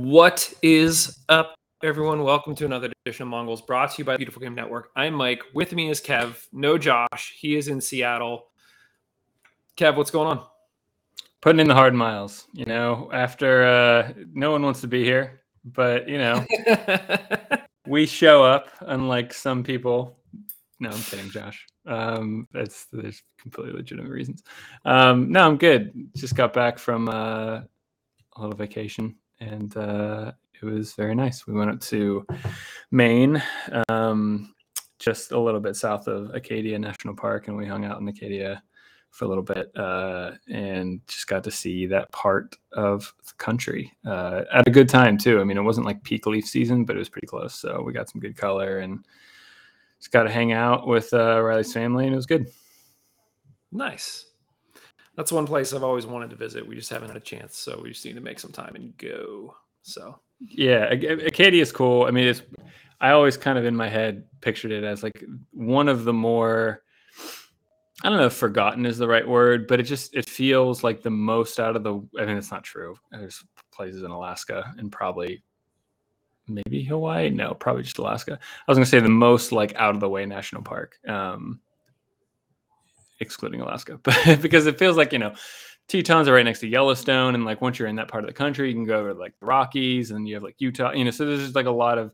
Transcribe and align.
What 0.00 0.50
is 0.62 1.18
up, 1.28 1.54
everyone? 1.84 2.22
Welcome 2.22 2.54
to 2.54 2.64
another 2.64 2.90
edition 3.04 3.24
of 3.24 3.28
Mongols 3.28 3.60
brought 3.60 3.90
to 3.90 3.98
you 3.98 4.04
by 4.06 4.12
the 4.12 4.16
Beautiful 4.16 4.40
Game 4.40 4.54
Network. 4.54 4.88
I'm 4.96 5.12
Mike. 5.12 5.42
With 5.52 5.74
me 5.74 5.90
is 5.90 6.00
Kev. 6.00 6.36
No 6.54 6.78
Josh. 6.78 7.36
He 7.38 7.54
is 7.54 7.68
in 7.68 7.82
Seattle. 7.82 8.46
Kev, 9.76 9.96
what's 9.96 10.10
going 10.10 10.26
on? 10.26 10.46
Putting 11.42 11.60
in 11.60 11.68
the 11.68 11.74
hard 11.74 11.92
miles, 11.92 12.46
you 12.54 12.64
know, 12.64 13.10
after 13.12 13.64
uh 13.64 14.12
no 14.32 14.52
one 14.52 14.62
wants 14.62 14.80
to 14.80 14.86
be 14.86 15.04
here, 15.04 15.42
but 15.66 16.08
you 16.08 16.16
know, 16.16 16.46
we 17.86 18.06
show 18.06 18.42
up 18.42 18.68
unlike 18.80 19.34
some 19.34 19.62
people. 19.62 20.16
No, 20.80 20.88
I'm 20.88 21.02
kidding, 21.02 21.28
Josh. 21.28 21.66
Um, 21.84 22.48
that's 22.54 22.86
there's 22.90 23.22
completely 23.38 23.74
legitimate 23.74 24.10
reasons. 24.10 24.44
Um, 24.86 25.30
no, 25.30 25.46
I'm 25.46 25.58
good. 25.58 25.92
Just 26.16 26.36
got 26.36 26.54
back 26.54 26.78
from 26.78 27.10
uh, 27.10 27.60
a 28.36 28.38
little 28.38 28.56
vacation 28.56 29.16
and 29.40 29.76
uh, 29.76 30.32
it 30.60 30.64
was 30.64 30.94
very 30.94 31.14
nice. 31.14 31.46
We 31.46 31.54
went 31.54 31.70
up 31.70 31.80
to 31.80 32.26
Maine, 32.90 33.42
um, 33.88 34.54
just 34.98 35.32
a 35.32 35.38
little 35.38 35.60
bit 35.60 35.76
south 35.76 36.06
of 36.06 36.34
Acadia 36.34 36.78
National 36.78 37.14
Park, 37.14 37.48
and 37.48 37.56
we 37.56 37.66
hung 37.66 37.84
out 37.84 38.00
in 38.00 38.08
Acadia 38.08 38.62
for 39.10 39.24
a 39.24 39.28
little 39.28 39.42
bit 39.42 39.76
uh, 39.76 40.32
and 40.48 41.00
just 41.08 41.26
got 41.26 41.42
to 41.42 41.50
see 41.50 41.84
that 41.86 42.10
part 42.12 42.56
of 42.72 43.12
the 43.26 43.32
country 43.38 43.92
uh, 44.06 44.42
at 44.52 44.68
a 44.68 44.70
good 44.70 44.88
time 44.88 45.18
too. 45.18 45.40
I 45.40 45.44
mean, 45.44 45.56
it 45.56 45.62
wasn't 45.62 45.86
like 45.86 46.02
peak 46.04 46.26
leaf 46.26 46.46
season, 46.46 46.84
but 46.84 46.94
it 46.94 47.00
was 47.00 47.08
pretty 47.08 47.26
close. 47.26 47.54
So 47.54 47.82
we 47.82 47.92
got 47.92 48.08
some 48.08 48.20
good 48.20 48.36
color 48.36 48.78
and 48.78 49.04
just 49.98 50.12
got 50.12 50.24
to 50.24 50.30
hang 50.30 50.52
out 50.52 50.86
with 50.86 51.12
uh, 51.12 51.42
Riley's 51.42 51.72
family, 51.72 52.06
and 52.06 52.12
it 52.12 52.16
was 52.16 52.26
good. 52.26 52.46
Nice. 53.72 54.29
That's 55.20 55.32
one 55.32 55.44
place 55.44 55.74
I've 55.74 55.84
always 55.84 56.06
wanted 56.06 56.30
to 56.30 56.36
visit. 56.36 56.66
We 56.66 56.74
just 56.74 56.88
haven't 56.88 57.08
had 57.08 57.16
a 57.18 57.20
chance, 57.20 57.58
so 57.58 57.78
we 57.82 57.90
just 57.90 58.06
need 58.06 58.14
to 58.14 58.22
make 58.22 58.40
some 58.40 58.52
time 58.52 58.74
and 58.74 58.96
go. 58.96 59.54
So 59.82 60.18
yeah, 60.40 60.84
Acadia 60.84 61.60
is 61.60 61.72
cool. 61.72 62.04
I 62.04 62.10
mean, 62.10 62.26
it's 62.26 62.40
I 63.02 63.10
always 63.10 63.36
kind 63.36 63.58
of 63.58 63.66
in 63.66 63.76
my 63.76 63.86
head 63.86 64.24
pictured 64.40 64.72
it 64.72 64.82
as 64.82 65.02
like 65.02 65.22
one 65.50 65.88
of 65.88 66.04
the 66.04 66.14
more 66.14 66.84
I 68.02 68.08
don't 68.08 68.16
know 68.16 68.24
if 68.24 68.32
forgotten 68.32 68.86
is 68.86 68.96
the 68.96 69.08
right 69.08 69.28
word, 69.28 69.66
but 69.68 69.78
it 69.78 69.82
just 69.82 70.16
it 70.16 70.26
feels 70.26 70.82
like 70.82 71.02
the 71.02 71.10
most 71.10 71.60
out 71.60 71.76
of 71.76 71.82
the 71.82 71.96
I 72.18 72.24
mean 72.24 72.38
it's 72.38 72.50
not 72.50 72.64
true. 72.64 72.96
There's 73.10 73.44
places 73.74 74.02
in 74.02 74.10
Alaska 74.10 74.72
and 74.78 74.90
probably 74.90 75.42
maybe 76.48 76.82
Hawaii. 76.82 77.28
No, 77.28 77.52
probably 77.52 77.82
just 77.82 77.98
Alaska. 77.98 78.38
I 78.40 78.70
was 78.70 78.78
gonna 78.78 78.86
say 78.86 79.00
the 79.00 79.10
most 79.10 79.52
like 79.52 79.74
out 79.76 79.94
of 79.94 80.00
the 80.00 80.08
way 80.08 80.24
national 80.24 80.62
park. 80.62 80.96
Um 81.06 81.60
excluding 83.20 83.60
Alaska, 83.60 84.00
but 84.02 84.40
because 84.42 84.66
it 84.66 84.78
feels 84.78 84.96
like 84.96 85.12
you 85.12 85.18
know, 85.18 85.34
Tetons 85.88 86.28
are 86.28 86.34
right 86.34 86.44
next 86.44 86.60
to 86.60 86.68
Yellowstone, 86.68 87.34
and 87.34 87.44
like 87.44 87.60
once 87.60 87.78
you're 87.78 87.88
in 87.88 87.96
that 87.96 88.08
part 88.08 88.24
of 88.24 88.28
the 88.28 88.34
country, 88.34 88.68
you 88.68 88.74
can 88.74 88.84
go 88.84 89.00
over 89.00 89.14
like 89.14 89.34
the 89.40 89.46
Rockies, 89.46 90.10
and 90.10 90.28
you 90.28 90.34
have 90.34 90.42
like 90.42 90.56
Utah, 90.58 90.92
you 90.92 91.04
know. 91.04 91.10
So 91.10 91.26
there's 91.26 91.40
just 91.40 91.54
like 91.54 91.66
a 91.66 91.70
lot 91.70 91.98
of, 91.98 92.12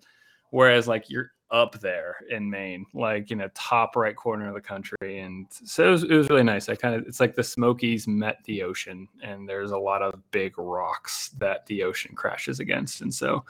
whereas 0.50 0.88
like 0.88 1.08
you're 1.08 1.32
up 1.50 1.78
there 1.80 2.16
in 2.30 2.50
Maine, 2.50 2.84
like 2.92 3.30
you 3.30 3.36
know, 3.36 3.48
top 3.54 3.94
right 3.94 4.16
corner 4.16 4.48
of 4.48 4.54
the 4.54 4.60
country, 4.60 5.20
and 5.20 5.46
so 5.50 5.88
it 5.88 5.90
was, 5.90 6.02
it 6.04 6.14
was 6.14 6.28
really 6.28 6.42
nice. 6.42 6.68
I 6.68 6.74
kind 6.74 6.94
of 6.94 7.06
it's 7.06 7.20
like 7.20 7.34
the 7.34 7.44
Smokies 7.44 8.08
met 8.08 8.38
the 8.44 8.62
ocean, 8.62 9.08
and 9.22 9.48
there's 9.48 9.70
a 9.70 9.78
lot 9.78 10.02
of 10.02 10.14
big 10.30 10.58
rocks 10.58 11.30
that 11.38 11.66
the 11.66 11.82
ocean 11.82 12.14
crashes 12.14 12.60
against, 12.60 13.00
and 13.00 13.12
so 13.12 13.44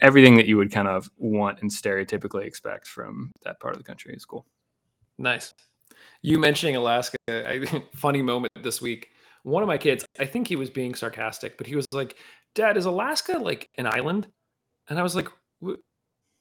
everything 0.00 0.36
that 0.36 0.46
you 0.46 0.56
would 0.56 0.72
kind 0.72 0.88
of 0.88 1.10
want 1.18 1.60
and 1.62 1.70
stereotypically 1.70 2.44
expect 2.44 2.86
from 2.86 3.30
that 3.44 3.60
part 3.60 3.74
of 3.74 3.78
the 3.78 3.84
country 3.84 4.14
is 4.14 4.24
cool. 4.24 4.46
Nice. 5.18 5.54
You 6.22 6.38
mentioning 6.38 6.76
Alaska, 6.76 7.16
I, 7.28 7.82
funny 7.94 8.22
moment 8.22 8.52
this 8.62 8.80
week. 8.80 9.10
One 9.42 9.62
of 9.62 9.66
my 9.66 9.78
kids, 9.78 10.04
I 10.18 10.26
think 10.26 10.48
he 10.48 10.56
was 10.56 10.68
being 10.68 10.94
sarcastic, 10.94 11.56
but 11.56 11.66
he 11.66 11.74
was 11.74 11.86
like, 11.92 12.16
"Dad, 12.54 12.76
is 12.76 12.84
Alaska 12.84 13.38
like 13.38 13.70
an 13.76 13.86
island?" 13.86 14.26
And 14.88 14.98
I 14.98 15.02
was 15.02 15.16
like, 15.16 15.28
"What? 15.60 15.78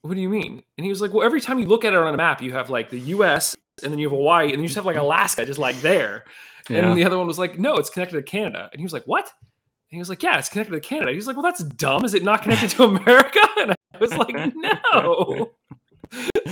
Do 0.06 0.20
you 0.20 0.30
mean?" 0.30 0.64
And 0.78 0.84
he 0.84 0.90
was 0.90 1.02
like, 1.02 1.14
"Well, 1.14 1.26
every 1.26 1.40
time 1.40 1.60
you 1.60 1.66
look 1.66 1.86
at 1.86 1.94
it 1.94 2.00
on 2.00 2.14
a 2.14 2.18
map, 2.18 2.42
you 2.42 2.52
have 2.52 2.70
like 2.70 2.90
the 2.90 3.00
U.S. 3.00 3.56
and 3.84 3.92
then 3.92 4.00
you 4.00 4.10
have 4.10 4.18
Hawaii, 4.18 4.48
and 4.48 4.56
then 4.56 4.62
you 4.62 4.68
just 4.68 4.76
have 4.76 4.86
like 4.86 4.98
Alaska, 4.98 5.46
just 5.46 5.60
like 5.60 5.80
there." 5.82 6.26
Yeah. 6.70 6.80
And 6.90 6.98
the 6.98 7.06
other 7.06 7.18
one 7.18 7.28
was 7.28 7.40
like, 7.40 7.58
"No, 7.58 7.78
it's 7.78 7.90
connected 7.90 8.18
to 8.18 8.24
Canada." 8.24 8.70
And 8.74 8.82
he 8.82 8.84
was 8.84 8.94
like, 8.94 9.06
"What?" 9.06 9.24
And 9.24 9.96
he 9.96 10.00
was 10.00 10.10
like, 10.10 10.22
"Yeah, 10.22 10.38
it's 10.38 10.50
connected 10.50 10.74
to 10.74 10.82
Canada." 10.82 11.12
He 11.12 11.16
was 11.16 11.28
like, 11.28 11.38
"Well, 11.38 11.44
that's 11.44 11.64
dumb. 11.64 12.04
Is 12.04 12.14
it 12.14 12.24
not 12.24 12.42
connected 12.42 12.72
to 12.72 12.84
America?" 12.96 13.40
And 13.60 13.72
I 13.72 13.98
was 13.98 14.14
like, 14.14 14.36
"No." 14.56 15.52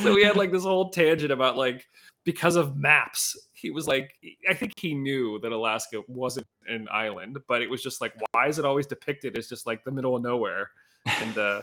so 0.02 0.14
we 0.14 0.24
had 0.24 0.38
like 0.38 0.52
this 0.52 0.64
whole 0.64 0.92
tangent 0.92 1.32
about 1.32 1.58
like 1.58 1.86
because 2.28 2.58
of 2.58 2.76
maps. 2.76 3.38
He 3.54 3.72
was 3.72 3.88
like, 3.88 4.12
I 4.50 4.54
think 4.54 4.74
he 4.78 4.94
knew 4.94 5.40
that 5.40 5.54
Alaska 5.54 6.02
wasn't 6.10 6.46
an 6.68 6.90
island, 6.92 7.38
but 7.48 7.62
it 7.62 7.70
was 7.70 7.82
just 7.82 8.02
like, 8.02 8.14
why 8.34 8.50
is 8.50 8.60
it 8.60 8.66
always 8.66 8.86
depicted 8.86 9.38
as 9.38 9.48
just 9.48 9.66
like 9.66 9.82
the 9.86 9.92
middle 9.92 10.14
of 10.14 10.22
nowhere? 10.22 10.72
And 11.06 11.38
uh, 11.38 11.62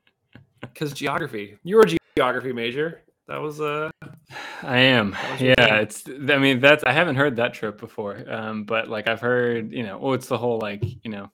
because 0.60 0.92
geography, 0.92 1.56
you 1.64 1.76
were 1.76 1.86
a 1.88 1.96
geography 2.18 2.52
major. 2.52 3.00
That 3.28 3.38
was 3.38 3.62
uh 3.62 3.90
I 4.62 4.76
am. 4.80 5.16
Yeah, 5.40 5.54
thing. 5.54 5.74
it's 5.74 6.04
I 6.06 6.36
mean 6.36 6.60
that's 6.60 6.84
I 6.84 6.92
haven't 6.92 7.16
heard 7.16 7.36
that 7.36 7.54
trip 7.54 7.80
before. 7.80 8.22
Um 8.30 8.64
but 8.64 8.88
like 8.88 9.08
I've 9.08 9.22
heard, 9.22 9.72
you 9.72 9.84
know, 9.84 9.98
oh 10.02 10.12
it's 10.12 10.26
the 10.26 10.36
whole 10.36 10.58
like, 10.58 10.84
you 11.02 11.10
know, 11.10 11.30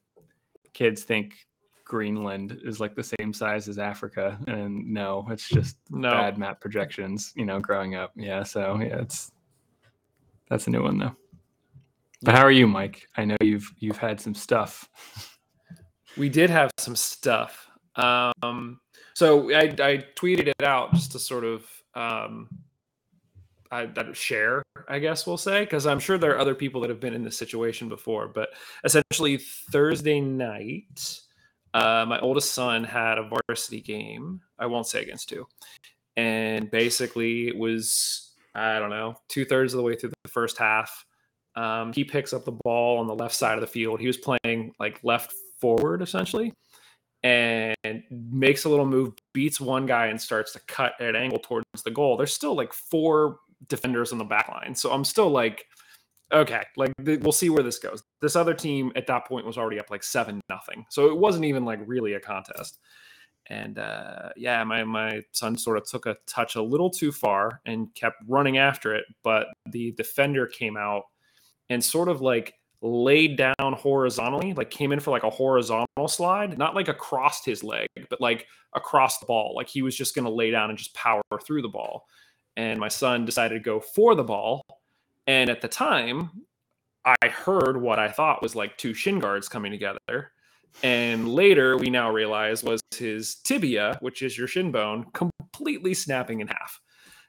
kids 0.73 1.03
think 1.03 1.35
Greenland 1.91 2.61
is 2.63 2.79
like 2.79 2.95
the 2.95 3.03
same 3.03 3.33
size 3.33 3.69
as 3.69 3.77
Africa, 3.77 4.39
and 4.47 4.87
no, 4.87 5.27
it's 5.29 5.49
just 5.49 5.77
no. 5.91 6.09
bad 6.13 6.39
map 6.39 6.61
projections. 6.61 7.33
You 7.35 7.45
know, 7.45 7.59
growing 7.59 7.97
up, 7.97 8.13
yeah. 8.15 8.45
So 8.45 8.79
yeah, 8.81 9.01
it's 9.01 9.33
that's 10.49 10.69
a 10.69 10.71
new 10.71 10.85
one 10.85 10.99
though. 10.99 11.17
But 12.23 12.37
how 12.37 12.43
are 12.43 12.53
you, 12.53 12.69
Mike? 12.69 13.09
I 13.17 13.25
know 13.25 13.37
you've 13.43 13.69
you've 13.81 13.99
had 13.99 14.21
some 14.21 14.37
stuff. 14.37 14.89
We 16.17 16.29
did 16.29 16.49
have 16.49 16.71
some 16.79 16.95
stuff. 16.95 17.69
Um, 17.97 18.79
so 19.15 19.53
I, 19.53 19.63
I 19.63 20.05
tweeted 20.15 20.47
it 20.47 20.63
out 20.63 20.95
just 20.95 21.11
to 21.13 21.19
sort 21.19 21.43
of 21.43 21.67
um, 21.97 22.49
I, 23.73 23.89
share, 24.13 24.63
I 24.89 25.01
guess 25.01 25.27
we'll 25.27 25.39
say, 25.39 25.65
because 25.65 25.87
I'm 25.87 25.99
sure 25.99 26.19
there 26.19 26.37
are 26.37 26.39
other 26.39 26.55
people 26.55 26.81
that 26.83 26.91
have 26.91 27.01
been 27.01 27.15
in 27.15 27.25
this 27.25 27.37
situation 27.37 27.89
before. 27.89 28.29
But 28.29 28.51
essentially, 28.85 29.39
Thursday 29.39 30.21
night, 30.21 31.21
uh, 31.75 32.05
my 32.09 32.19
oldest 32.21 32.53
son 32.53 32.85
had 32.85 33.19
a 33.19 33.31
varsity 33.49 33.81
game. 33.81 34.41
I 34.59 34.67
won't 34.67 34.87
say 34.87 35.03
against 35.03 35.29
two, 35.29 35.47
and 36.17 36.71
basically 36.71 37.49
it 37.49 37.57
was 37.57 38.33
I 38.55 38.79
don't 38.79 38.91
know 38.91 39.15
two 39.29 39.45
thirds 39.45 39.73
of 39.73 39.79
the 39.79 39.85
way 39.85 39.95
through 39.95 40.13
the 40.25 40.31
first 40.31 40.59
half. 40.59 41.05
Um, 41.57 41.93
he 41.93 42.05
picks 42.05 42.33
up 42.33 42.45
the 42.45 42.57
ball 42.65 42.99
on 42.99 43.07
the 43.07 43.15
left 43.15 43.35
side 43.35 43.55
of 43.55 43.61
the 43.61 43.67
field. 43.67 44.01
He 44.01 44.07
was 44.07 44.17
playing 44.17 44.73
like 44.79 45.01
left 45.05 45.35
forward 45.61 46.03
essentially, 46.03 46.53
and 47.23 47.77
makes 48.11 48.65
a 48.65 48.69
little 48.69 48.87
move, 48.87 49.13
beats 49.33 49.61
one 49.61 49.87
guy, 49.87 50.07
and 50.07 50.21
starts 50.21 50.53
to 50.55 50.61
cut 50.67 50.95
at 51.01 51.11
an 51.11 51.17
angle 51.17 51.39
towards 51.39 51.67
the 51.85 51.91
goal. 51.91 52.17
There's 52.17 52.35
still 52.35 52.55
like 52.55 52.73
four 52.73 53.39
defenders 53.69 54.11
on 54.11 54.19
the 54.19 54.25
back 54.25 54.49
line, 54.49 54.75
so 54.75 54.91
I'm 54.91 55.05
still 55.05 55.31
like 55.31 55.67
okay, 56.33 56.63
like 56.77 56.93
th- 57.05 57.21
we'll 57.21 57.33
see 57.33 57.51
where 57.51 57.63
this 57.63 57.79
goes. 57.79 58.03
This 58.21 58.37
other 58.37 58.55
team 58.55 58.93
at 58.97 59.07
that 59.07 59.27
point 59.27 59.47
was 59.47 59.59
already 59.59 59.79
up 59.79 59.91
like 59.91 60.03
seven 60.03 60.41
nothing, 60.49 60.87
so 60.91 61.09
it 61.09 61.17
wasn't 61.17 61.45
even 61.45 61.65
like 61.65 61.81
really 61.87 62.15
a 62.15 62.21
contest. 62.21 62.79
And 63.49 63.79
uh, 63.79 64.31
yeah, 64.37 64.63
my 64.65 64.85
my 64.85 65.23
son 65.33 65.57
sort 65.57 65.77
of 65.79 65.89
took 65.89 66.07
a 66.07 66.17
touch 66.27 66.57
a 66.57 66.63
little 66.63 66.91
too 66.91 67.13
far 67.13 67.61
and 67.67 67.93
kept 67.95 68.17
running 68.29 68.59
after 68.59 68.95
it, 68.95 69.05
but 69.23 69.49
the 69.71 69.93
defender 69.93 70.47
came 70.47 70.77
out 70.77 71.05
and 71.69 71.83
sort 71.83 72.09
of 72.09 72.21
like 72.21 72.55
laid 72.83 73.37
down 73.37 73.73
horizontally, 73.75 74.55
like 74.55 74.71
came 74.71 74.93
in 74.93 75.01
for 75.01 75.11
like 75.11 75.23
a 75.23 75.31
horizontal 75.31 76.09
slide, 76.09 76.57
not 76.57 76.75
like 76.75 76.89
across 76.89 77.45
his 77.45 77.63
leg, 77.63 77.87
but 78.09 78.21
like 78.21 78.47
across 78.75 79.19
the 79.19 79.27
ball. 79.27 79.55
Like 79.55 79.69
he 79.69 79.83
was 79.83 79.97
just 79.97 80.15
going 80.15 80.25
to 80.25 80.31
lay 80.31 80.51
down 80.51 80.71
and 80.71 80.79
just 80.79 80.95
power 80.95 81.23
through 81.45 81.63
the 81.63 81.69
ball. 81.69 82.07
And 82.57 82.81
my 82.81 82.89
son 82.89 83.25
decided 83.25 83.55
to 83.55 83.61
go 83.61 83.81
for 83.81 84.15
the 84.15 84.25
ball 84.25 84.63
and 85.27 85.51
at 85.51 85.61
the 85.61 85.69
time, 85.69 86.31
I 87.05 87.29
heard 87.29 87.81
what 87.81 87.99
I 87.99 88.09
thought 88.09 88.43
was 88.43 88.55
like 88.55 88.77
two 88.77 88.95
shin 88.95 89.19
guards 89.19 89.49
coming 89.49 89.73
together. 89.73 90.33
And 90.83 91.29
later, 91.29 91.77
we 91.77 91.91
now 91.91 92.11
realize 92.11 92.63
was 92.63 92.81
his 92.97 93.37
tibia, 93.37 93.99
which 94.01 94.23
is 94.23 94.37
your 94.39 94.47
shin 94.47 94.71
bone, 94.71 95.07
completely 95.13 95.95
snapping 95.95 96.41
in 96.41 96.49
half. 96.49 96.81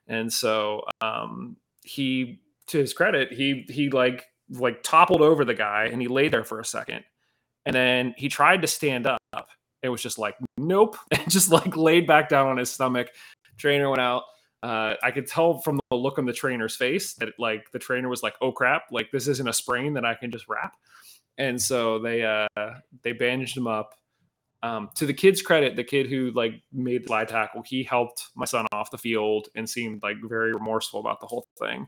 And 0.07 0.31
so 0.31 0.83
um, 1.01 1.57
he, 1.83 2.41
to 2.67 2.77
his 2.77 2.93
credit, 2.93 3.31
he 3.33 3.65
he 3.69 3.89
like 3.89 4.25
like 4.49 4.83
toppled 4.83 5.21
over 5.21 5.45
the 5.45 5.53
guy 5.53 5.85
and 5.91 6.01
he 6.01 6.07
lay 6.07 6.27
there 6.27 6.43
for 6.43 6.59
a 6.59 6.65
second, 6.65 7.03
and 7.65 7.75
then 7.75 8.13
he 8.17 8.29
tried 8.29 8.61
to 8.61 8.67
stand 8.67 9.07
up. 9.07 9.19
It 9.81 9.89
was 9.89 10.01
just 10.01 10.17
like 10.17 10.35
nope, 10.57 10.97
and 11.11 11.29
just 11.29 11.51
like 11.51 11.75
laid 11.75 12.05
back 12.05 12.29
down 12.29 12.47
on 12.47 12.57
his 12.57 12.71
stomach. 12.71 13.09
Trainer 13.57 13.89
went 13.89 14.01
out 14.01 14.23
uh, 14.63 14.95
I 15.01 15.11
could 15.11 15.27
tell 15.27 15.59
from 15.59 15.79
the 15.89 15.97
look 15.97 16.17
on 16.17 16.25
the 16.25 16.33
trainer's 16.33 16.75
face 16.75 17.13
that 17.15 17.29
like 17.39 17.71
the 17.71 17.79
trainer 17.79 18.09
was 18.09 18.23
like, 18.23 18.35
"Oh 18.41 18.51
crap! 18.51 18.91
Like 18.91 19.11
this 19.11 19.27
isn't 19.27 19.47
a 19.47 19.53
sprain 19.53 19.93
that 19.93 20.05
I 20.05 20.15
can 20.15 20.31
just 20.31 20.47
wrap." 20.47 20.75
And 21.37 21.61
so 21.61 21.99
they 21.99 22.23
uh, 22.23 22.47
they 23.03 23.13
bandaged 23.13 23.57
him 23.57 23.67
up. 23.67 23.95
Um, 24.63 24.89
to 24.95 25.07
the 25.07 25.13
kid's 25.13 25.41
credit, 25.41 25.75
the 25.75 25.83
kid 25.83 26.05
who 26.05 26.31
like 26.31 26.61
made 26.71 27.03
the 27.03 27.07
slide 27.07 27.29
tackle, 27.29 27.63
he 27.65 27.83
helped 27.83 28.27
my 28.35 28.45
son 28.45 28.67
off 28.71 28.91
the 28.91 28.97
field 28.97 29.47
and 29.55 29.67
seemed 29.67 30.03
like 30.03 30.17
very 30.23 30.53
remorseful 30.53 30.99
about 30.99 31.19
the 31.19 31.25
whole 31.25 31.47
thing. 31.57 31.87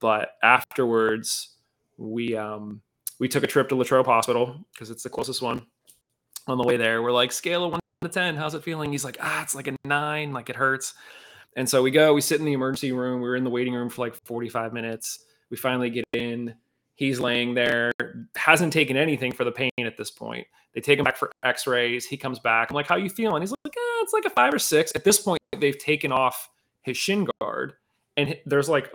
But 0.00 0.30
afterwards, 0.42 1.56
we 1.96 2.36
um, 2.36 2.82
we 3.18 3.28
took 3.28 3.42
a 3.42 3.48
trip 3.48 3.68
to 3.70 3.74
Latrobe 3.74 4.06
Hospital 4.06 4.64
because 4.72 4.90
it's 4.90 5.02
the 5.02 5.10
closest 5.10 5.42
one, 5.42 5.66
on 6.46 6.58
the 6.58 6.64
way 6.64 6.76
there. 6.76 7.02
We're 7.02 7.12
like, 7.12 7.32
scale 7.32 7.64
of 7.64 7.72
one 7.72 7.80
to 8.02 8.08
10, 8.08 8.36
how's 8.36 8.54
it 8.54 8.62
feeling? 8.62 8.92
He's 8.92 9.04
like, 9.04 9.16
ah, 9.20 9.42
it's 9.42 9.54
like 9.54 9.68
a 9.68 9.76
nine, 9.84 10.32
like 10.32 10.50
it 10.50 10.56
hurts. 10.56 10.94
And 11.56 11.68
so 11.68 11.82
we 11.82 11.90
go, 11.90 12.14
we 12.14 12.20
sit 12.20 12.40
in 12.40 12.46
the 12.46 12.52
emergency 12.52 12.92
room. 12.92 13.20
We 13.20 13.28
were 13.28 13.36
in 13.36 13.44
the 13.44 13.50
waiting 13.50 13.74
room 13.74 13.88
for 13.88 14.02
like 14.02 14.14
45 14.24 14.72
minutes. 14.72 15.24
We 15.50 15.56
finally 15.56 15.90
get 15.90 16.04
in. 16.12 16.54
He's 16.96 17.18
laying 17.18 17.54
there, 17.54 17.90
hasn't 18.36 18.72
taken 18.72 18.96
anything 18.96 19.32
for 19.32 19.42
the 19.42 19.50
pain 19.50 19.70
at 19.80 19.96
this 19.96 20.12
point. 20.12 20.46
They 20.74 20.80
take 20.80 20.98
him 20.98 21.04
back 21.04 21.16
for 21.16 21.30
x-rays. 21.42 22.06
He 22.06 22.16
comes 22.16 22.38
back. 22.38 22.70
I'm 22.70 22.74
like, 22.74 22.86
how 22.86 22.96
you 22.96 23.10
feeling? 23.10 23.42
He's 23.42 23.50
like, 23.50 23.74
ah, 23.76 24.02
it's 24.02 24.12
like 24.12 24.24
a 24.24 24.30
five 24.30 24.54
or 24.54 24.60
six. 24.60 24.92
At 24.94 25.02
this 25.02 25.20
point, 25.20 25.40
they've 25.58 25.78
taken 25.78 26.12
off 26.12 26.48
his 26.82 26.96
shin 26.96 27.26
guard. 27.40 27.74
And 28.16 28.36
there's 28.46 28.68
like 28.68 28.92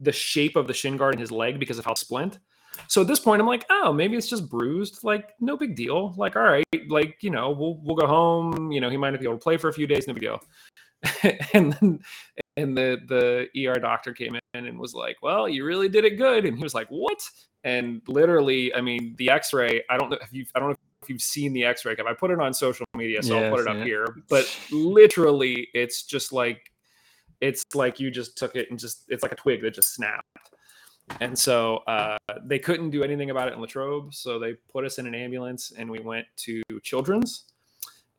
the 0.00 0.12
shape 0.12 0.56
of 0.56 0.66
the 0.66 0.72
shin 0.72 0.96
guard 0.96 1.14
in 1.14 1.20
his 1.20 1.30
leg 1.30 1.58
because 1.58 1.78
of 1.78 1.84
how 1.84 1.94
splint. 1.94 2.38
So 2.86 3.02
at 3.02 3.06
this 3.06 3.20
point, 3.20 3.40
I'm 3.40 3.46
like, 3.46 3.66
oh, 3.70 3.92
maybe 3.92 4.16
it's 4.16 4.28
just 4.28 4.48
bruised. 4.48 5.04
Like, 5.04 5.34
no 5.40 5.56
big 5.56 5.74
deal. 5.74 6.14
Like, 6.16 6.36
all 6.36 6.42
right, 6.42 6.64
like 6.88 7.16
you 7.20 7.30
know, 7.30 7.50
we'll 7.50 7.80
we'll 7.82 7.96
go 7.96 8.06
home. 8.06 8.70
You 8.70 8.80
know, 8.80 8.90
he 8.90 8.96
might 8.96 9.10
not 9.10 9.20
be 9.20 9.26
able 9.26 9.38
to 9.38 9.42
play 9.42 9.56
for 9.56 9.68
a 9.68 9.72
few 9.72 9.86
days. 9.86 10.06
No 10.06 10.14
big 10.14 10.22
deal. 10.22 10.40
and 11.54 11.72
then 11.74 12.00
and 12.56 12.76
the 12.76 12.98
the 13.54 13.66
ER 13.66 13.78
doctor 13.78 14.12
came 14.12 14.34
in 14.34 14.66
and 14.66 14.78
was 14.78 14.94
like, 14.94 15.16
well, 15.22 15.48
you 15.48 15.64
really 15.64 15.88
did 15.88 16.04
it 16.04 16.16
good. 16.16 16.44
And 16.44 16.56
he 16.56 16.62
was 16.62 16.74
like, 16.74 16.88
what? 16.88 17.18
And 17.64 18.02
literally, 18.06 18.74
I 18.74 18.80
mean, 18.80 19.14
the 19.18 19.30
X-ray. 19.30 19.82
I 19.90 19.96
don't 19.96 20.10
know 20.10 20.18
if 20.20 20.32
you. 20.32 20.46
I 20.54 20.58
don't 20.58 20.70
know 20.70 20.76
if 21.02 21.08
you've 21.08 21.22
seen 21.22 21.52
the 21.52 21.64
X-ray. 21.64 21.92
Because 21.92 22.06
I 22.08 22.14
put 22.14 22.30
it 22.30 22.40
on 22.40 22.54
social 22.54 22.86
media, 22.96 23.22
so 23.22 23.38
I'll 23.38 23.50
put 23.50 23.60
it 23.60 23.68
up 23.68 23.84
here. 23.84 24.16
But 24.28 24.48
literally, 24.70 25.68
it's 25.74 26.02
just 26.02 26.32
like 26.32 26.72
it's 27.40 27.64
like 27.74 28.00
you 28.00 28.10
just 28.10 28.36
took 28.36 28.56
it 28.56 28.70
and 28.70 28.78
just 28.78 29.04
it's 29.08 29.22
like 29.22 29.32
a 29.32 29.36
twig 29.36 29.62
that 29.62 29.74
just 29.74 29.94
snapped 29.94 30.26
and 31.20 31.38
so 31.38 31.78
uh, 31.86 32.16
they 32.44 32.58
couldn't 32.58 32.90
do 32.90 33.02
anything 33.02 33.30
about 33.30 33.48
it 33.48 33.54
in 33.54 33.60
Latrobe. 33.60 34.14
So 34.14 34.38
they 34.38 34.54
put 34.72 34.84
us 34.84 34.98
in 34.98 35.06
an 35.06 35.14
ambulance 35.14 35.72
and 35.76 35.90
we 35.90 36.00
went 36.00 36.26
to 36.38 36.62
Children's. 36.82 37.44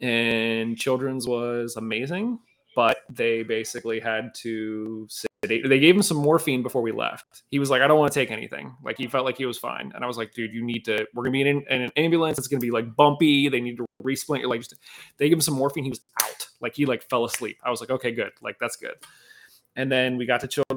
And 0.02 0.78
Children's 0.78 1.28
was 1.28 1.76
amazing, 1.76 2.40
but 2.76 3.00
they 3.10 3.44
basically 3.44 4.00
had 4.00 4.34
to 4.36 5.08
sedate. 5.10 5.68
They 5.68 5.80
gave 5.80 5.96
him 5.96 6.02
some 6.02 6.18
morphine 6.18 6.64
before 6.64 6.82
we 6.82 6.94
left. 6.94 7.44
He 7.52 7.60
was 7.60 7.70
like, 7.70 7.82
I 7.82 7.88
don't 7.88 8.00
want 8.00 8.12
to 8.12 8.18
take 8.18 8.32
anything. 8.32 8.76
Like 8.84 8.98
he 8.98 9.08
felt 9.08 9.26
like 9.26 9.38
he 9.38 9.46
was 9.46 9.58
fine. 9.58 9.92
And 9.94 10.04
I 10.04 10.08
was 10.08 10.18
like, 10.18 10.34
dude, 10.34 10.54
you 10.54 10.64
need 10.64 10.86
to, 10.86 11.06
we're 11.14 11.24
going 11.24 11.34
to 11.34 11.44
be 11.44 11.50
in, 11.50 11.66
in, 11.70 11.82
an 11.82 11.92
ambulance. 11.98 12.38
It's 12.38 12.48
going 12.48 12.62
to 12.62 12.66
be 12.66 12.72
like 12.72 12.96
bumpy. 12.96 13.50
They 13.50 13.60
need 13.60 13.78
to 13.78 13.86
resplint 14.02 14.42
your 14.42 14.50
legs. 14.50 14.74
They 15.18 15.28
gave 15.28 15.38
him 15.38 15.42
some 15.42 15.56
morphine. 15.56 15.84
He 15.84 15.90
was 15.90 16.02
out. 16.24 16.48
Like 16.62 16.76
he 16.76 16.86
like 16.86 17.04
fell 17.10 17.26
asleep. 17.26 17.58
I 17.64 17.70
was 17.70 17.82
like, 17.82 17.90
okay, 17.90 18.12
good. 18.12 18.32
Like 18.42 18.58
that's 18.60 18.78
good 18.78 18.96
and 19.80 19.90
then 19.90 20.18
we 20.18 20.26
got 20.26 20.42
to 20.42 20.48
children's 20.48 20.69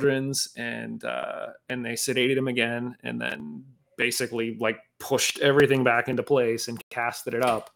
and 0.56 1.04
uh, 1.04 1.48
and 1.68 1.84
they 1.84 1.92
sedated 1.92 2.36
him 2.36 2.48
again 2.48 2.96
and 3.02 3.20
then 3.20 3.64
basically 3.96 4.56
like 4.60 4.78
pushed 4.98 5.38
everything 5.40 5.84
back 5.84 6.08
into 6.08 6.22
place 6.22 6.68
and 6.68 6.80
casted 6.90 7.34
it 7.34 7.44
up. 7.44 7.70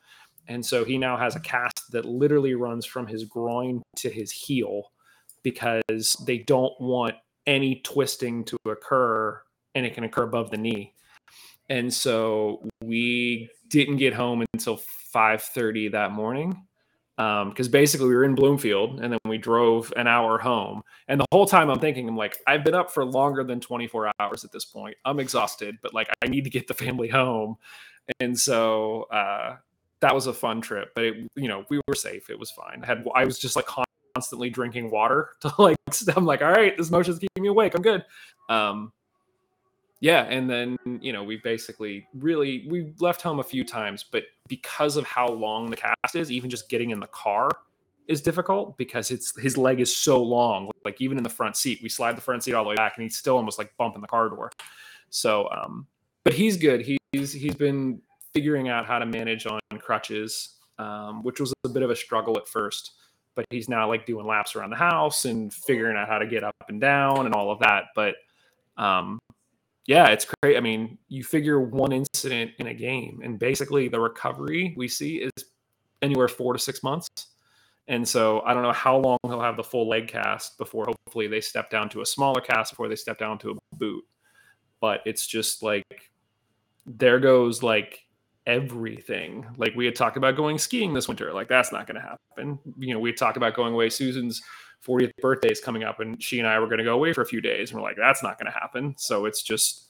And 0.49 0.65
so 0.65 0.85
he 0.85 0.97
now 0.97 1.17
has 1.17 1.37
a 1.37 1.41
cast 1.41 1.91
that 1.91 2.05
literally 2.05 2.55
runs 2.55 2.87
from 2.87 3.07
his 3.07 3.25
groin 3.25 3.83
to 3.97 4.11
his 4.11 4.31
heel 4.31 4.93
because 5.43 6.17
they 6.27 6.39
don't 6.39 6.73
want 6.81 7.15
any 7.47 7.81
twisting 7.85 8.45
to 8.45 8.57
occur 8.67 9.41
and 9.75 9.87
it 9.87 9.95
can 9.95 10.05
occur 10.05 10.25
above 10.25 10.51
the 10.51 10.57
knee. 10.57 10.95
And 11.69 11.93
so 11.93 12.69
we 12.83 13.49
didn't 13.69 13.97
get 13.97 14.15
home 14.15 14.45
until 14.53 14.81
5.30 15.15 15.93
that 15.93 16.13
morning 16.13 16.67
because 17.17 17.67
um, 17.67 17.71
basically 17.71 18.09
we 18.09 18.15
were 18.15 18.25
in 18.25 18.35
Bloomfield 18.35 19.01
and 19.01 19.11
then 19.13 19.19
we 19.25 19.39
drove 19.39 19.91
an 19.97 20.07
hour 20.07 20.39
home. 20.39 20.83
And 21.09 21.19
the 21.19 21.27
whole 21.33 21.47
time 21.47 21.71
I'm 21.71 21.79
thinking, 21.79 22.09
I'm 22.09 22.17
like, 22.17 22.39
I've 22.47 22.63
been 22.63 22.75
up 22.75 22.91
for 22.91 23.07
longer 23.07 23.43
than 23.43 23.59
24 23.59 24.13
hours 24.21 24.45
at 24.45 24.53
this 24.53 24.67
point. 24.67 24.97
I'm 25.05 25.19
exhausted, 25.19 25.79
but 25.83 25.95
like 25.95 26.09
I 26.23 26.29
need 26.29 26.45
to 26.45 26.51
get 26.51 26.67
the 26.67 26.75
family 26.75 27.09
home. 27.09 27.57
And 28.21 28.39
so 28.39 29.05
uh, 29.05 29.57
that 30.01 30.15
was 30.15 30.27
a 30.27 30.35
fun 30.35 30.61
trip, 30.61 30.93
but 30.95 31.05
it, 31.05 31.31
you 31.37 31.49
know, 31.49 31.65
we 31.71 31.81
were 31.89 31.95
safe. 31.95 32.29
It 32.29 32.39
was 32.39 32.51
fine. 32.51 32.83
I 32.83 32.87
had, 32.87 33.05
I 33.15 33.25
was 33.25 33.39
just 33.39 33.57
like 33.57 33.67
constantly 34.15 34.51
drinking 34.51 34.91
water 34.91 35.31
to 35.41 35.53
like, 35.59 35.77
I'm 36.17 36.27
like, 36.27 36.43
all 36.43 36.51
right, 36.53 36.77
this 36.77 36.91
motion's 36.91 37.19
keeping 37.19 37.43
me 37.43 37.49
awake. 37.49 37.75
I'm 37.75 37.83
good. 37.83 38.05
Um, 38.51 38.93
yeah 40.07 40.23
and 40.25 40.49
then 40.49 40.79
you 41.01 41.13
know 41.13 41.25
we 41.25 41.37
basically 41.39 42.07
really 42.15 42.67
we 42.69 42.95
left 43.01 43.21
home 43.23 43.41
a 43.41 43.43
few 43.43 43.65
times 43.65 44.05
but 44.05 44.23
because 44.47 44.97
of 44.97 45.05
how 45.05 45.27
long 45.27 45.69
the 45.69 45.77
cast 45.77 46.15
is 46.15 46.31
even 46.31 46.49
just 46.49 46.69
getting 46.69 46.91
in 46.91 47.01
the 47.01 47.09
car 47.09 47.51
is 48.09 48.21
difficult 48.21 48.77
because 48.79 49.11
it's 49.11 49.37
his 49.41 49.57
leg 49.59 49.81
is 49.81 49.95
so 49.95 50.23
long. 50.23 50.71
Like 50.85 51.01
even 51.01 51.19
in 51.19 51.25
the 51.25 51.31
front 51.31 51.57
seat 51.57 51.81
we 51.83 51.89
slide 51.89 52.17
the 52.17 52.21
front 52.21 52.45
seat 52.45 52.55
all 52.55 52.65
the 52.65 52.71
way 52.71 52.77
back 52.77 52.95
and 52.97 53.03
he's 53.03 53.17
still 53.17 53.37
almost 53.37 53.59
like 53.59 53.77
bumping 53.79 54.01
the 54.01 54.07
car 54.07 54.29
door. 54.29 54.51
So 55.11 55.49
um 55.51 55.87
but 56.25 56.33
he's 56.33 56.57
good. 56.57 56.85
He's 57.13 57.33
he's 57.33 57.55
been 57.55 58.01
figuring 58.33 58.69
out 58.69 58.87
how 58.87 58.99
to 58.99 59.07
manage 59.07 59.47
on 59.47 59.61
crutches 59.79 60.57
um, 60.79 61.23
which 61.23 61.41
was 61.41 61.55
a 61.65 61.69
bit 61.71 61.83
of 61.83 61.91
a 61.91 61.97
struggle 61.97 62.37
at 62.37 62.47
first 62.47 62.93
but 63.35 63.45
he's 63.51 63.69
now 63.69 63.89
like 63.89 64.07
doing 64.07 64.27
laps 64.27 64.55
around 64.55 64.71
the 64.71 64.77
house 64.77 65.25
and 65.25 65.53
figuring 65.53 65.97
out 65.97 66.09
how 66.09 66.19
to 66.19 66.27
get 66.27 66.45
up 66.45 66.55
and 66.69 66.81
down 66.81 67.27
and 67.27 67.35
all 67.35 67.51
of 67.51 67.59
that. 67.59 67.87
But 67.95 68.15
um 68.77 69.19
yeah, 69.87 70.09
it's 70.09 70.27
great. 70.43 70.57
I 70.57 70.61
mean, 70.61 70.99
you 71.09 71.23
figure 71.23 71.61
one 71.61 71.93
incident 71.93 72.53
in 72.59 72.69
a 72.69 72.75
game, 72.75 73.21
and 73.23 73.39
basically 73.39 73.89
the 73.89 74.01
recovery 74.01 74.75
we 74.77 74.89
see 74.89 75.19
is 75.19 75.33
anywhere 76.03 76.29
four 76.29 76.53
to 76.53 76.59
six 76.59 76.83
months. 76.83 77.09
And 77.89 78.07
so 78.07 78.41
I 78.41 78.53
don't 78.53 78.65
know 78.65 78.73
how 78.73 78.97
long 78.99 79.19
he'll 79.25 79.41
have 79.41 79.57
the 79.57 79.63
full 79.63 79.89
leg 79.89 80.09
cast 80.09 80.59
before 80.59 80.87
hopefully 80.87 81.29
they 81.29 81.41
step 81.41 81.71
down 81.71 81.89
to 81.91 82.01
a 82.01 82.07
smaller 82.07 82.41
cast 82.41 82.73
before 82.73 82.89
they 82.89 82.97
step 82.97 83.19
down 83.19 83.39
to 83.39 83.53
a 83.53 83.77
boot. 83.77 84.05
But 84.81 85.03
it's 85.07 85.27
just 85.27 85.63
like 85.63 85.85
there 86.85 87.21
goes 87.21 87.63
like 87.63 88.01
everything. 88.47 89.47
Like 89.57 89.75
we 89.77 89.85
had 89.85 89.95
talked 89.95 90.17
about 90.17 90.37
going 90.37 90.59
skiing 90.59 90.95
this 90.95 91.07
winter. 91.07 91.33
Like 91.33 91.49
that's 91.49 91.71
not 91.71 91.87
going 91.87 92.01
to 92.01 92.01
happen. 92.01 92.59
You 92.79 92.95
know, 92.95 93.01
we 93.01 93.13
talked 93.13 93.37
about 93.37 93.55
going 93.55 93.73
away. 93.73 93.89
Susan's 93.89 94.43
40th 94.85 95.13
birthday 95.21 95.49
is 95.49 95.61
coming 95.61 95.85
up 95.85 96.01
and 96.01 96.23
she 96.23 96.39
and 96.39 96.49
I 96.49 96.59
were 96.59 96.67
going 96.67 96.79
to 96.79 96.85
go 96.85 96.95
away 96.95 97.13
for 97.13 97.23
a 97.23 97.27
few 97.27 97.41
days. 97.41 97.71
And 97.71 97.81
we're 97.81 97.87
like, 97.87 97.97
that's 97.97 98.23
not 98.23 98.39
going 98.39 98.51
to 98.51 98.59
happen. 98.59 98.95
So 98.99 99.25
it's 99.27 99.43
just 99.43 99.89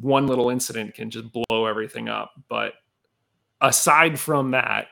one 0.00 0.26
little 0.26 0.50
incident 0.50 0.94
can 0.94 1.10
just 1.10 1.26
blow 1.32 1.66
everything 1.66 2.08
up. 2.08 2.32
But 2.48 2.74
aside 3.60 4.18
from 4.18 4.52
that, 4.52 4.88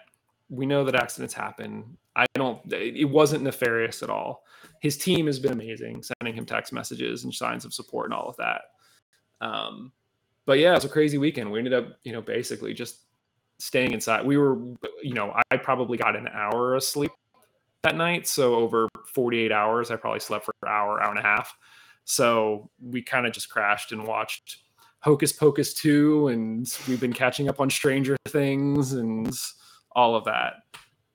we 0.49 0.67
know 0.67 0.85
that 0.85 0.95
accidents 0.95 1.35
happen. 1.35 1.97
I 2.17 2.27
don't, 2.35 2.61
it 2.73 3.09
wasn't 3.09 3.45
nefarious 3.45 4.03
at 4.03 4.11
all. 4.11 4.45
His 4.81 4.97
team 4.97 5.27
has 5.27 5.39
been 5.39 5.53
amazing, 5.53 6.03
sending 6.03 6.35
him 6.35 6.47
text 6.47 6.73
messages 6.73 7.25
and 7.25 7.33
signs 7.33 7.65
of 7.65 7.75
support 7.75 8.07
and 8.07 8.15
all 8.15 8.29
of 8.29 8.37
that. 8.37 8.63
Um, 9.41 9.93
but 10.47 10.59
yeah, 10.59 10.73
it 10.73 10.77
was 10.77 10.85
a 10.85 10.89
crazy 10.89 11.19
weekend. 11.19 11.51
We 11.51 11.59
ended 11.59 11.75
up, 11.75 11.99
you 12.03 12.13
know, 12.13 12.23
basically 12.23 12.75
just 12.75 13.03
staying 13.59 13.93
inside. 13.93 14.27
We 14.27 14.37
were, 14.37 14.57
you 15.03 15.15
know, 15.15 15.39
I 15.51 15.57
probably 15.57 15.99
got 15.99 16.17
an 16.17 16.29
hour 16.29 16.75
of 16.75 16.83
sleep 16.83 17.13
that 17.83 17.97
night. 17.97 18.27
So 18.27 18.55
over 18.57 18.89
48 19.07 19.53
hours, 19.53 19.91
I 19.91 19.97
probably 19.97 20.21
slept 20.21 20.45
for 20.45 20.55
an 20.63 20.69
hour, 20.69 21.03
hour 21.03 21.11
and 21.11 21.19
a 21.19 21.23
half. 21.23 21.57
So 22.05 22.71
we 22.81 23.03
kind 23.03 23.27
of 23.27 23.33
just 23.33 23.49
crashed 23.51 23.93
and 23.93 24.07
watched 24.07 24.59
Hocus 25.01 25.33
Pocus 25.33 25.75
2, 25.75 26.29
and 26.29 26.79
we've 26.89 27.01
been 27.01 27.13
catching 27.13 27.49
up 27.49 27.61
on 27.61 27.71
Stranger 27.71 28.17
Things 28.27 28.95
and 28.95 29.33
all 29.93 30.17
of 30.17 30.25
that. 30.25 30.55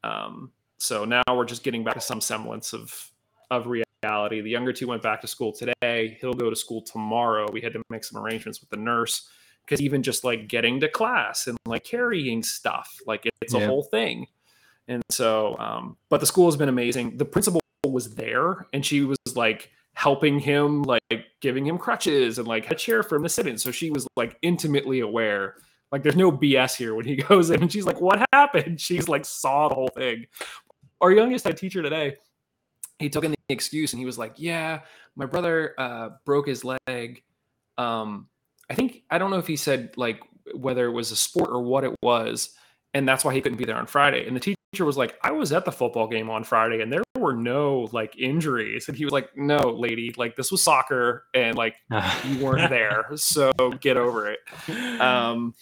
Um, 0.03 0.51
so 0.77 1.05
now 1.05 1.23
we're 1.33 1.45
just 1.45 1.63
getting 1.63 1.83
back 1.83 1.95
to 1.95 2.01
some 2.01 2.21
semblance 2.21 2.73
of 2.73 3.09
of 3.51 3.67
reality. 3.67 4.41
The 4.41 4.49
younger 4.49 4.73
two 4.73 4.87
went 4.87 5.01
back 5.01 5.21
to 5.21 5.27
school 5.27 5.53
today. 5.53 6.17
He'll 6.19 6.33
go 6.33 6.49
to 6.49 6.55
school 6.55 6.81
tomorrow. 6.81 7.49
We 7.51 7.61
had 7.61 7.73
to 7.73 7.81
make 7.89 8.03
some 8.03 8.21
arrangements 8.21 8.59
with 8.59 8.69
the 8.69 8.77
nurse 8.77 9.29
because 9.65 9.81
even 9.81 10.03
just 10.03 10.23
like 10.23 10.47
getting 10.47 10.79
to 10.81 10.89
class 10.89 11.47
and 11.47 11.57
like 11.65 11.83
carrying 11.83 12.43
stuff, 12.43 12.97
like 13.05 13.29
it's 13.41 13.53
a 13.53 13.65
whole 13.65 13.83
thing. 13.83 14.27
And 14.87 15.01
so, 15.09 15.57
um, 15.59 15.97
but 16.09 16.19
the 16.19 16.25
school 16.25 16.45
has 16.45 16.57
been 16.57 16.69
amazing. 16.69 17.17
The 17.17 17.25
principal 17.25 17.61
was 17.85 18.15
there 18.15 18.67
and 18.73 18.85
she 18.85 19.01
was 19.01 19.17
like 19.35 19.69
helping 19.93 20.39
him, 20.39 20.83
like 20.83 21.01
giving 21.41 21.65
him 21.65 21.77
crutches 21.77 22.39
and 22.39 22.47
like 22.47 22.69
a 22.71 22.75
chair 22.75 23.03
for 23.03 23.15
him 23.15 23.23
to 23.23 23.29
sit 23.29 23.47
in. 23.47 23.57
So 23.57 23.71
she 23.71 23.91
was 23.91 24.07
like 24.15 24.37
intimately 24.41 24.99
aware. 25.01 25.55
Like 25.91 26.03
there's 26.03 26.15
no 26.15 26.31
BS 26.31 26.75
here 26.75 26.95
when 26.95 27.05
he 27.05 27.15
goes 27.29 27.49
in 27.49 27.61
and 27.61 27.71
she's 27.71 27.85
like, 27.85 28.01
what 28.01 28.25
happened? 28.33 28.81
She's 28.81 29.07
like 29.07 29.25
saw 29.25 29.69
the 29.69 29.75
whole 29.75 29.89
thing. 29.89 30.25
Our 31.01 31.11
youngest 31.11 31.45
had 31.45 31.57
teacher 31.57 31.81
today. 31.81 32.15
He 32.99 33.09
took 33.09 33.23
in 33.23 33.31
the 33.31 33.37
excuse 33.49 33.93
and 33.93 33.99
he 33.99 34.05
was 34.05 34.17
like, 34.17 34.33
yeah, 34.37 34.81
my 35.15 35.25
brother 35.25 35.75
uh, 35.77 36.09
broke 36.25 36.47
his 36.47 36.63
leg. 36.63 37.23
Um, 37.77 38.27
I 38.69 38.75
think, 38.75 39.03
I 39.09 39.17
don't 39.17 39.29
know 39.29 39.37
if 39.37 39.47
he 39.47 39.55
said 39.55 39.93
like 39.97 40.21
whether 40.55 40.85
it 40.85 40.91
was 40.91 41.11
a 41.11 41.15
sport 41.15 41.49
or 41.49 41.61
what 41.61 41.83
it 41.83 41.95
was. 42.01 42.55
And 42.93 43.07
that's 43.07 43.25
why 43.25 43.33
he 43.33 43.41
couldn't 43.41 43.57
be 43.57 43.65
there 43.65 43.75
on 43.75 43.87
Friday. 43.87 44.27
And 44.27 44.35
the 44.35 44.39
teacher 44.39 44.85
was 44.85 44.97
like, 44.97 45.15
I 45.23 45.31
was 45.31 45.51
at 45.51 45.65
the 45.65 45.71
football 45.71 46.07
game 46.07 46.29
on 46.29 46.43
Friday 46.43 46.81
and 46.81 46.91
there 46.91 47.03
were 47.17 47.33
no 47.33 47.89
like 47.91 48.15
injuries. 48.17 48.87
And 48.87 48.97
he 48.97 49.05
was 49.05 49.11
like, 49.11 49.35
No, 49.35 49.57
lady, 49.57 50.13
like 50.17 50.35
this 50.35 50.51
was 50.51 50.61
soccer 50.61 51.25
and 51.33 51.57
like 51.57 51.75
you 52.25 52.43
weren't 52.43 52.69
there. 52.69 53.05
So 53.15 53.51
get 53.79 53.97
over 53.97 54.31
it. 54.31 54.39
Um, 55.01 55.55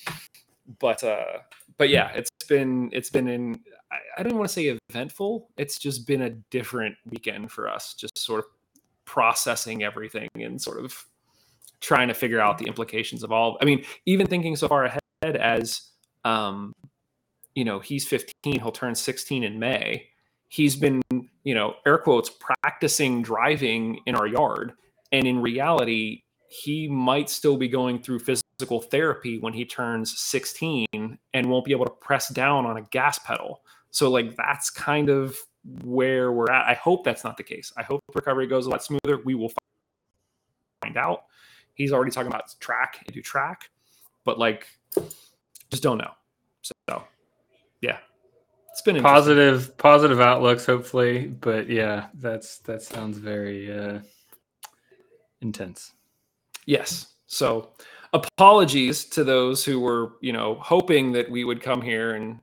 but 0.80 1.04
uh, 1.04 1.40
but 1.78 1.90
yeah, 1.90 2.10
it's 2.10 2.30
been 2.48 2.90
it's 2.92 3.10
been 3.10 3.28
in 3.28 3.62
I, 3.92 4.20
I 4.20 4.24
don't 4.24 4.36
want 4.36 4.50
to 4.50 4.54
say 4.54 4.78
eventful. 4.90 5.50
It's 5.58 5.80
just 5.80 6.08
been 6.08 6.22
a 6.22 6.30
different 6.30 6.96
weekend 7.10 7.52
for 7.52 7.70
us, 7.70 7.94
just 7.94 8.18
sort 8.18 8.40
of 8.40 8.46
processing 9.06 9.84
everything 9.84 10.30
and 10.36 10.62
sort 10.62 10.84
of 10.84 11.06
trying 11.82 12.08
to 12.08 12.14
figure 12.14 12.40
out 12.40 12.58
the 12.58 12.66
implications 12.66 13.24
of 13.24 13.32
all. 13.32 13.58
I 13.62 13.66
mean, 13.66 13.84
even 14.06 14.28
thinking 14.28 14.56
so 14.56 14.68
far 14.68 14.86
ahead 14.86 15.02
as 15.24 15.82
Um, 16.24 16.74
you 17.55 17.65
know, 17.65 17.79
he's 17.79 18.08
15, 18.08 18.60
he'll 18.60 18.72
turn 18.72 18.96
16 18.96 19.43
in 19.43 19.60
May. 19.60 20.08
He's 20.48 20.75
been, 20.75 21.01
you 21.43 21.55
know, 21.55 21.75
air 21.86 21.98
quotes, 21.98 22.29
practicing 22.29 23.22
driving 23.22 24.00
in 24.05 24.15
our 24.15 24.27
yard. 24.27 24.74
And 25.12 25.25
in 25.25 25.41
reality, 25.41 26.24
he 26.50 26.88
might 26.88 27.29
still 27.29 27.55
be 27.55 27.70
going 27.70 28.01
through 28.01 28.20
physical 28.20 28.81
therapy 28.81 29.39
when 29.39 29.53
he 29.53 29.65
turns 29.65 30.20
16 30.20 30.86
and 31.34 31.50
won't 31.50 31.65
be 31.65 31.72
able 31.72 31.86
to 31.86 31.91
press 31.91 32.27
down 32.29 32.65
on 32.65 32.77
a 32.77 32.81
gas 32.81 33.20
pedal. 33.20 33.62
So, 33.91 34.10
like, 34.10 34.36
that's 34.36 34.70
kind 34.70 35.10
of 35.10 35.38
where 35.84 36.31
we're 36.31 36.51
at. 36.51 36.67
I 36.67 36.74
hope 36.74 37.03
that's 37.03 37.24
not 37.24 37.38
the 37.38 37.43
case. 37.43 37.72
I 37.77 37.84
hope 37.84 38.01
recovery 38.13 38.48
goes 38.48 38.65
a 38.65 38.70
lot 38.70 38.84
smoother. 38.84 39.20
We 39.24 39.36
will 39.36 39.51
find 40.81 40.98
out. 40.98 41.24
He's 41.74 41.93
already 41.93 42.12
talking 42.12 42.31
about 42.31 42.53
track, 42.60 43.01
and 43.05 43.13
do 43.13 43.22
track, 43.22 43.70
but 44.25 44.38
like, 44.38 44.67
just 45.70 45.84
don't 45.84 45.98
know. 45.98 46.12
So, 46.62 47.03
yeah, 47.82 47.98
it's 48.72 48.82
been 48.82 49.02
positive, 49.02 49.78
positive 49.78 50.22
outlooks, 50.22 50.66
hopefully. 50.66 51.28
But 51.28 51.70
yeah, 51.70 52.08
that's 52.14 52.60
that 52.60 52.82
sounds 52.82 53.18
very 53.18 53.72
uh, 53.72 54.00
intense. 55.42 55.94
Yes. 56.66 57.08
So, 57.28 57.70
apologies 58.14 59.06
to 59.06 59.24
those 59.24 59.64
who 59.66 59.80
were, 59.80 60.14
you 60.22 60.34
know, 60.34 60.56
hoping 60.56 61.12
that 61.14 61.30
we 61.30 61.44
would 61.44 61.62
come 61.62 61.82
here 61.82 62.16
and 62.16 62.40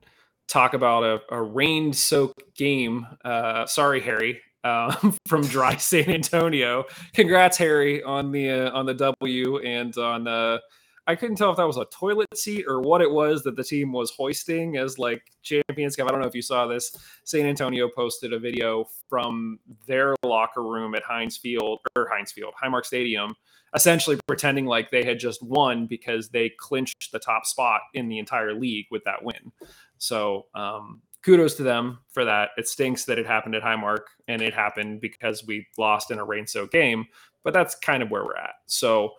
talk 0.47 0.73
about 0.73 1.03
a, 1.03 1.21
a 1.33 1.41
rain 1.41 1.93
soaked 1.93 2.55
game. 2.55 3.07
Uh, 3.23 3.65
sorry, 3.65 4.01
Harry, 4.01 4.41
uh, 4.63 4.95
from 5.27 5.41
dry 5.43 5.75
San 5.77 6.09
Antonio. 6.09 6.85
Congrats, 7.13 7.57
Harry, 7.57 8.03
on 8.03 8.31
the 8.31 8.49
uh, 8.49 8.71
on 8.71 8.85
the 8.85 8.93
W 8.93 9.59
and 9.59 9.97
on. 9.97 10.27
Uh, 10.27 10.59
I 11.09 11.15
couldn't 11.15 11.37
tell 11.37 11.49
if 11.49 11.57
that 11.57 11.65
was 11.65 11.77
a 11.77 11.85
toilet 11.85 12.27
seat 12.37 12.65
or 12.67 12.81
what 12.81 13.01
it 13.01 13.09
was 13.09 13.41
that 13.41 13.55
the 13.55 13.63
team 13.63 13.91
was 13.91 14.11
hoisting 14.11 14.77
as 14.77 14.99
like 14.99 15.23
Champions 15.41 15.95
Cup. 15.95 16.07
I 16.07 16.11
don't 16.11 16.21
know 16.21 16.27
if 16.27 16.35
you 16.35 16.43
saw 16.43 16.67
this. 16.67 16.95
San 17.23 17.47
Antonio 17.47 17.89
posted 17.89 18.31
a 18.31 18.37
video 18.37 18.85
from 19.09 19.57
their 19.87 20.13
locker 20.23 20.61
room 20.61 20.93
at 20.93 21.01
Heinz 21.01 21.35
Field 21.35 21.79
or 21.95 22.07
Heinz 22.11 22.31
Field, 22.31 22.53
Highmark 22.63 22.85
Stadium, 22.85 23.33
essentially 23.73 24.19
pretending 24.27 24.67
like 24.67 24.91
they 24.91 25.03
had 25.03 25.17
just 25.17 25.41
won 25.41 25.87
because 25.87 26.29
they 26.29 26.51
clinched 26.59 27.11
the 27.11 27.17
top 27.17 27.47
spot 27.47 27.81
in 27.95 28.07
the 28.07 28.19
entire 28.19 28.53
league 28.53 28.85
with 28.91 29.03
that 29.05 29.23
win. 29.23 29.51
So 29.97 30.45
um, 30.53 31.01
kudos 31.23 31.55
to 31.55 31.63
them 31.63 31.97
for 32.11 32.23
that. 32.23 32.51
It 32.55 32.67
stinks 32.67 33.05
that 33.05 33.17
it 33.17 33.25
happened 33.25 33.55
at 33.55 33.63
Highmark 33.63 34.03
and 34.27 34.43
it 34.43 34.53
happened 34.53 35.01
because 35.01 35.43
we 35.43 35.65
lost 35.75 36.11
in 36.11 36.19
a 36.19 36.23
rain 36.23 36.45
soaked 36.45 36.71
game, 36.71 37.07
but 37.43 37.55
that's 37.55 37.73
kind 37.73 38.03
of 38.03 38.11
where 38.11 38.23
we're 38.23 38.37
at. 38.37 38.53
So 38.67 39.13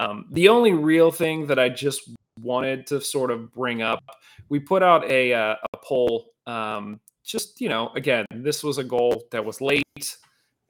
um, 0.00 0.26
the 0.32 0.48
only 0.48 0.72
real 0.72 1.10
thing 1.10 1.46
that 1.46 1.58
I 1.58 1.68
just 1.68 2.10
wanted 2.40 2.86
to 2.88 3.00
sort 3.00 3.30
of 3.30 3.52
bring 3.52 3.82
up, 3.82 4.02
we 4.48 4.58
put 4.58 4.82
out 4.82 5.04
a, 5.10 5.32
uh, 5.32 5.56
a 5.72 5.76
poll. 5.82 6.32
Um, 6.46 7.00
just, 7.24 7.60
you 7.60 7.68
know, 7.68 7.90
again, 7.94 8.24
this 8.30 8.62
was 8.62 8.78
a 8.78 8.84
goal 8.84 9.24
that 9.32 9.44
was 9.44 9.60
late. 9.60 10.16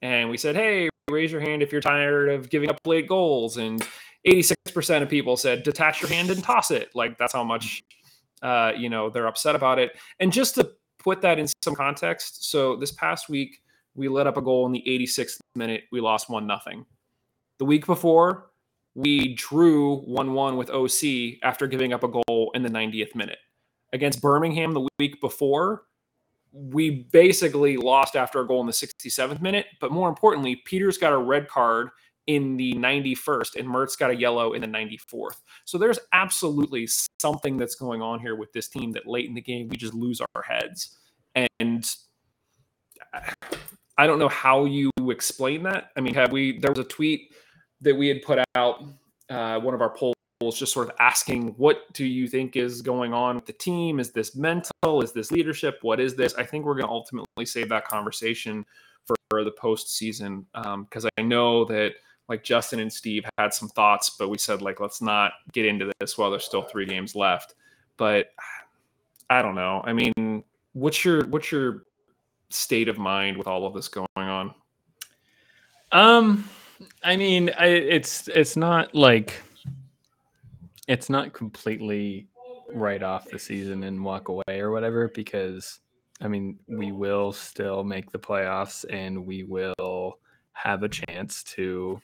And 0.01 0.29
we 0.29 0.37
said, 0.37 0.55
hey, 0.55 0.89
raise 1.09 1.31
your 1.31 1.41
hand 1.41 1.61
if 1.61 1.71
you're 1.71 1.81
tired 1.81 2.29
of 2.29 2.49
giving 2.49 2.69
up 2.69 2.79
late 2.85 3.07
goals. 3.07 3.57
And 3.57 3.85
86% 4.27 5.01
of 5.01 5.09
people 5.09 5.37
said, 5.37 5.63
detach 5.63 6.01
your 6.01 6.09
hand 6.09 6.29
and 6.29 6.43
toss 6.43 6.71
it. 6.71 6.89
Like, 6.95 7.17
that's 7.17 7.33
how 7.33 7.43
much 7.43 7.83
uh, 8.41 8.71
you 8.77 8.89
know, 8.89 9.09
they're 9.09 9.27
upset 9.27 9.55
about 9.55 9.79
it. 9.79 9.97
And 10.19 10.31
just 10.31 10.55
to 10.55 10.71
put 10.99 11.21
that 11.21 11.39
in 11.39 11.47
some 11.63 11.75
context, 11.75 12.49
so 12.49 12.75
this 12.75 12.91
past 12.91 13.29
week 13.29 13.61
we 13.95 14.07
let 14.07 14.27
up 14.27 14.37
a 14.37 14.41
goal 14.41 14.65
in 14.65 14.71
the 14.71 14.83
86th 14.87 15.39
minute. 15.55 15.83
We 15.91 15.99
lost 15.99 16.29
one 16.29 16.47
nothing. 16.47 16.85
The 17.57 17.65
week 17.65 17.85
before, 17.85 18.48
we 18.99 19.33
drew 19.35 20.01
1 20.01 20.33
1 20.33 20.57
with 20.57 20.69
OC 20.69 21.39
after 21.41 21.67
giving 21.67 21.93
up 21.93 22.03
a 22.03 22.09
goal 22.09 22.51
in 22.53 22.63
the 22.63 22.69
90th 22.69 23.15
minute. 23.15 23.37
Against 23.93 24.21
Birmingham 24.21 24.73
the 24.73 24.87
week 24.99 25.21
before, 25.21 25.83
we 26.51 27.07
basically 27.11 27.77
lost 27.77 28.17
after 28.17 28.41
a 28.41 28.47
goal 28.47 28.59
in 28.59 28.67
the 28.67 28.73
67th 28.73 29.41
minute. 29.41 29.67
But 29.79 29.93
more 29.93 30.09
importantly, 30.09 30.57
Peters 30.65 30.97
got 30.97 31.13
a 31.13 31.17
red 31.17 31.47
card 31.47 31.89
in 32.27 32.57
the 32.57 32.73
91st, 32.73 33.55
and 33.55 33.67
Mertz 33.69 33.97
got 33.97 34.11
a 34.11 34.15
yellow 34.15 34.51
in 34.51 34.61
the 34.61 34.67
94th. 34.67 35.37
So 35.63 35.77
there's 35.77 35.99
absolutely 36.11 36.87
something 37.21 37.55
that's 37.55 37.75
going 37.75 38.01
on 38.01 38.19
here 38.19 38.35
with 38.35 38.51
this 38.51 38.67
team 38.67 38.91
that 38.91 39.07
late 39.07 39.29
in 39.29 39.33
the 39.33 39.41
game 39.41 39.69
we 39.69 39.77
just 39.77 39.93
lose 39.93 40.21
our 40.35 40.41
heads. 40.41 40.97
And 41.59 41.89
I 43.97 44.07
don't 44.07 44.19
know 44.19 44.27
how 44.27 44.65
you 44.65 44.91
explain 45.09 45.63
that. 45.63 45.91
I 45.95 46.01
mean, 46.01 46.13
have 46.15 46.33
we? 46.33 46.59
There 46.59 46.71
was 46.71 46.79
a 46.79 46.83
tweet 46.83 47.33
that 47.81 47.95
we 47.95 48.07
had 48.07 48.21
put 48.21 48.39
out, 48.55 48.83
uh, 49.29 49.59
one 49.59 49.73
of 49.73 49.81
our 49.81 49.89
polls, 49.89 50.15
just 50.53 50.73
sort 50.73 50.89
of 50.89 50.95
asking, 50.99 51.49
"What 51.57 51.91
do 51.93 52.05
you 52.05 52.27
think 52.27 52.55
is 52.55 52.81
going 52.81 53.13
on 53.13 53.35
with 53.35 53.45
the 53.45 53.53
team? 53.53 53.99
Is 53.99 54.11
this 54.11 54.35
mental? 54.35 55.01
Is 55.01 55.11
this 55.11 55.31
leadership? 55.31 55.79
What 55.81 55.99
is 55.99 56.15
this?" 56.15 56.33
I 56.35 56.43
think 56.43 56.65
we're 56.65 56.75
going 56.75 56.87
to 56.87 56.91
ultimately 56.91 57.45
save 57.45 57.69
that 57.69 57.85
conversation 57.85 58.65
for 59.29 59.43
the 59.43 59.51
postseason 59.51 60.45
because 60.83 61.05
um, 61.05 61.11
I 61.17 61.21
know 61.21 61.65
that 61.65 61.93
like 62.29 62.43
Justin 62.43 62.79
and 62.79 62.91
Steve 62.91 63.25
had 63.37 63.53
some 63.53 63.69
thoughts, 63.69 64.11
but 64.11 64.29
we 64.29 64.37
said 64.37 64.61
like 64.61 64.79
let's 64.79 65.01
not 65.01 65.33
get 65.51 65.65
into 65.65 65.91
this 65.99 66.17
while 66.17 66.29
there's 66.29 66.45
still 66.45 66.61
three 66.61 66.85
games 66.85 67.15
left. 67.15 67.55
But 67.97 68.27
I 69.29 69.41
don't 69.41 69.55
know. 69.55 69.81
I 69.83 69.93
mean, 69.93 70.43
what's 70.73 71.03
your 71.03 71.25
what's 71.27 71.51
your 71.51 71.83
state 72.49 72.87
of 72.87 72.97
mind 72.97 73.37
with 73.37 73.47
all 73.47 73.65
of 73.65 73.73
this 73.73 73.87
going 73.87 74.07
on? 74.15 74.53
Um, 75.91 76.47
I 77.03 77.15
mean, 77.15 77.51
I, 77.57 77.67
it's 77.67 78.27
it's 78.29 78.55
not 78.55 78.93
like 78.95 79.41
it's 80.87 81.09
not 81.09 81.33
completely 81.33 82.27
write 82.73 83.03
off 83.03 83.29
the 83.29 83.39
season 83.39 83.83
and 83.83 84.03
walk 84.03 84.27
away 84.27 84.59
or 84.59 84.71
whatever 84.71 85.07
because 85.09 85.79
I 86.21 86.27
mean 86.27 86.59
we 86.67 86.91
will 86.91 87.31
still 87.31 87.83
make 87.83 88.11
the 88.11 88.19
playoffs 88.19 88.85
and 88.89 89.25
we 89.25 89.43
will 89.43 90.19
have 90.53 90.83
a 90.83 90.89
chance 90.89 91.43
to 91.43 92.01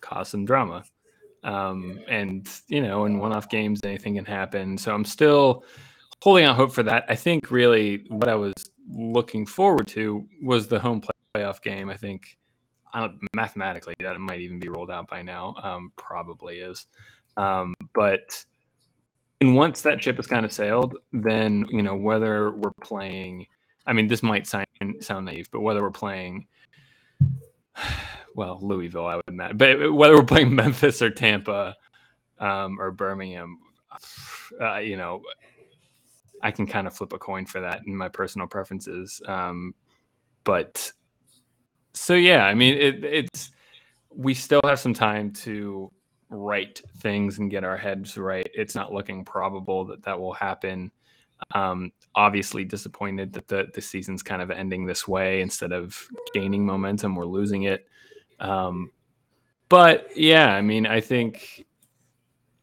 cause 0.00 0.28
some 0.28 0.44
drama. 0.44 0.84
Um, 1.44 2.00
and 2.08 2.48
you 2.68 2.82
know, 2.82 3.04
in 3.04 3.18
one-off 3.18 3.48
games, 3.48 3.80
anything 3.84 4.16
can 4.16 4.24
happen. 4.24 4.78
So 4.78 4.94
I'm 4.94 5.04
still 5.04 5.64
holding 6.22 6.44
out 6.44 6.56
hope 6.56 6.72
for 6.72 6.82
that. 6.84 7.04
I 7.08 7.14
think 7.14 7.50
really 7.50 8.04
what 8.08 8.28
I 8.28 8.34
was 8.34 8.54
looking 8.90 9.46
forward 9.46 9.86
to 9.88 10.26
was 10.42 10.66
the 10.66 10.78
home 10.78 11.02
playoff 11.34 11.62
game. 11.62 11.88
I 11.90 11.96
think 11.96 12.36
mathematically 13.34 13.94
that 14.00 14.18
might 14.20 14.40
even 14.40 14.58
be 14.58 14.68
rolled 14.68 14.90
out 14.90 15.08
by 15.08 15.22
now. 15.22 15.54
Um, 15.62 15.92
probably 15.96 16.58
is. 16.58 16.86
Um, 17.36 17.74
but 17.94 18.44
and 19.40 19.54
once 19.54 19.82
that 19.82 20.02
ship 20.02 20.16
has 20.16 20.26
kind 20.26 20.44
of 20.44 20.52
sailed, 20.52 20.96
then 21.12 21.66
you 21.70 21.82
know 21.82 21.96
whether 21.96 22.50
we're 22.52 22.70
playing. 22.82 23.46
I 23.86 23.92
mean, 23.92 24.08
this 24.08 24.22
might 24.22 24.46
sound 24.46 24.66
sound 25.00 25.26
naive, 25.26 25.48
but 25.50 25.60
whether 25.60 25.82
we're 25.82 25.90
playing 25.90 26.46
well, 28.34 28.58
Louisville, 28.60 29.06
I 29.06 29.16
would 29.16 29.24
imagine. 29.28 29.56
But 29.56 29.92
whether 29.92 30.14
we're 30.16 30.24
playing 30.24 30.54
Memphis 30.54 31.02
or 31.02 31.10
Tampa 31.10 31.76
um, 32.38 32.80
or 32.80 32.90
Birmingham, 32.90 33.58
uh, 34.60 34.78
you 34.78 34.96
know, 34.96 35.22
I 36.42 36.50
can 36.50 36.66
kind 36.66 36.86
of 36.86 36.94
flip 36.94 37.12
a 37.12 37.18
coin 37.18 37.46
for 37.46 37.60
that 37.60 37.82
in 37.86 37.96
my 37.96 38.08
personal 38.08 38.46
preferences. 38.46 39.20
Um, 39.26 39.74
but 40.44 40.92
so 41.96 42.14
yeah, 42.14 42.44
I 42.44 42.54
mean, 42.54 42.74
it, 42.74 43.04
it's 43.04 43.50
we 44.10 44.34
still 44.34 44.60
have 44.64 44.78
some 44.78 44.94
time 44.94 45.32
to 45.32 45.90
write 46.28 46.82
things 46.98 47.38
and 47.38 47.50
get 47.50 47.64
our 47.64 47.76
heads 47.76 48.16
right. 48.16 48.48
It's 48.54 48.74
not 48.74 48.92
looking 48.92 49.24
probable 49.24 49.84
that 49.86 50.02
that 50.04 50.18
will 50.18 50.34
happen. 50.34 50.90
Um, 51.54 51.92
obviously 52.14 52.64
disappointed 52.64 53.32
that 53.34 53.48
the 53.48 53.68
the 53.74 53.80
season's 53.80 54.22
kind 54.22 54.42
of 54.42 54.50
ending 54.50 54.86
this 54.86 55.08
way 55.08 55.40
instead 55.40 55.72
of 55.72 55.96
gaining 56.34 56.64
momentum. 56.64 57.14
We're 57.14 57.24
losing 57.24 57.64
it. 57.64 57.86
Um, 58.40 58.90
but 59.68 60.08
yeah, 60.16 60.54
I 60.54 60.62
mean, 60.62 60.86
I 60.86 61.00
think 61.00 61.66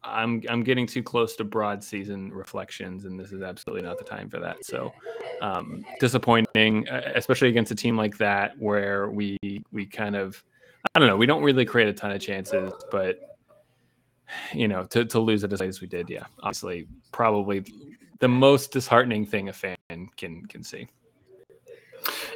I'm 0.04 0.42
I'm 0.48 0.62
getting 0.62 0.86
too 0.86 1.02
close 1.02 1.34
to 1.36 1.44
broad 1.44 1.82
season 1.82 2.32
reflections, 2.32 3.04
and 3.04 3.18
this 3.18 3.32
is 3.32 3.42
absolutely 3.42 3.82
not 3.82 3.98
the 3.98 4.04
time 4.04 4.28
for 4.28 4.38
that. 4.40 4.64
So 4.64 4.92
um, 5.40 5.84
disappointing, 6.00 6.86
especially 6.88 7.48
against 7.48 7.72
a 7.72 7.74
team 7.74 7.96
like 7.96 8.18
that 8.18 8.58
where 8.58 9.10
we 9.10 9.38
we 9.72 9.86
kind 9.86 10.16
of 10.16 10.42
I 10.94 10.98
don't 10.98 11.08
know 11.08 11.16
we 11.16 11.26
don't 11.26 11.42
really 11.42 11.64
create 11.64 11.88
a 11.88 11.92
ton 11.92 12.10
of 12.10 12.20
chances, 12.20 12.72
but 12.90 13.18
you 14.52 14.68
know 14.68 14.84
to 14.84 15.04
to 15.06 15.18
lose 15.18 15.44
it 15.44 15.52
as 15.52 15.62
as 15.62 15.80
we 15.80 15.86
did, 15.86 16.10
yeah, 16.10 16.24
obviously 16.42 16.86
probably 17.12 17.64
the 18.20 18.28
most 18.28 18.72
disheartening 18.72 19.26
thing 19.26 19.48
a 19.48 19.52
fan 19.52 19.76
can 20.16 20.44
can 20.46 20.62
see. 20.62 20.88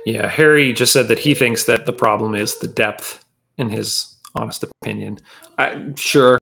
Yeah, 0.06 0.28
Harry 0.28 0.72
just 0.72 0.92
said 0.92 1.08
that 1.08 1.18
he 1.18 1.34
thinks 1.34 1.64
that 1.64 1.84
the 1.84 1.92
problem 1.92 2.34
is 2.34 2.58
the 2.58 2.68
depth 2.68 3.24
in 3.58 3.68
his 3.68 4.17
honest 4.34 4.64
opinion. 4.64 5.18
I, 5.56 5.92
sure, 5.96 6.38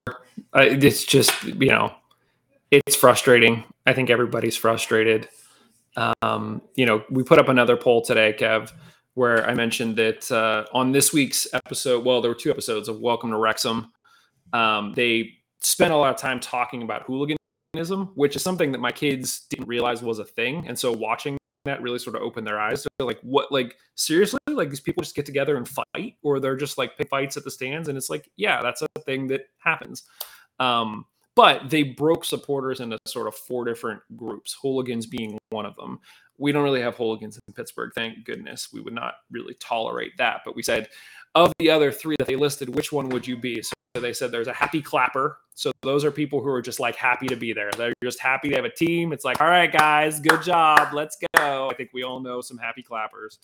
I, 0.52 0.64
it's 0.64 1.04
just 1.04 1.44
you 1.44 1.68
know, 1.68 1.94
it's 2.70 2.96
frustrating. 2.96 3.64
I 3.86 3.92
think 3.92 4.10
everybody's 4.10 4.56
frustrated. 4.56 5.28
Um, 6.22 6.62
you 6.74 6.84
know, 6.84 7.04
we 7.10 7.22
put 7.22 7.38
up 7.38 7.48
another 7.48 7.76
poll 7.76 8.02
today, 8.02 8.34
Kev, 8.38 8.72
where 9.14 9.48
I 9.48 9.54
mentioned 9.54 9.96
that 9.96 10.30
uh, 10.30 10.66
on 10.72 10.92
this 10.92 11.12
week's 11.12 11.46
episode, 11.54 12.04
well, 12.04 12.20
there 12.20 12.30
were 12.30 12.34
two 12.34 12.50
episodes 12.50 12.88
of 12.88 13.00
Welcome 13.00 13.30
to 13.30 13.38
Wrexham. 13.38 13.92
Um, 14.52 14.92
they 14.94 15.34
spent 15.60 15.92
a 15.92 15.96
lot 15.96 16.14
of 16.14 16.20
time 16.20 16.38
talking 16.38 16.82
about 16.82 17.02
hooliganism 17.04 17.36
hooliganism, 17.76 18.12
which 18.14 18.36
is 18.36 18.42
something 18.42 18.72
that 18.72 18.80
my 18.80 18.92
kids 18.92 19.46
didn't 19.50 19.66
realize 19.66 20.02
was 20.02 20.18
a 20.18 20.24
thing. 20.24 20.66
And 20.66 20.78
so 20.78 20.92
watching 20.92 21.36
that 21.66 21.82
really 21.82 21.98
sort 21.98 22.16
of 22.16 22.22
opened 22.22 22.46
their 22.46 22.60
eyes. 22.60 22.82
To 22.82 23.04
like 23.04 23.20
what 23.20 23.52
like 23.52 23.76
seriously? 23.94 24.40
Like 24.48 24.70
these 24.70 24.80
people 24.80 25.02
just 25.02 25.16
get 25.16 25.26
together 25.26 25.56
and 25.56 25.68
fight? 25.68 26.16
Or 26.22 26.40
they're 26.40 26.56
just 26.56 26.78
like 26.78 26.96
pick 26.96 27.08
fights 27.08 27.36
at 27.36 27.44
the 27.44 27.50
stands? 27.50 27.88
And 27.88 27.96
it's 27.96 28.10
like 28.10 28.30
yeah 28.36 28.62
that's 28.62 28.82
a 28.82 29.00
thing 29.04 29.26
that 29.28 29.42
happens. 29.58 30.04
Um 30.58 31.04
but 31.34 31.68
they 31.68 31.82
broke 31.82 32.24
supporters 32.24 32.80
into 32.80 32.98
sort 33.06 33.28
of 33.28 33.34
four 33.34 33.64
different 33.66 34.00
groups 34.16 34.56
hooligans 34.60 35.06
being 35.06 35.38
one 35.50 35.66
of 35.66 35.76
them. 35.76 36.00
We 36.38 36.52
don't 36.52 36.64
really 36.64 36.80
have 36.80 36.96
hooligans 36.96 37.38
in 37.46 37.54
pittsburgh 37.54 37.92
thank 37.94 38.24
goodness. 38.24 38.68
We 38.72 38.80
would 38.80 38.94
not 38.94 39.14
really 39.30 39.54
tolerate 39.54 40.16
that. 40.18 40.40
But 40.44 40.56
we 40.56 40.62
said 40.62 40.88
of 41.36 41.52
the 41.58 41.70
other 41.70 41.92
three 41.92 42.16
that 42.18 42.26
they 42.26 42.36
listed 42.36 42.74
which 42.74 42.90
one 42.90 43.08
would 43.10 43.26
you 43.26 43.36
be 43.36 43.62
so 43.62 43.72
they 44.00 44.12
said 44.12 44.30
there's 44.30 44.46
a 44.46 44.52
happy 44.52 44.82
clapper. 44.82 45.38
So 45.54 45.72
those 45.82 46.04
are 46.04 46.10
people 46.10 46.42
who 46.42 46.50
are 46.50 46.60
just 46.60 46.80
like 46.80 46.96
happy 46.96 47.28
to 47.28 47.36
be 47.36 47.54
there. 47.54 47.70
They're 47.70 47.94
just 48.04 48.20
happy 48.20 48.50
to 48.50 48.56
have 48.56 48.66
a 48.66 48.70
team. 48.70 49.10
It's 49.10 49.24
like, 49.24 49.40
all 49.40 49.48
right, 49.48 49.72
guys, 49.72 50.20
good 50.20 50.42
job. 50.42 50.92
Let's 50.92 51.16
go. 51.34 51.70
I 51.70 51.74
think 51.74 51.90
we 51.94 52.02
all 52.02 52.20
know 52.20 52.42
some 52.42 52.58
happy 52.58 52.82
clappers. 52.82 53.38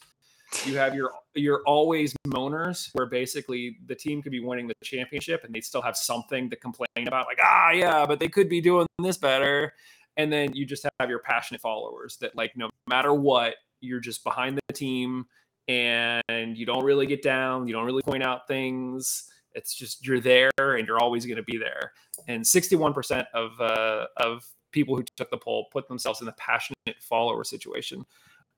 You 0.66 0.76
have 0.76 0.94
your 0.94 1.12
your 1.34 1.62
always 1.66 2.14
moaners, 2.26 2.90
where 2.92 3.06
basically 3.06 3.78
the 3.86 3.94
team 3.94 4.20
could 4.20 4.32
be 4.32 4.40
winning 4.40 4.66
the 4.66 4.74
championship 4.84 5.44
and 5.44 5.54
they 5.54 5.62
still 5.62 5.80
have 5.80 5.96
something 5.96 6.50
to 6.50 6.56
complain 6.56 7.06
about, 7.08 7.24
like, 7.24 7.38
ah, 7.42 7.70
yeah, 7.70 8.04
but 8.04 8.20
they 8.20 8.28
could 8.28 8.50
be 8.50 8.60
doing 8.60 8.86
this 8.98 9.16
better. 9.16 9.72
And 10.18 10.30
then 10.30 10.54
you 10.54 10.66
just 10.66 10.86
have 11.00 11.08
your 11.08 11.20
passionate 11.20 11.62
followers 11.62 12.18
that, 12.18 12.36
like, 12.36 12.54
no 12.54 12.68
matter 12.86 13.14
what, 13.14 13.54
you're 13.80 14.00
just 14.00 14.22
behind 14.22 14.60
the 14.68 14.74
team 14.74 15.24
and 15.68 16.56
you 16.56 16.66
don't 16.66 16.84
really 16.84 17.06
get 17.06 17.22
down. 17.22 17.66
You 17.66 17.72
don't 17.72 17.84
really 17.84 18.02
point 18.02 18.22
out 18.22 18.48
things 18.48 19.28
it's 19.54 19.74
just 19.74 20.06
you're 20.06 20.20
there 20.20 20.50
and 20.58 20.86
you're 20.86 21.00
always 21.00 21.26
going 21.26 21.36
to 21.36 21.42
be 21.42 21.58
there. 21.58 21.92
And 22.28 22.42
61% 22.42 23.26
of 23.34 23.60
uh, 23.60 24.06
of 24.18 24.44
people 24.70 24.96
who 24.96 25.04
took 25.16 25.30
the 25.30 25.36
poll 25.36 25.66
put 25.70 25.88
themselves 25.88 26.20
in 26.20 26.26
the 26.26 26.32
passionate 26.32 26.96
follower 27.00 27.44
situation 27.44 28.04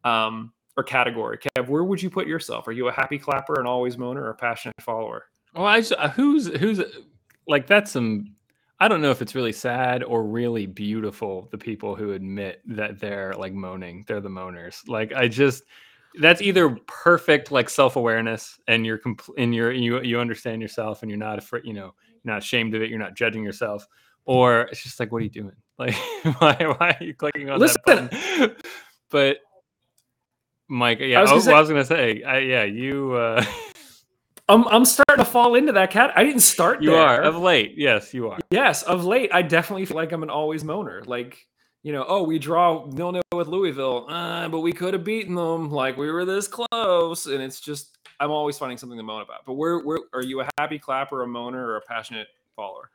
um, 0.05 0.53
or 0.77 0.85
category. 0.85 1.39
Kev, 1.39 1.69
where 1.69 1.85
would 1.85 2.03
you 2.03 2.11
put 2.11 2.27
yourself? 2.27 2.69
Are 2.69 2.73
you 2.73 2.89
a 2.89 2.93
happy 2.93 3.19
clapper, 3.19 3.61
an 3.61 3.67
always 3.67 3.97
moaner, 3.97 4.23
or 4.23 4.31
a 4.31 4.35
passionate 4.35 4.81
follower? 4.81 5.27
Well, 5.55 5.67
I 5.67 5.79
uh, 5.99 6.11
who's 6.11 6.49
who's 6.49 6.81
like 7.47 7.67
that's 7.67 7.93
some. 7.93 8.35
I 8.81 8.89
don't 8.89 9.01
know 9.01 9.13
if 9.13 9.23
it's 9.23 9.37
really 9.37 9.53
sad 9.53 10.03
or 10.03 10.25
really 10.25 10.67
beautiful. 10.67 11.49
The 11.53 11.59
people 11.59 11.95
who 11.95 12.13
admit 12.13 12.61
that 12.67 12.99
they're 12.99 13.33
like 13.35 13.55
moaning, 13.55 14.05
they're 14.07 14.21
the 14.21 14.29
moaners. 14.29 14.87
Like 14.89 15.13
I 15.13 15.29
just 15.29 15.63
that's 16.21 16.40
either 16.40 16.71
perfect 16.87 17.50
like 17.50 17.68
self-awareness 17.68 18.59
and 18.68 18.87
you're 18.87 18.99
compl- 18.99 19.35
and 19.37 19.54
you're 19.54 19.73
you 19.73 20.00
you 20.02 20.21
understand 20.21 20.62
yourself 20.62 21.02
and 21.02 21.11
you're 21.11 21.18
not 21.18 21.38
afraid 21.38 21.64
you 21.64 21.73
know 21.73 21.92
you're 22.23 22.33
not 22.33 22.38
ashamed 22.38 22.75
of 22.75 22.83
it 22.83 22.90
you're 22.90 22.99
not 22.99 23.14
judging 23.14 23.42
yourself 23.42 23.87
or 24.25 24.62
it's 24.62 24.83
just 24.83 25.00
like 25.00 25.11
what 25.11 25.18
are 25.18 25.25
you 25.25 25.30
doing 25.30 25.52
like 25.78 25.94
why, 26.38 26.54
why 26.78 26.97
are 27.00 27.04
you 27.04 27.14
clicking 27.14 27.50
on 27.50 27.59
Listen. 27.59 27.80
that 27.87 28.11
button 28.11 28.56
but 29.11 29.38
mike 30.68 30.99
yeah 31.00 31.18
I 31.18 31.23
was, 31.23 31.30
gonna, 31.30 31.42
say, 31.42 31.52
I 31.52 31.61
was 31.61 31.68
gonna 31.68 31.85
say 31.85 32.23
I, 32.23 32.38
yeah 32.38 32.64
you 32.64 33.14
uh 33.14 33.44
I'm 34.49 34.68
I'm 34.68 34.85
starting 34.85 35.25
to 35.25 35.30
fall 35.30 35.54
into 35.54 35.73
that 35.73 35.90
cat. 35.90 36.12
I 36.14 36.23
didn't 36.23 36.42
start. 36.42 36.83
You 36.83 36.90
there. 36.90 37.00
are 37.00 37.23
of 37.23 37.37
late. 37.37 37.76
Yes, 37.78 38.12
you 38.12 38.28
are. 38.28 38.38
Yes, 38.50 38.83
of 38.83 39.06
late. 39.06 39.30
I 39.33 39.40
definitely 39.40 39.87
feel 39.87 39.97
like 39.97 40.12
I'm 40.12 40.23
an 40.23 40.28
always 40.28 40.62
moaner. 40.62 41.06
Like 41.06 41.47
you 41.85 41.93
know, 41.93 42.05
oh, 42.09 42.23
we 42.23 42.38
draw 42.38 42.87
nil 42.87 43.12
nil 43.12 43.23
with 43.35 43.47
Louisville, 43.47 44.07
uh, 44.09 44.49
but 44.49 44.61
we 44.61 44.73
could 44.73 44.95
have 44.95 45.05
beaten 45.05 45.35
them. 45.35 45.71
Like 45.71 45.99
we 45.99 46.11
were 46.11 46.25
this 46.25 46.49
close, 46.49 47.26
and 47.26 47.43
it's 47.43 47.61
just 47.61 47.99
I'm 48.19 48.31
always 48.31 48.57
finding 48.57 48.79
something 48.79 48.97
to 48.99 49.05
moan 49.05 49.21
about. 49.21 49.45
But 49.45 49.53
where 49.53 49.81
where 49.81 49.99
are 50.14 50.23
you 50.23 50.41
a 50.41 50.49
happy 50.59 50.79
clapper, 50.79 51.23
a 51.23 51.26
moaner, 51.26 51.57
or 51.57 51.76
a 51.76 51.83
passionate 51.83 52.29
follower? 52.57 52.91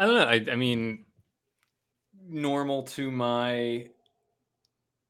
I 0.00 0.06
don't 0.06 0.16
know. 0.16 0.26
I, 0.26 0.52
I 0.52 0.56
mean, 0.56 1.04
normal 2.28 2.82
to 2.82 3.12
my 3.12 3.86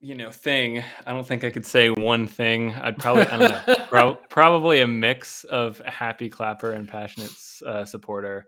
you 0.01 0.15
know 0.15 0.31
thing. 0.31 0.85
I 1.07 1.13
don't 1.13 1.27
think 1.27 1.43
I 1.43 1.49
could 1.49 1.65
say 1.65 1.89
one 1.89 2.27
thing. 2.27 2.75
I'd 2.75 2.99
probably 2.99 3.27
I 3.29 3.39
don't 3.39 3.51
know. 3.51 3.77
Pro- 3.89 4.15
probably 4.29 4.83
a 4.83 4.87
mix 4.87 5.45
of 5.45 5.81
a 5.87 5.91
happy 5.91 6.29
clapper 6.29 6.73
and 6.73 6.87
passionate 6.87 7.33
uh, 7.65 7.87
supporter 7.87 8.45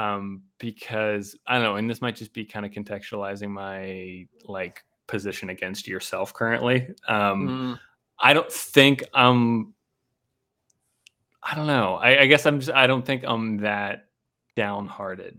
um, 0.00 0.42
because 0.58 1.36
I 1.46 1.54
don't 1.54 1.64
know, 1.64 1.76
and 1.76 1.88
this 1.88 2.00
might 2.00 2.16
just 2.16 2.32
be 2.32 2.44
kind 2.44 2.64
of 2.64 2.72
contextualizing 2.72 3.50
my 3.50 4.26
like 4.44 4.82
position 5.06 5.50
against 5.50 5.86
yourself 5.86 6.32
currently. 6.32 6.88
Um, 7.06 7.48
mm. 7.48 7.80
I 8.18 8.32
don't 8.32 8.50
think 8.50 9.04
I'm. 9.12 9.74
I 11.42 11.54
don't 11.54 11.66
know. 11.66 11.94
I, 11.94 12.20
I, 12.20 12.26
guess 12.26 12.46
I'm 12.46 12.60
just. 12.60 12.72
I 12.72 12.86
don't 12.86 13.04
think 13.04 13.24
I'm 13.26 13.58
that 13.58 14.06
downhearted, 14.56 15.38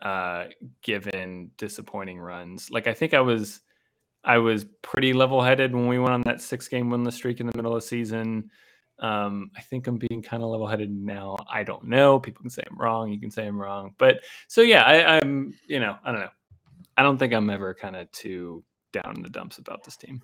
uh, 0.00 0.46
given 0.82 1.50
disappointing 1.56 2.18
runs. 2.18 2.70
Like 2.70 2.86
I 2.86 2.94
think 2.94 3.14
I 3.14 3.20
was, 3.20 3.60
I 4.24 4.38
was 4.38 4.66
pretty 4.82 5.12
level-headed 5.12 5.74
when 5.74 5.88
we 5.88 5.98
went 5.98 6.14
on 6.14 6.22
that 6.22 6.40
six-game 6.40 6.90
winless 6.90 7.14
streak 7.14 7.40
in 7.40 7.46
the 7.46 7.56
middle 7.56 7.74
of 7.74 7.82
the 7.82 7.88
season. 7.88 8.50
Um, 8.98 9.50
I 9.56 9.60
think 9.62 9.86
I'm 9.86 9.98
being 9.98 10.22
kind 10.22 10.42
of 10.42 10.50
level 10.50 10.66
headed 10.66 10.90
now. 10.90 11.36
I 11.50 11.64
don't 11.64 11.84
know. 11.84 12.20
People 12.20 12.42
can 12.42 12.50
say 12.50 12.62
I'm 12.70 12.78
wrong. 12.78 13.10
You 13.10 13.20
can 13.20 13.30
say 13.30 13.46
I'm 13.46 13.60
wrong. 13.60 13.94
But 13.98 14.20
so, 14.48 14.60
yeah, 14.62 14.82
I, 14.82 15.18
I'm, 15.18 15.54
you 15.66 15.80
know, 15.80 15.96
I 16.04 16.12
don't 16.12 16.20
know. 16.20 16.30
I 16.96 17.02
don't 17.02 17.18
think 17.18 17.32
I'm 17.32 17.50
ever 17.50 17.74
kind 17.74 17.96
of 17.96 18.10
too 18.12 18.62
down 18.92 19.14
in 19.16 19.22
the 19.22 19.28
dumps 19.28 19.58
about 19.58 19.82
this 19.84 19.96
team. 19.96 20.22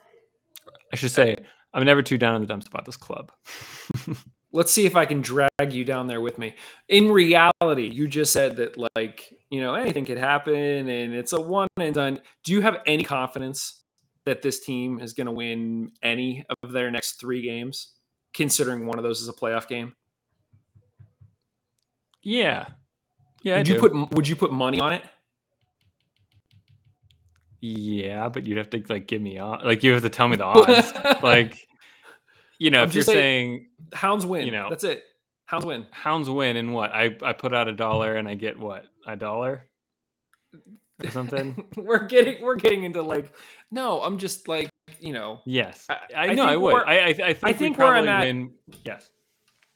I 0.93 0.97
should 0.97 1.11
say 1.11 1.37
I'm 1.73 1.85
never 1.85 2.03
too 2.03 2.19
down 2.19 2.37
in 2.37 2.43
the 2.43 2.47
dumps 2.47 2.67
about 2.67 2.85
this 2.85 2.97
club. 2.97 3.33
Let's 4.53 4.73
see 4.73 4.87
if 4.87 4.97
I 4.97 5.05
can 5.05 5.21
drag 5.21 5.73
you 5.73 5.85
down 5.85 6.07
there 6.07 6.23
with 6.23 6.39
me. 6.39 6.55
In 6.89 7.11
reality, 7.11 7.91
you 7.91 8.09
just 8.09 8.33
said 8.33 8.57
that 8.57 8.77
like, 8.97 9.33
you 9.51 9.61
know, 9.61 9.75
anything 9.75 10.07
could 10.07 10.17
happen 10.17 10.89
and 10.89 11.15
it's 11.15 11.35
a 11.35 11.41
one 11.41 11.69
and 11.77 11.95
done. 11.95 12.21
Do 12.45 12.53
you 12.53 12.63
have 12.63 12.79
any 12.87 13.05
confidence 13.05 13.83
that 14.25 14.41
this 14.41 14.61
team 14.61 15.01
is 15.01 15.13
going 15.13 15.27
to 15.27 15.33
win 15.33 15.93
any 16.03 16.45
of 16.63 16.73
their 16.73 16.91
next 16.91 17.21
3 17.21 17.43
games? 17.43 17.93
Considering 18.35 18.87
one 18.87 18.99
of 18.99 19.05
those 19.05 19.21
is 19.21 19.29
a 19.29 19.33
playoff 19.33 19.69
game? 19.69 19.95
Yeah. 22.23 22.67
Yeah. 23.43 23.59
Would 23.59 23.69
you 23.69 23.79
put 23.79 24.13
would 24.13 24.29
you 24.29 24.37
put 24.37 24.53
money 24.53 24.81
on 24.81 24.93
it? 24.93 25.05
Yeah, 27.61 28.29
but 28.29 28.47
you'd 28.47 28.59
have 28.59 28.71
to 28.71 28.85
like 28.89 29.07
give 29.07 29.21
me 29.21 29.39
on 29.39 29.65
like 29.65 29.83
you 29.83 29.93
have 29.93 30.03
to 30.03 30.11
tell 30.11 30.29
me 30.29 30.37
the 30.37 30.45
odds. 30.45 30.93
like 31.23 31.67
you 32.59 32.71
know, 32.71 32.83
I'm 32.83 32.89
if 32.89 32.95
you're 32.95 33.05
saying, 33.05 33.69
Hounds 33.93 34.27
win, 34.27 34.45
you 34.47 34.53
know 34.53 34.69
that's 34.69 34.85
it. 34.85 35.05
Hounds 35.47 35.65
win. 35.65 35.87
Hounds 35.91 36.29
win 36.29 36.57
and 36.57 36.75
what? 36.75 36.93
I, 36.93 37.17
I 37.23 37.33
put 37.33 37.55
out 37.55 37.69
a 37.69 37.73
dollar 37.73 38.17
and 38.17 38.29
I 38.29 38.35
get 38.35 38.59
what? 38.59 38.85
A 39.07 39.17
dollar? 39.17 39.65
Or 41.03 41.11
something? 41.11 41.65
we're 41.77 42.05
getting 42.05 42.43
we're 42.43 42.57
getting 42.57 42.85
into 42.85 43.01
like 43.03 43.33
no, 43.71 44.03
I'm 44.03 44.19
just 44.19 44.49
like 44.49 44.71
you 45.01 45.13
know. 45.13 45.41
Yes, 45.45 45.85
I, 45.89 45.99
I, 46.17 46.27
I 46.29 46.35
know 46.35 46.45
I 46.45 46.57
would. 46.57 46.83
I 46.87 46.99
I, 46.99 47.07
I 47.07 47.13
think, 47.13 47.39
I 47.43 47.53
think 47.53 47.79
where 47.79 47.95
I'm 47.95 48.09
at. 48.09 48.25
Win, 48.25 48.53
yes, 48.85 49.09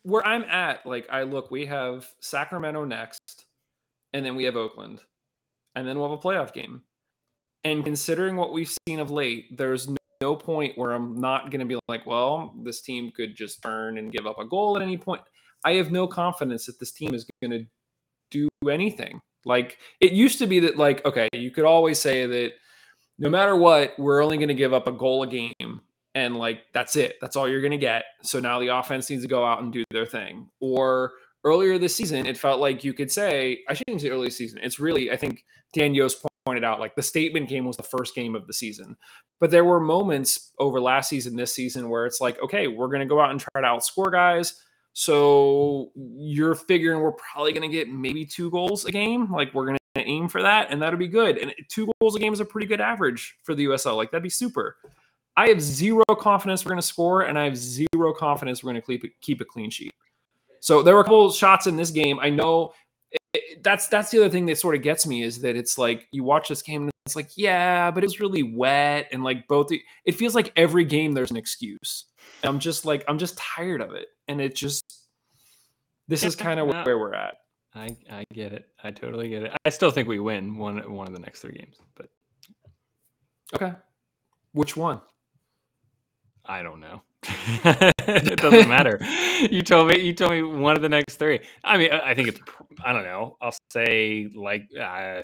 where 0.03 0.27
I'm 0.27 0.45
at, 0.45 0.85
like 0.87 1.07
I 1.11 1.23
look, 1.23 1.51
we 1.51 1.67
have 1.67 2.09
Sacramento 2.21 2.85
next, 2.85 3.47
and 4.13 4.25
then 4.25 4.35
we 4.35 4.45
have 4.45 4.57
Oakland, 4.57 5.01
and 5.75 5.87
then 5.87 5.99
we'll 5.99 6.11
have 6.11 6.19
a 6.19 6.23
playoff 6.23 6.53
game. 6.53 6.83
And 7.65 7.85
considering 7.85 8.37
what 8.37 8.53
we've 8.53 8.75
seen 8.89 8.99
of 8.99 9.13
late, 9.13 9.57
there's 9.57 9.89
no, 9.89 9.97
no 10.21 10.35
point 10.35 10.77
where 10.77 10.93
I'm 10.93 11.21
not 11.21 11.51
going 11.53 11.61
to 11.61 11.67
be 11.67 11.79
like, 11.87 12.05
well, 12.07 12.55
this 12.65 12.81
team 12.81 13.13
could 13.15 13.37
just 13.37 13.63
turn 13.63 13.99
and 13.99 14.11
give 14.11 14.27
up 14.27 14.41
a 14.41 14.45
goal 14.45 14.77
at 14.77 14.83
any 14.83 14.97
point. 14.97 15.23
I 15.65 15.75
have 15.75 15.93
no 15.93 16.09
confidence 16.09 16.67
that 16.67 16.81
this 16.81 16.91
team 16.91 17.15
is 17.15 17.25
going 17.41 17.53
to 17.53 17.65
do 18.33 18.49
anything. 18.69 19.21
Like 19.45 19.79
it 20.01 20.13
used 20.13 20.39
to 20.39 20.49
be 20.49 20.59
that, 20.61 20.77
like, 20.77 21.05
okay, 21.05 21.29
you 21.33 21.53
could 21.53 21.65
always 21.65 22.01
say 22.01 22.27
that 22.27 22.53
no 23.23 23.31
matter 23.31 23.55
what, 23.55 23.97
we're 23.99 24.21
only 24.21 24.37
going 24.37 24.49
to 24.49 24.55
give 24.55 24.75
up 24.75 24.89
a 24.89 24.93
goal 24.93 25.23
a 25.23 25.29
game. 25.29 25.81
And 26.17 26.37
like, 26.37 26.65
that's 26.73 26.97
it. 26.97 27.19
That's 27.21 27.37
all 27.37 27.49
you're 27.49 27.61
going 27.61 27.71
to 27.71 27.79
get. 27.79 28.03
So 28.23 28.41
now 28.41 28.59
the 28.59 28.77
offense 28.77 29.09
needs 29.09 29.23
to 29.23 29.29
go 29.29 29.47
out 29.47 29.63
and 29.63 29.73
do 29.73 29.85
their 29.93 30.05
thing. 30.05 30.49
Or 30.59 31.13
earlier 31.45 31.79
this 31.79 31.95
season, 31.95 32.27
it 32.27 32.37
felt 32.37 32.61
like 32.61 32.83
you 32.83 32.93
could 32.93 33.13
say, 33.13 33.61
I 33.69 33.75
shouldn't 33.75 34.01
say 34.01 34.11
early 34.11 34.29
season. 34.29 34.59
It's 34.61 34.81
really, 34.81 35.13
I 35.13 35.17
think 35.17 35.45
Dan 35.73 35.95
Yost 35.95 36.27
pointed 36.45 36.65
out, 36.65 36.81
like 36.81 36.97
the 36.97 37.03
statement 37.03 37.49
game 37.49 37.65
was 37.65 37.77
the 37.77 37.85
first 37.85 38.17
game 38.17 38.35
of 38.35 38.49
the 38.49 38.53
season. 38.53 38.97
But 39.39 39.53
there 39.53 39.65
were 39.65 39.79
moments 39.79 40.51
over 40.59 40.81
last 40.81 41.09
season, 41.09 41.37
this 41.37 41.55
season, 41.55 41.89
where 41.89 42.07
it's 42.07 42.21
like, 42.21 42.43
okay, 42.43 42.67
we're 42.67 42.89
going 42.89 43.01
to 43.01 43.07
go 43.07 43.21
out 43.21 43.31
and 43.31 43.39
try 43.39 43.61
to 43.63 43.69
outscore 43.69 44.11
guys. 44.11 44.61
So 44.95 45.93
you're 45.95 46.57
figuring 46.57 47.01
we're 47.01 47.13
probably 47.13 47.53
going 47.53 47.71
to 47.71 47.75
get 47.75 47.89
maybe 47.89 48.27
two 48.27 48.51
goals 48.51 48.85
a 48.85 48.91
game. 48.91 49.31
Like 49.33 49.55
we're 49.55 49.67
going 49.67 49.79
to 49.95 50.03
aim 50.03 50.29
for 50.29 50.43
that, 50.43 50.69
and 50.71 50.81
that'll 50.81 50.99
be 50.99 51.09
good. 51.09 51.39
And 51.39 51.55
two 51.69 51.91
goals 52.01 52.17
a 52.17 52.19
game 52.19 52.33
is 52.33 52.41
a 52.41 52.45
pretty 52.45 52.67
good 52.67 52.81
average 52.81 53.37
for 53.43 53.55
the 53.55 53.67
USL. 53.67 53.97
Like 53.97 54.11
that'd 54.11 54.23
be 54.23 54.31
super. 54.31 54.77
I 55.37 55.49
have 55.49 55.61
zero 55.61 56.05
confidence 56.19 56.65
we're 56.65 56.71
going 56.71 56.81
to 56.81 56.87
score, 56.87 57.23
and 57.23 57.39
I 57.39 57.45
have 57.45 57.57
zero 57.57 58.13
confidence 58.17 58.63
we're 58.63 58.73
going 58.73 58.83
to 58.83 58.87
keep 58.87 59.21
keep 59.21 59.41
a 59.41 59.45
clean 59.45 59.71
sheet. 59.71 59.93
So 60.61 60.83
there 60.83 60.95
were 60.95 61.01
a 61.01 61.05
couple 61.05 61.31
shots 61.33 61.67
in 61.67 61.77
this 61.77 61.91
game. 61.91 62.19
I 62.21 62.31
know 62.31 62.73
it, 63.35 63.63
that's 63.63 63.89
that's 63.89 64.11
the 64.11 64.19
other 64.19 64.31
thing 64.31 64.47
that 64.47 64.59
sort 64.59 64.75
of 64.75 64.83
gets 64.83 65.07
me 65.07 65.23
is 65.23 65.41
that 65.41 65.57
it's 65.57 65.79
like 65.79 66.07
you 66.13 66.25
watch 66.25 66.49
this 66.49 66.63
game 66.63 66.83
and 66.83 66.91
it's 67.07 67.17
like 67.17 67.37
yeah, 67.37 67.91
but 67.91 68.05
it 68.05 68.07
was 68.07 68.21
really 68.21 68.43
wet 68.43 69.09
and 69.13 69.25
like 69.25 69.47
both. 69.49 69.69
The, 69.69 69.83
it 70.05 70.15
feels 70.15 70.35
like 70.35 70.53
every 70.57 70.85
game 70.85 71.13
there's 71.13 71.31
an 71.31 71.37
excuse. 71.37 72.07
And 72.43 72.51
I'm 72.51 72.59
just 72.59 72.85
like 72.85 73.05
I'm 73.09 73.19
just 73.19 73.37
tired 73.37 73.81
of 73.81 73.93
it, 73.93 74.09
and 74.29 74.41
it 74.41 74.55
just 74.55 75.07
this 76.09 76.25
is 76.25 76.37
kind 76.37 76.61
of 76.61 76.69
where 76.69 76.99
we're 76.99 77.15
at. 77.15 77.37
I 77.75 77.97
I 78.11 78.25
get 78.33 78.53
it. 78.53 78.69
I 78.83 78.91
totally 78.91 79.29
get 79.29 79.45
it. 79.45 79.53
I 79.65 79.71
still 79.71 79.91
think 79.91 80.09
we 80.09 80.21
win 80.21 80.57
one 80.57 80.79
one 80.93 81.07
of 81.07 81.13
the 81.13 81.19
next 81.21 81.41
three 81.41 81.53
games, 81.55 81.77
but 81.95 82.09
Okay. 83.55 83.73
Which 84.53 84.77
one? 84.77 85.01
I 86.45 86.63
don't 86.63 86.81
know. 86.81 87.03
it 87.25 88.39
doesn't 88.39 88.69
matter. 88.69 88.99
You 89.51 89.61
told 89.63 89.89
me. 89.89 89.99
You 89.99 90.13
told 90.13 90.31
me 90.31 90.43
one 90.45 90.77
of 90.77 90.83
the 90.83 90.89
next 90.89 91.17
three. 91.17 91.41
I 91.65 91.77
mean, 91.77 91.91
I 91.91 92.15
think 92.15 92.29
it's. 92.29 92.41
I 92.85 92.93
don't 92.93 93.03
know. 93.03 93.37
I'll 93.41 93.55
say 93.73 94.29
like. 94.37 94.69
Uh, 94.79 95.23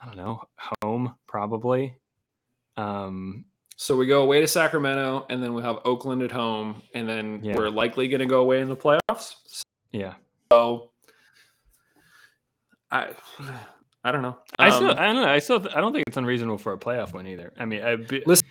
I 0.00 0.06
don't 0.06 0.16
know. 0.16 0.42
Home 0.82 1.14
probably. 1.26 1.94
Um. 2.78 3.44
So 3.76 3.94
we 3.94 4.06
go 4.06 4.22
away 4.22 4.40
to 4.40 4.48
Sacramento, 4.48 5.26
and 5.28 5.42
then 5.42 5.52
we 5.52 5.62
have 5.62 5.80
Oakland 5.84 6.22
at 6.22 6.32
home, 6.32 6.80
and 6.94 7.06
then 7.06 7.40
Yeah. 7.42 7.56
we're 7.56 7.68
likely 7.68 8.08
going 8.08 8.20
to 8.20 8.26
go 8.26 8.40
away 8.40 8.62
in 8.62 8.68
the 8.70 8.76
playoffs. 8.76 9.34
Yeah. 9.92 10.14
So 10.52 10.90
I, 12.90 13.10
I 14.04 14.12
don't 14.12 14.22
know. 14.22 14.38
I 14.58 14.70
still. 14.70 14.90
Um, 14.90 14.98
I 14.98 15.06
don't 15.06 15.16
know. 15.16 15.28
I 15.28 15.38
still. 15.38 15.68
I 15.74 15.80
don't 15.80 15.92
think 15.92 16.04
it's 16.06 16.16
unreasonable 16.16 16.58
for 16.58 16.72
a 16.72 16.78
playoff 16.78 17.12
win 17.12 17.26
either. 17.26 17.52
I 17.58 17.64
mean, 17.64 17.82
I, 17.82 17.96
be- 17.96 18.22
listen. 18.26 18.46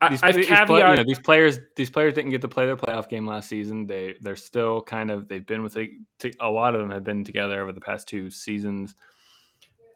I, 0.00 0.10
these, 0.10 0.22
I've 0.22 0.34
these 0.36 0.46
play- 0.46 0.80
you 0.80 0.96
know, 0.96 1.04
these 1.04 1.18
players 1.18 1.58
these 1.76 1.90
players 1.90 2.14
didn't 2.14 2.30
get 2.30 2.40
to 2.42 2.48
play 2.48 2.66
their 2.66 2.76
playoff 2.76 3.08
game 3.08 3.26
last 3.26 3.48
season. 3.48 3.86
They 3.86 4.14
they're 4.20 4.36
still 4.36 4.80
kind 4.80 5.10
of 5.10 5.28
they've 5.28 5.44
been 5.44 5.62
with 5.62 5.76
a, 5.76 5.90
a 6.40 6.48
lot 6.48 6.74
of 6.74 6.80
them 6.80 6.90
have 6.90 7.04
been 7.04 7.24
together 7.24 7.60
over 7.60 7.72
the 7.72 7.80
past 7.80 8.08
two 8.08 8.30
seasons. 8.30 8.94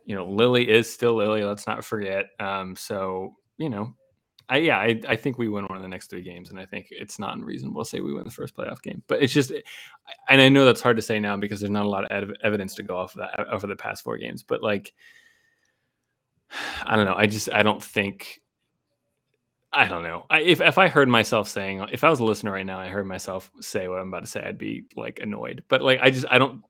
You 0.05 0.17
know, 0.17 0.27
Lilley 0.27 0.69
is 0.69 0.93
still 0.93 1.15
Lilley. 1.15 1.45
Let's 1.45 1.67
not 1.67 1.85
forget. 1.85 2.27
Um, 2.41 2.75
so 2.75 3.37
you 3.59 3.71
know, 3.71 3.95
I 4.49 4.59
yeah, 4.59 4.79
I, 4.79 5.01
I 5.09 5.17
think 5.17 5.39
we 5.39 5.49
win 5.49 5.65
one 5.65 5.77
of 5.77 5.83
the 5.83 5.89
next 5.89 6.11
three 6.11 6.23
games, 6.23 6.51
and 6.51 6.59
I 6.59 6.67
think 6.67 6.89
it's 6.91 7.19
not 7.19 7.37
unreasonable 7.37 7.85
to 7.85 7.89
say 7.89 8.01
we 8.01 8.13
win 8.13 8.25
the 8.25 8.31
first 8.31 8.57
playoff 8.57 8.83
game. 8.83 9.03
But 9.07 9.23
it's 9.23 9.33
just, 9.33 9.53
and 10.29 10.41
I 10.41 10.49
know 10.49 10.65
that's 10.65 10.81
hard 10.81 10.97
to 10.97 11.03
say 11.03 11.21
now 11.21 11.37
because 11.37 11.61
there's 11.61 11.71
not 11.71 11.87
a 11.87 11.89
lot 11.89 12.11
of 12.11 12.33
evidence 12.43 12.75
to 12.77 12.83
go 12.83 12.97
off 12.97 13.15
of 13.15 13.21
that 13.21 13.49
over 13.49 13.67
the 13.67 13.77
past 13.77 14.05
four 14.05 14.19
games. 14.19 14.43
But 14.43 14.63
like, 14.63 14.93
I 16.85 16.97
don't 16.97 17.07
know. 17.07 17.15
I 17.17 17.27
just 17.27 17.51
I 17.53 17.63
don't 17.63 17.83
think 17.83 18.43
I 19.73 19.89
don't 19.89 20.03
know. 20.03 20.27
I, 20.29 20.41
if 20.41 20.61
if 20.61 20.77
I 20.77 20.89
heard 20.89 21.09
myself 21.09 21.49
saying, 21.49 21.87
if 21.93 22.05
I 22.05 22.11
was 22.11 22.21
a 22.21 22.25
listener 22.25 22.53
right 22.53 22.67
now, 22.67 22.79
I 22.79 22.89
heard 22.89 23.07
myself 23.07 23.51
say 23.61 23.89
what 23.89 23.99
I'm 23.99 24.09
about 24.09 24.25
to 24.25 24.27
say, 24.27 24.43
I'd 24.43 24.59
be 24.59 24.85
like 24.97 25.21
annoyed. 25.21 25.65
But 25.69 25.83
like, 25.83 26.01
I 26.03 26.11
just, 26.11 26.27
I 26.31 26.37
don't, 26.37 26.63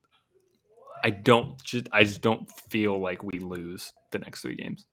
I 1.02 1.10
don't 1.10 1.60
just, 1.64 1.88
I 1.90 2.04
just 2.04 2.20
don't 2.20 2.48
feel 2.70 3.00
like 3.00 3.24
we 3.24 3.40
lose 3.40 3.92
the 4.12 4.20
next 4.20 4.42
three 4.42 4.54
games. 4.54 4.86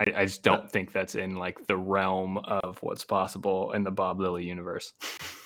I, 0.00 0.12
I 0.16 0.24
just 0.24 0.42
don't 0.42 0.68
think 0.70 0.92
that's 0.92 1.14
in 1.14 1.36
like 1.36 1.66
the 1.66 1.76
realm 1.76 2.38
of 2.38 2.78
what's 2.82 3.04
possible 3.04 3.72
in 3.72 3.84
the 3.84 3.90
Bob 3.90 4.18
Lilley 4.18 4.44
universe. 4.44 4.92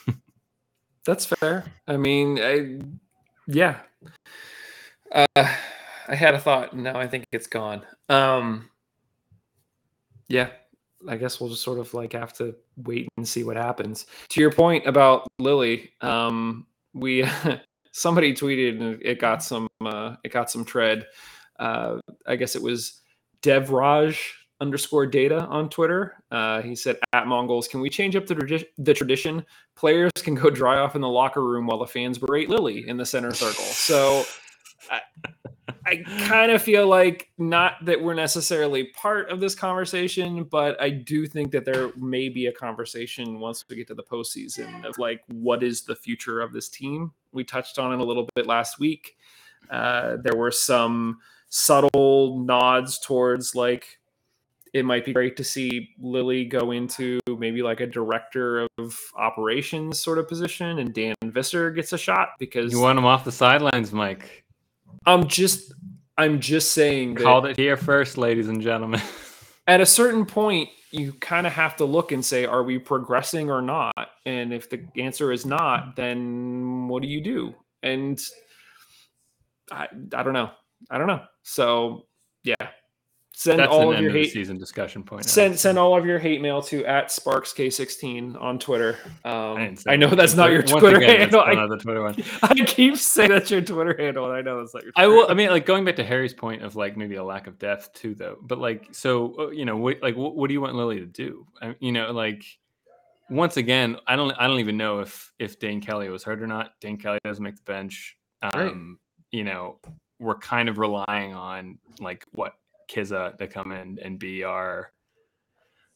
That's 1.04 1.26
fair. 1.26 1.64
I 1.86 1.96
mean, 1.96 2.38
I, 2.40 2.80
yeah. 3.46 3.80
Uh, 5.12 5.26
I 5.36 6.14
had 6.14 6.34
a 6.34 6.38
thought, 6.38 6.72
and 6.72 6.84
now 6.84 6.98
I 6.98 7.06
think 7.06 7.24
it's 7.32 7.46
gone. 7.46 7.82
Um, 8.08 8.70
yeah, 10.28 10.50
I 11.06 11.16
guess 11.16 11.40
we'll 11.40 11.50
just 11.50 11.62
sort 11.62 11.78
of 11.78 11.92
like 11.92 12.12
have 12.12 12.32
to 12.34 12.54
wait 12.76 13.08
and 13.16 13.28
see 13.28 13.44
what 13.44 13.56
happens. 13.56 14.06
To 14.30 14.40
your 14.40 14.52
point 14.52 14.86
about 14.86 15.26
Lilley, 15.38 15.90
um, 16.00 16.66
we 16.94 17.28
somebody 17.92 18.32
tweeted 18.32 18.80
and 18.80 19.02
it 19.02 19.18
got 19.18 19.42
some 19.42 19.68
uh, 19.84 20.16
it 20.24 20.32
got 20.32 20.50
some 20.50 20.64
tread. 20.64 21.06
Uh, 21.58 21.98
I 22.26 22.36
guess 22.36 22.56
it 22.56 22.62
was 22.62 23.02
Devraj 23.42 24.16
underscore 24.64 25.06
data 25.06 25.40
on 25.46 25.68
Twitter. 25.68 26.16
Uh, 26.30 26.62
he 26.62 26.74
said, 26.74 26.96
"At 27.12 27.26
Mongols, 27.26 27.68
can 27.68 27.80
we 27.80 27.90
change 27.90 28.16
up 28.16 28.26
the, 28.26 28.64
the 28.78 28.94
tradition? 28.94 29.44
Players 29.76 30.10
can 30.16 30.34
go 30.34 30.48
dry 30.48 30.78
off 30.78 30.94
in 30.94 31.02
the 31.02 31.08
locker 31.08 31.44
room 31.44 31.66
while 31.66 31.78
the 31.78 31.86
fans 31.86 32.16
berate 32.16 32.48
Lilley 32.48 32.88
in 32.88 32.96
the 32.96 33.04
center 33.04 33.34
circle." 33.34 33.64
So, 33.64 34.24
I, 34.90 35.00
I 35.86 35.96
kind 36.26 36.50
of 36.50 36.62
feel 36.62 36.86
like 36.86 37.30
not 37.36 37.84
that 37.84 38.00
we're 38.00 38.14
necessarily 38.14 38.84
part 38.94 39.30
of 39.30 39.38
this 39.38 39.54
conversation, 39.54 40.44
but 40.44 40.80
I 40.80 40.88
do 40.88 41.26
think 41.26 41.52
that 41.52 41.66
there 41.66 41.90
may 41.96 42.30
be 42.30 42.46
a 42.46 42.52
conversation 42.52 43.38
once 43.38 43.64
we 43.68 43.76
get 43.76 43.88
to 43.88 43.94
the 43.94 44.02
postseason 44.02 44.86
of 44.86 44.96
like, 44.96 45.20
what 45.28 45.62
is 45.62 45.82
the 45.82 45.94
future 45.94 46.40
of 46.40 46.52
this 46.52 46.70
team? 46.70 47.12
We 47.32 47.44
touched 47.44 47.78
on 47.78 47.92
it 47.92 48.00
a 48.00 48.04
little 48.04 48.26
bit 48.34 48.46
last 48.46 48.78
week. 48.78 49.16
Uh, 49.70 50.16
there 50.22 50.36
were 50.36 50.50
some 50.50 51.18
subtle 51.50 52.40
nods 52.40 52.98
towards 52.98 53.54
like 53.54 53.98
it 54.74 54.84
might 54.84 55.04
be 55.04 55.12
great 55.12 55.36
to 55.36 55.44
see 55.44 55.94
Lilley 56.00 56.44
go 56.44 56.72
into 56.72 57.20
maybe 57.28 57.62
like 57.62 57.80
a 57.80 57.86
director 57.86 58.66
of 58.76 59.00
operations 59.16 60.00
sort 60.00 60.18
of 60.18 60.28
position 60.28 60.80
and 60.80 60.92
Dan 60.92 61.14
Visser 61.22 61.70
gets 61.70 61.92
a 61.92 61.98
shot 61.98 62.30
because 62.40 62.72
You 62.72 62.80
want 62.80 62.98
him 62.98 63.06
off 63.06 63.24
the 63.24 63.32
sidelines, 63.32 63.92
Mike. 63.92 64.44
I'm 65.06 65.28
just 65.28 65.72
I'm 66.18 66.40
just 66.40 66.72
saying 66.72 67.14
that 67.14 67.22
Called 67.22 67.46
it 67.46 67.56
here 67.56 67.76
first, 67.76 68.18
ladies 68.18 68.48
and 68.48 68.60
gentlemen. 68.60 69.00
at 69.68 69.80
a 69.80 69.86
certain 69.86 70.26
point 70.26 70.68
you 70.90 71.12
kind 71.14 71.46
of 71.46 71.52
have 71.52 71.76
to 71.76 71.84
look 71.84 72.12
and 72.12 72.24
say 72.24 72.44
are 72.44 72.64
we 72.64 72.78
progressing 72.78 73.50
or 73.50 73.62
not? 73.62 73.94
And 74.26 74.52
if 74.52 74.68
the 74.68 74.84
answer 74.96 75.30
is 75.30 75.46
not 75.46 75.94
then 75.94 76.88
what 76.88 77.00
do 77.00 77.08
you 77.08 77.20
do? 77.20 77.54
And 77.84 78.20
i 79.70 79.86
i 80.12 80.22
don't 80.24 80.34
know. 80.34 80.50
I 80.90 80.98
don't 80.98 81.06
know. 81.06 81.22
So 81.44 82.06
yeah 82.42 82.56
send 83.36 83.58
That's 83.58 83.70
all 83.72 83.92
of 83.92 84.00
your 84.00 84.10
of 84.10 84.16
hate 84.16 84.32
season 84.32 84.58
discussion 84.58 85.02
point. 85.02 85.24
send 85.24 85.58
send 85.58 85.78
all 85.78 85.96
of 85.96 86.06
your 86.06 86.18
hate 86.18 86.40
mail 86.40 86.62
to 86.62 86.84
at 86.86 87.10
sparks 87.10 87.52
k16 87.52 88.40
on 88.40 88.58
twitter 88.58 88.96
um, 89.24 89.56
didn't 89.58 89.82
I, 89.88 89.96
know 89.96 90.08
that's 90.08 90.34
not 90.34 90.52
your 90.52 90.62
twitter 90.62 90.98
again, 90.98 91.18
handle 91.18 91.40
I, 91.40 91.54
Twitter 91.76 92.02
one. 92.02 92.16
I 92.42 92.54
keep 92.54 92.96
saying 92.96 93.30
that's 93.30 93.50
your 93.50 93.60
twitter 93.60 93.96
handle 93.98 94.26
and 94.26 94.34
i 94.34 94.40
know 94.40 94.60
that's 94.60 94.72
not 94.72 94.82
your 94.84 94.92
Twitter 94.92 95.04
I 95.04 95.08
will. 95.08 95.30
I 95.30 95.34
mean, 95.34 95.50
like 95.50 95.66
going 95.66 95.84
back 95.84 95.96
to 95.96 96.04
Harry's 96.04 96.32
point 96.32 96.62
of 96.62 96.76
like 96.76 96.96
maybe 96.96 97.16
a 97.16 97.24
lack 97.24 97.46
of 97.46 97.58
depth 97.58 97.92
too, 97.94 98.14
though. 98.14 98.38
But 98.42 98.58
like, 98.58 98.88
so 98.92 99.34
uh, 99.38 99.50
you 99.50 99.64
know, 99.64 99.76
what, 99.76 100.02
like, 100.02 100.16
what, 100.16 100.36
what 100.36 100.48
do 100.48 100.54
you 100.54 100.60
want 100.60 100.74
Lilley 100.74 101.00
to 101.00 101.06
do? 101.06 101.46
I, 101.60 101.74
you 101.80 101.92
know, 101.92 102.12
like 102.12 102.44
once 103.28 103.56
again, 103.56 103.96
I 104.06 104.16
don't, 104.16 104.32
I 104.38 104.46
don't 104.46 104.60
even 104.60 104.76
know 104.76 105.00
if 105.00 105.32
if 105.38 105.58
Dane 105.58 105.80
Kelly 105.80 106.08
was 106.08 106.22
hurt 106.22 106.40
or 106.40 106.46
not. 106.46 106.72
Dane 106.80 106.96
Kelly 106.96 107.18
doesn't 107.24 107.42
make 107.42 107.56
the 107.56 107.62
bench. 107.62 108.16
Right. 108.42 108.68
Um, 108.68 108.98
You 109.32 109.44
know, 109.44 109.78
we're 110.20 110.38
kind 110.38 110.68
of 110.68 110.78
relying 110.78 111.34
on 111.34 111.78
like 112.00 112.24
what 112.32 112.54
Kizza 112.88 113.36
to 113.38 113.46
come 113.46 113.72
in 113.72 113.98
and 114.02 114.18
be 114.18 114.44
our 114.44 114.92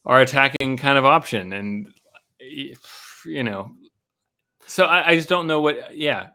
our 0.05 0.21
attacking 0.21 0.77
kind 0.77 0.97
of 0.97 1.05
option, 1.05 1.53
and 1.53 1.93
you 3.25 3.43
know, 3.43 3.71
so 4.65 4.85
I, 4.85 5.09
I 5.09 5.15
just 5.15 5.29
don't 5.29 5.47
know 5.47 5.61
what. 5.61 5.95
Yeah, 5.95 6.27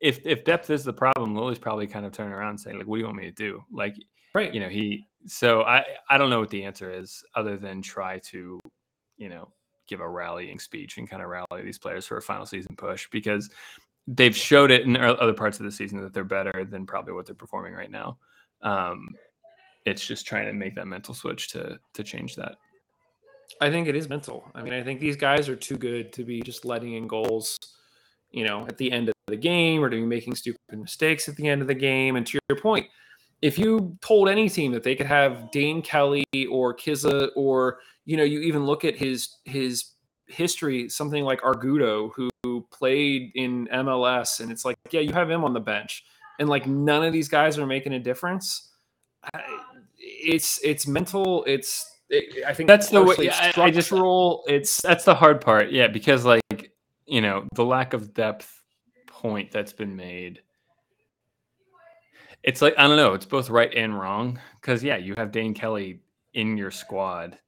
if 0.00 0.24
if 0.26 0.44
depth 0.44 0.70
is 0.70 0.84
the 0.84 0.92
problem, 0.92 1.34
Lilley's 1.34 1.58
probably 1.58 1.86
kind 1.86 2.06
of 2.06 2.12
turning 2.12 2.32
around 2.32 2.50
and 2.50 2.60
saying 2.60 2.78
like, 2.78 2.86
"What 2.86 2.96
do 2.96 3.00
you 3.00 3.06
want 3.06 3.18
me 3.18 3.26
to 3.26 3.32
do?" 3.32 3.62
Like, 3.70 3.94
right 4.34 4.52
you 4.52 4.60
know, 4.60 4.68
he. 4.68 5.06
So 5.26 5.62
I 5.62 5.84
I 6.10 6.18
don't 6.18 6.30
know 6.30 6.40
what 6.40 6.50
the 6.50 6.64
answer 6.64 6.90
is 6.90 7.22
other 7.34 7.56
than 7.56 7.80
try 7.80 8.18
to, 8.30 8.60
you 9.16 9.28
know, 9.28 9.52
give 9.86 10.00
a 10.00 10.08
rallying 10.08 10.58
speech 10.58 10.98
and 10.98 11.08
kind 11.08 11.22
of 11.22 11.28
rally 11.28 11.62
these 11.62 11.78
players 11.78 12.06
for 12.06 12.16
a 12.16 12.22
final 12.22 12.46
season 12.46 12.74
push 12.76 13.08
because 13.10 13.50
they've 14.06 14.36
showed 14.36 14.70
it 14.70 14.82
in 14.82 14.96
other 14.96 15.34
parts 15.34 15.60
of 15.60 15.64
the 15.64 15.72
season 15.72 16.00
that 16.00 16.12
they're 16.12 16.24
better 16.24 16.66
than 16.68 16.86
probably 16.86 17.12
what 17.12 17.26
they're 17.26 17.34
performing 17.34 17.72
right 17.72 17.90
now. 17.90 18.18
Um, 18.62 19.10
it's 19.84 20.06
just 20.06 20.26
trying 20.26 20.46
to 20.46 20.52
make 20.52 20.74
that 20.76 20.86
mental 20.86 21.14
switch 21.14 21.48
to 21.52 21.78
to 21.94 22.02
change 22.02 22.36
that. 22.36 22.56
I 23.60 23.70
think 23.70 23.88
it 23.88 23.94
is 23.94 24.08
mental. 24.08 24.50
I 24.54 24.62
mean, 24.62 24.72
I 24.72 24.82
think 24.82 25.00
these 25.00 25.16
guys 25.16 25.48
are 25.48 25.56
too 25.56 25.76
good 25.76 26.12
to 26.14 26.24
be 26.24 26.40
just 26.42 26.64
letting 26.64 26.94
in 26.94 27.06
goals, 27.06 27.58
you 28.30 28.44
know, 28.44 28.66
at 28.66 28.78
the 28.78 28.90
end 28.90 29.08
of 29.08 29.14
the 29.26 29.36
game 29.36 29.82
or 29.84 29.90
to 29.90 29.96
be 29.96 30.06
making 30.06 30.34
stupid 30.34 30.58
mistakes 30.72 31.28
at 31.28 31.36
the 31.36 31.48
end 31.48 31.60
of 31.60 31.68
the 31.68 31.74
game. 31.74 32.16
And 32.16 32.26
to 32.26 32.38
your 32.48 32.58
point, 32.58 32.86
if 33.42 33.58
you 33.58 33.96
told 34.00 34.28
any 34.28 34.48
team 34.48 34.72
that 34.72 34.82
they 34.82 34.94
could 34.94 35.06
have 35.06 35.50
Dane 35.50 35.82
Kelly 35.82 36.24
or 36.50 36.74
Kizza 36.74 37.28
or, 37.36 37.80
you 38.04 38.16
know, 38.16 38.24
you 38.24 38.40
even 38.40 38.64
look 38.64 38.84
at 38.84 38.96
his 38.96 39.36
his 39.44 39.92
history, 40.26 40.88
something 40.88 41.24
like 41.24 41.40
Argudo, 41.42 42.10
who, 42.14 42.30
who 42.42 42.66
played 42.72 43.32
in 43.34 43.68
MLS, 43.68 44.40
and 44.40 44.50
it's 44.50 44.64
like, 44.64 44.76
yeah, 44.90 45.00
you 45.00 45.12
have 45.12 45.30
him 45.30 45.44
on 45.44 45.52
the 45.52 45.60
bench, 45.60 46.04
and 46.38 46.48
like 46.48 46.66
none 46.66 47.04
of 47.04 47.12
these 47.12 47.28
guys 47.28 47.58
are 47.58 47.66
making 47.66 47.92
a 47.92 47.98
difference. 47.98 48.70
I, 49.34 49.51
it's 50.22 50.60
it's 50.62 50.86
mental. 50.86 51.44
It's 51.44 51.88
it, 52.08 52.44
I 52.46 52.52
think 52.54 52.66
That's 52.68 52.88
the 52.88 53.02
way- 53.02 53.16
yeah, 53.20 53.52
I- 53.56 53.62
I 53.62 53.70
just- 53.70 53.90
roll. 53.90 54.44
it's 54.46 54.80
That's 54.82 55.04
the 55.04 55.14
hard 55.14 55.40
part, 55.40 55.70
yeah, 55.70 55.88
because 55.88 56.24
like 56.24 56.72
you 57.06 57.20
know 57.20 57.46
the 57.54 57.64
lack 57.64 57.92
of 57.94 58.14
depth 58.14 58.60
point 59.08 59.50
that's 59.50 59.72
been 59.72 59.96
made. 59.96 60.40
It's 62.42 62.60
like 62.60 62.74
I 62.76 62.88
don't 62.88 62.96
know. 62.96 63.14
It's 63.14 63.26
both 63.26 63.50
right 63.50 63.72
and 63.74 63.98
wrong 63.98 64.38
because 64.60 64.82
yeah, 64.82 64.96
you 64.96 65.14
have 65.16 65.30
Dane 65.32 65.54
Kelly 65.54 66.00
in 66.34 66.56
your 66.56 66.70
squad, 66.70 67.38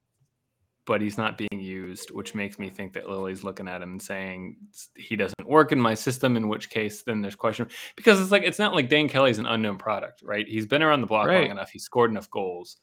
but 0.87 1.01
he's 1.01 1.17
not 1.17 1.39
being 1.39 1.61
used, 1.61 2.11
which 2.11 2.35
makes 2.35 2.59
me 2.59 2.69
think 2.69 2.93
that 2.93 3.09
Lilley's 3.09 3.43
looking 3.43 3.69
at 3.69 3.81
him 3.83 3.93
and 3.93 4.03
saying 4.03 4.57
he 4.97 5.17
doesn't 5.17 5.49
work 5.49 5.73
in 5.73 5.81
my 5.81 5.95
system. 5.95 6.37
In 6.37 6.49
which 6.49 6.69
case, 6.71 7.03
then 7.03 7.23
there's 7.23 7.35
question 7.37 7.69
because 7.97 8.21
it's 8.21 8.31
like 8.31 8.43
it's 8.43 8.59
not 8.59 8.75
like 8.75 8.89
Dan 8.89 9.09
Kelly's 9.09 9.39
an 9.39 9.47
unknown 9.47 9.79
product, 9.79 10.23
right? 10.23 10.47
He's 10.47 10.67
been 10.67 10.83
around 10.83 11.01
the 11.01 11.07
block 11.07 11.29
Right. 11.29 11.43
long 11.43 11.51
enough. 11.53 11.71
He's 11.71 11.85
scored 11.85 12.11
enough 12.11 12.31
goals. 12.31 12.77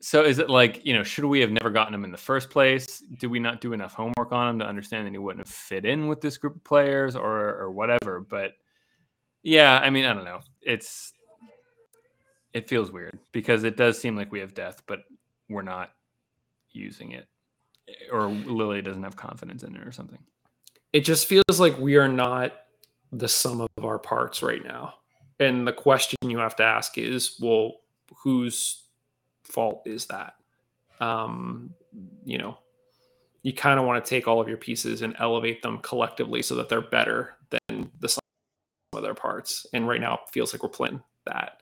So 0.00 0.22
is 0.22 0.38
it 0.38 0.50
like, 0.50 0.84
you 0.84 0.92
know, 0.92 1.02
should 1.02 1.24
we 1.24 1.40
have 1.40 1.50
never 1.50 1.70
gotten 1.70 1.94
him 1.94 2.04
in 2.04 2.12
the 2.12 2.18
first 2.18 2.50
place? 2.50 3.02
Did 3.18 3.30
we 3.30 3.38
not 3.38 3.62
do 3.62 3.72
enough 3.72 3.94
homework 3.94 4.32
on 4.32 4.50
him 4.50 4.58
to 4.58 4.66
understand 4.66 5.06
that 5.06 5.12
he 5.12 5.18
wouldn't 5.18 5.46
have 5.46 5.54
fit 5.54 5.86
in 5.86 6.08
with 6.08 6.20
this 6.20 6.36
group 6.36 6.56
of 6.56 6.64
players 6.64 7.16
or 7.16 7.58
or 7.58 7.70
whatever? 7.70 8.20
But 8.20 8.52
Yeah, 9.42 9.78
I 9.78 9.88
mean, 9.88 10.04
I 10.04 10.12
don't 10.12 10.24
know. 10.26 10.40
It's 10.60 11.12
it 12.52 12.68
feels 12.68 12.90
weird 12.92 13.18
because 13.32 13.64
it 13.64 13.76
does 13.76 13.98
seem 13.98 14.14
like 14.16 14.30
we 14.30 14.40
have 14.40 14.52
death, 14.54 14.82
but 14.86 15.00
we're 15.48 15.62
not 15.62 15.90
using 16.74 17.12
it, 17.12 17.26
or 18.12 18.28
Lilley 18.28 18.82
doesn't 18.82 19.02
have 19.02 19.16
confidence 19.16 19.62
in 19.62 19.76
it, 19.76 19.86
or 19.86 19.92
something. 19.92 20.18
It 20.92 21.00
just 21.00 21.26
feels 21.26 21.58
like 21.58 21.78
we 21.78 21.96
are 21.96 22.08
not 22.08 22.52
the 23.12 23.28
sum 23.28 23.60
of 23.60 23.84
our 23.84 23.98
parts 23.98 24.42
right 24.42 24.64
now. 24.64 24.94
And 25.40 25.66
the 25.66 25.72
question 25.72 26.16
you 26.22 26.38
have 26.38 26.56
to 26.56 26.62
ask 26.64 26.96
is, 26.98 27.36
well, 27.40 27.80
whose 28.22 28.84
fault 29.42 29.82
is 29.86 30.06
that? 30.06 30.34
Um, 31.00 31.74
you 32.24 32.38
know, 32.38 32.58
you 33.42 33.52
kind 33.52 33.78
of 33.78 33.86
want 33.86 34.04
to 34.04 34.08
take 34.08 34.28
all 34.28 34.40
of 34.40 34.48
your 34.48 34.56
pieces 34.56 35.02
and 35.02 35.16
elevate 35.18 35.62
them 35.62 35.78
collectively 35.80 36.42
so 36.42 36.54
that 36.56 36.68
they're 36.68 36.80
better 36.80 37.36
than 37.50 37.90
the 38.00 38.08
sum 38.08 38.20
of 38.94 39.02
their 39.02 39.14
parts. 39.14 39.66
And 39.72 39.88
right 39.88 40.00
now, 40.00 40.14
it 40.14 40.20
feels 40.32 40.54
like 40.54 40.62
we're 40.62 40.68
playing 40.68 41.02
that. 41.26 41.60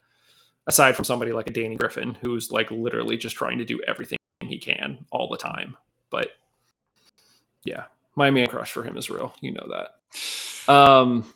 Aside 0.66 0.94
from 0.94 1.04
somebody 1.04 1.32
like 1.32 1.48
a 1.48 1.52
Danny 1.52 1.74
Griffin, 1.74 2.16
who's 2.20 2.52
like 2.52 2.70
literally 2.70 3.16
just 3.16 3.34
trying 3.34 3.58
to 3.58 3.64
do 3.64 3.80
everything 3.88 4.18
he 4.52 4.58
can 4.58 5.04
all 5.10 5.28
the 5.28 5.38
time. 5.38 5.76
But 6.10 6.30
yeah, 7.64 7.84
my 8.16 8.30
man 8.30 8.48
crush 8.48 8.70
for 8.70 8.82
him 8.82 8.96
is 8.96 9.10
real. 9.10 9.34
You 9.40 9.52
know 9.52 9.66
that. 9.70 10.72
Um, 10.72 11.32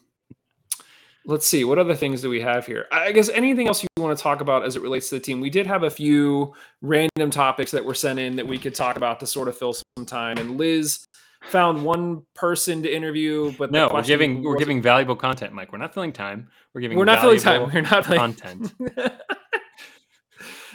let's 1.25 1.47
see. 1.47 1.65
What 1.65 1.79
other 1.79 1.95
things 1.95 2.21
do 2.21 2.29
we 2.29 2.41
have 2.41 2.67
here? 2.67 2.87
I 2.93 3.13
guess 3.13 3.29
anything 3.31 3.69
else 3.69 3.83
you 3.83 3.89
want 3.97 4.17
to 4.17 4.23
talk 4.23 4.41
about 4.41 4.65
as 4.65 4.77
it 4.77 4.83
relates 4.83 5.09
to 5.11 5.17
the 5.17 5.21
team? 5.21 5.41
We 5.41 5.51
did 5.51 5.67
have 5.67 5.83
a 5.83 5.91
few 5.91 6.55
random 6.83 7.31
topics 7.31 7.71
that 7.71 7.85
were 7.85 7.95
sent 7.95 8.19
in 8.19 8.37
that 8.37 8.47
we 8.47 8.59
could 8.59 8.75
talk 8.75 8.97
about 8.97 9.21
to 9.21 9.27
sort 9.27 9.49
of 9.49 9.57
fill 9.57 9.73
some 9.73 10.07
time. 10.07 10.39
And 10.39 10.59
liz 10.59 11.07
found 11.49 11.85
one 11.85 12.23
person 12.35 12.83
to 12.83 12.93
interview 12.93 13.53
but 13.57 13.71
no 13.71 13.89
we're 13.93 14.03
giving 14.03 14.43
we're 14.43 14.57
giving 14.57 14.83
valuable 14.83 15.15
content 15.15 15.53
mike. 15.53 15.71
We're 15.71 15.79
not 15.79 15.95
filling 15.95 16.13
time. 16.13 16.49
We're 16.75 16.81
giving 16.81 16.99
we're 16.99 17.05
not 17.05 17.21
filling 17.21 17.39
time. 17.39 17.71
we're 17.73 17.83
not 17.83 18.05
filling 18.05 18.35
content 18.35 18.75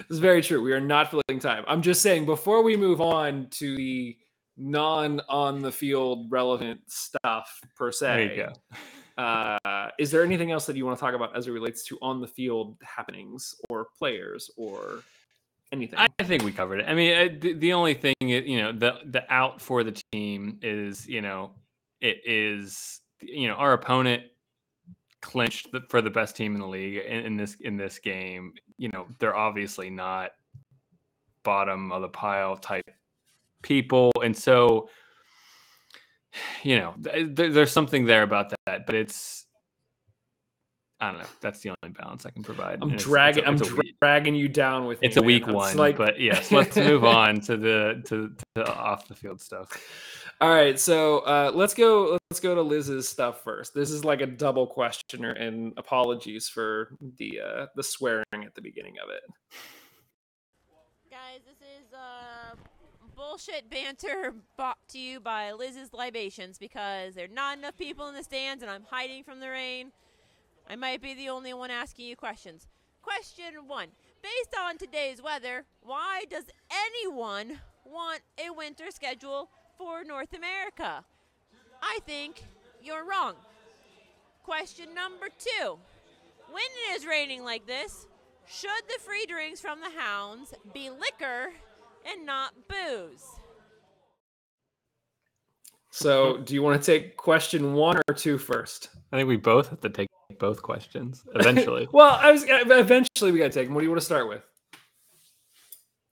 is 0.09 0.19
very 0.19 0.41
true 0.41 0.61
we 0.61 0.73
are 0.73 0.81
not 0.81 1.09
filling 1.09 1.39
time 1.39 1.63
i'm 1.67 1.81
just 1.81 2.01
saying 2.01 2.25
before 2.25 2.61
we 2.61 2.75
move 2.75 3.01
on 3.01 3.47
to 3.51 3.75
the 3.75 4.17
non 4.57 5.21
on 5.29 5.61
the 5.61 5.71
field 5.71 6.27
relevant 6.29 6.79
stuff 6.87 7.59
per 7.75 7.91
se 7.91 8.33
there 8.35 8.53
uh, 9.17 9.89
is 9.99 10.11
there 10.11 10.23
anything 10.23 10.51
else 10.51 10.65
that 10.65 10.75
you 10.75 10.85
want 10.85 10.97
to 10.97 10.99
talk 11.03 11.13
about 11.13 11.35
as 11.35 11.47
it 11.47 11.51
relates 11.51 11.83
to 11.85 11.97
on 12.01 12.21
the 12.21 12.27
field 12.27 12.77
happenings 12.81 13.55
or 13.69 13.87
players 13.97 14.49
or 14.57 15.03
anything? 15.71 15.99
I 15.99 16.23
think 16.23 16.43
we 16.43 16.51
covered 16.51 16.79
it. 16.79 16.85
I 16.87 16.93
mean, 16.93 17.39
the, 17.39 17.53
the 17.53 17.73
only 17.73 17.93
thing, 17.93 18.15
you 18.21 18.61
know, 18.61 18.71
the 18.71 18.99
the 19.05 19.23
out 19.31 19.61
for 19.61 19.83
the 19.83 20.01
team 20.11 20.59
is, 20.61 21.07
you 21.07 21.21
know, 21.21 21.51
it 21.99 22.21
is, 22.25 23.01
you 23.21 23.47
know, 23.47 23.55
our 23.55 23.73
opponent 23.73 24.23
clinched 25.21 25.67
for 25.89 26.01
the 26.01 26.09
best 26.09 26.35
team 26.35 26.55
in 26.55 26.61
the 26.61 26.67
league 26.67 26.97
in, 27.05 27.25
in 27.25 27.37
this 27.37 27.55
in 27.61 27.77
this 27.77 27.99
game. 27.99 28.53
You 28.81 28.89
know, 28.89 29.05
they're 29.19 29.35
obviously 29.35 29.91
not 29.91 30.31
bottom 31.43 31.91
of 31.91 32.01
the 32.01 32.09
pile 32.09 32.57
type 32.57 32.89
people, 33.61 34.11
and 34.23 34.35
so 34.35 34.89
you 36.63 36.79
know, 36.79 36.95
there's 36.97 37.71
something 37.71 38.05
there 38.05 38.23
about 38.23 38.53
that, 38.65 38.87
but 38.87 38.95
it's 38.95 39.45
I 40.99 41.11
don't 41.11 41.21
know. 41.21 41.27
That's 41.41 41.59
the 41.61 41.69
only 41.69 41.93
balance 41.93 42.25
I 42.25 42.31
can 42.31 42.43
provide. 42.43 42.79
I'm 42.81 42.95
dragging. 42.95 43.45
I'm 43.45 43.59
dragging 43.99 44.35
you 44.35 44.47
down 44.47 44.85
with. 44.85 44.99
It's 45.01 45.15
me, 45.15 45.21
a 45.21 45.25
weak 45.25 45.45
man. 45.45 45.55
one, 45.55 45.77
like... 45.77 45.97
but 45.97 46.19
yes. 46.19 46.51
Let's 46.51 46.75
move 46.75 47.03
on 47.19 47.39
to 47.41 47.57
the 47.57 48.01
to, 48.05 48.31
to 48.55 48.73
off 48.73 49.07
the 49.07 49.15
field 49.15 49.41
stuff. 49.41 49.69
All 50.41 50.49
right, 50.49 50.79
so 50.79 51.19
uh, 51.19 51.51
let's 51.53 51.75
go. 51.75 52.17
Let's 52.31 52.39
go 52.39 52.55
to 52.55 52.63
Liz's 52.63 53.07
stuff 53.07 53.43
first. 53.43 53.75
This 53.75 53.91
is 53.91 54.03
like 54.03 54.21
a 54.21 54.25
double 54.25 54.65
questioner, 54.65 55.29
and 55.29 55.71
apologies 55.77 56.49
for 56.49 56.97
the 57.19 57.39
uh, 57.39 57.65
the 57.75 57.83
swearing 57.83 58.23
at 58.33 58.55
the 58.55 58.61
beginning 58.61 58.95
of 59.03 59.11
it. 59.11 59.21
Guys, 61.11 61.41
this 61.45 61.57
is 61.57 61.93
uh, 61.93 62.55
bullshit 63.15 63.69
banter 63.69 64.33
brought 64.57 64.79
to 64.87 64.97
you 64.97 65.19
by 65.19 65.51
Liz's 65.51 65.93
Libations 65.93 66.57
because 66.57 67.13
there 67.13 67.25
are 67.25 67.27
not 67.27 67.59
enough 67.59 67.77
people 67.77 68.07
in 68.07 68.15
the 68.15 68.23
stands 68.23 68.63
and 68.63 68.71
I'm 68.71 68.85
hiding 68.89 69.23
from 69.23 69.41
the 69.41 69.49
rain. 69.49 69.91
I 70.67 70.75
might 70.75 71.03
be 71.03 71.13
the 71.13 71.29
only 71.29 71.53
one 71.53 71.69
asking 71.69 72.07
you 72.07 72.15
questions. 72.15 72.67
Question 73.03 73.67
one 73.67 73.89
Based 74.23 74.55
on 74.59 74.79
today's 74.79 75.21
weather, 75.21 75.65
why 75.83 76.23
does 76.31 76.45
anyone 76.71 77.59
want 77.85 78.21
a 78.43 78.51
winter 78.51 78.85
schedule 78.89 79.49
for 79.81 80.03
North 80.03 80.33
America? 80.33 81.03
I 81.81 81.99
think 82.05 82.43
you're 82.83 83.03
wrong. 83.03 83.33
Question 84.43 84.93
number 84.93 85.27
two 85.39 85.77
When 86.51 86.63
it 86.63 86.95
is 86.95 87.07
raining 87.07 87.43
like 87.43 87.65
this, 87.65 88.05
should 88.45 88.69
the 88.87 88.99
free 88.99 89.25
drinks 89.25 89.59
from 89.59 89.79
the 89.79 89.89
hounds 89.99 90.53
be 90.71 90.91
liquor 90.91 91.53
and 92.05 92.25
not 92.25 92.53
booze. 92.67 93.25
So, 95.89 96.37
do 96.37 96.53
you 96.53 96.61
want 96.61 96.81
to 96.81 96.85
take 96.85 97.17
question 97.17 97.73
one 97.73 97.97
or 98.07 98.13
two 98.13 98.37
first? 98.37 98.89
I 99.11 99.17
think 99.17 99.27
we 99.27 99.37
both 99.37 99.69
have 99.69 99.81
to 99.81 99.89
take 99.89 100.07
both 100.39 100.61
questions 100.61 101.23
eventually. 101.33 101.87
well, 101.91 102.17
I 102.21 102.31
was 102.31 102.45
eventually 102.47 103.31
we 103.31 103.39
got 103.39 103.51
to 103.51 103.59
take 103.59 103.67
them. 103.67 103.73
What 103.73 103.81
do 103.81 103.85
you 103.85 103.91
want 103.91 103.99
to 103.99 104.05
start 104.05 104.29
with? 104.29 104.43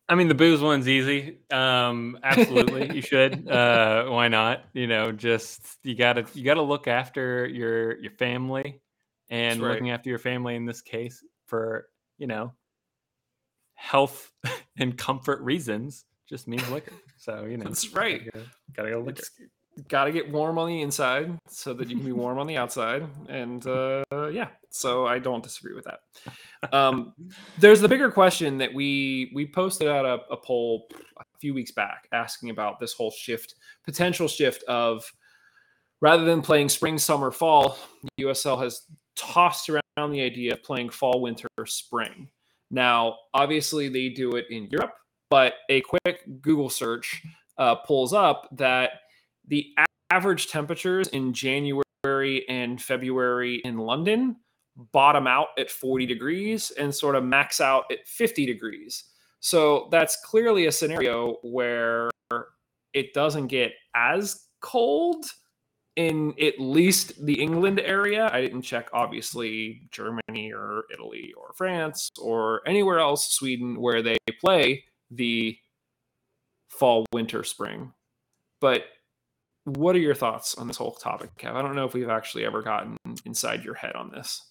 I 0.10 0.16
mean, 0.16 0.28
the 0.28 0.36
booze 0.36 0.60
one's 0.60 0.88
easy. 0.88 1.38
Um, 1.52 2.18
absolutely, 2.24 2.96
you 2.96 3.02
should. 3.02 3.48
Uh, 3.60 4.06
why 4.06 4.28
not? 4.28 4.66
You 4.74 4.88
know, 4.88 5.12
just 5.12 5.62
you 5.84 5.96
gotta 5.96 6.26
you 6.34 6.44
gotta 6.44 6.62
look 6.62 6.88
after 6.88 7.46
your 7.48 7.98
your 8.00 8.12
family, 8.12 8.82
and 9.30 9.62
right. 9.62 9.72
looking 9.72 9.92
after 9.92 10.10
your 10.10 10.20
family 10.20 10.56
in 10.56 10.66
this 10.66 10.82
case 10.82 11.24
for 11.46 11.88
you 12.18 12.28
know 12.28 12.54
health 13.76 14.32
and 14.78 14.98
comfort 14.98 15.42
reasons 15.42 16.06
just 16.28 16.48
means 16.48 16.68
liquor. 16.70 16.94
So 17.18 17.46
you 17.46 17.58
know 17.58 17.66
that's 17.66 17.94
right. 17.94 18.24
Gotta, 18.26 18.46
gotta 18.76 18.90
go 18.92 19.00
liquor. 19.00 19.24
Got 19.88 20.06
to 20.06 20.12
get 20.12 20.32
warm 20.32 20.58
on 20.58 20.68
the 20.68 20.82
inside 20.82 21.38
so 21.48 21.74
that 21.74 21.90
you 21.90 21.96
can 21.96 22.06
be 22.06 22.12
warm 22.12 22.38
on 22.38 22.48
the 22.48 22.58
outside, 22.58 23.08
and 23.28 23.66
uh, 23.66 24.04
yeah. 24.32 24.50
So 24.70 25.08
I 25.08 25.20
don't 25.20 25.44
disagree 25.44 25.74
with 25.74 25.86
that. 25.86 26.74
Um, 26.74 27.14
there's 27.58 27.82
the 27.82 27.88
bigger 27.88 28.12
question 28.12 28.58
that 28.58 28.74
we 28.74 29.32
we 29.34 29.48
posted 29.48 29.88
out 29.88 30.06
a, 30.06 30.20
a 30.32 30.38
poll 30.38 30.88
a 31.20 31.24
few 31.40 31.54
weeks 31.54 31.72
back 31.72 32.08
asking 32.12 32.50
about 32.50 32.80
this 32.80 32.94
whole 32.94 33.12
shift, 33.12 33.56
potential 33.86 34.28
shift 34.28 34.64
of 34.64 35.10
rather 36.02 36.26
than 36.26 36.42
playing 36.42 36.70
spring, 36.70 36.98
summer, 36.98 37.32
fall, 37.32 37.78
USL 38.20 38.62
has 38.62 38.84
tossed 39.16 39.70
around 39.70 40.12
the 40.12 40.22
idea 40.22 40.54
of 40.54 40.64
playing 40.64 40.90
fall, 40.90 41.22
winter, 41.22 41.48
spring 41.66 42.30
now, 42.72 43.18
obviously, 43.34 43.90
they 43.90 44.10
do 44.10 44.36
it 44.36 44.46
in 44.50 44.68
Europe, 44.72 44.94
but 45.30 45.56
a 45.70 45.82
quick 45.82 46.24
Google 46.42 46.70
search 46.70 47.24
uh, 47.58 47.76
pulls 47.76 48.14
up 48.14 48.48
that 48.54 48.92
the 49.50 49.76
average 50.10 50.48
temperatures 50.48 51.08
in 51.10 51.34
January 51.34 51.84
and 52.48 52.82
February 52.82 53.62
in 53.66 53.78
London 53.78 54.38
bottom 54.94 55.28
out 55.28 55.48
at 55.58 55.70
40 55.70 56.06
degrees 56.06 56.72
and 56.72 56.94
sort 56.94 57.16
of 57.16 57.24
max 57.24 57.60
out 57.60 57.84
at 57.92 58.08
50 58.08 58.46
degrees. 58.46 59.04
So 59.42 59.90
that's 59.92 60.18
clearly 60.24 60.68
a 60.68 60.72
scenario 60.72 61.38
where 61.44 62.10
it 62.94 63.14
doesn't 63.14 63.48
get 63.48 63.74
as 63.96 64.46
cold 64.62 65.26
in 65.96 66.34
at 66.42 66.60
least 66.60 67.26
the 67.26 67.42
England 67.42 67.82
area. 67.82 68.30
I 68.32 68.42
didn't 68.42 68.62
check, 68.62 68.90
obviously, 68.94 69.90
Germany 69.92 70.54
or 70.54 70.84
Italy 70.94 71.34
or 71.38 71.52
France 71.56 72.10
or 72.22 72.62
anywhere 72.66 73.00
else, 73.00 73.34
Sweden, 73.34 73.80
where 73.82 74.02
they 74.02 74.18
play 74.40 74.86
the 75.12 75.58
fall, 76.70 77.06
winter, 77.12 77.44
spring. 77.44 77.92
But 78.62 78.84
what 79.78 79.96
are 79.96 80.00
your 80.00 80.16
thoughts 80.16 80.56
on 80.56 80.68
this 80.68 80.78
whole 80.78 80.94
topic, 80.94 81.36
Kev? 81.38 81.56
I 81.56 81.62
don't 81.62 81.76
know 81.76 81.86
if 81.86 81.94
we've 81.94 82.10
actually 82.10 82.46
ever 82.46 82.62
gotten 82.62 82.98
inside 83.26 83.64
your 83.64 83.76
head 83.76 83.96
on 83.96 84.12
this. 84.12 84.44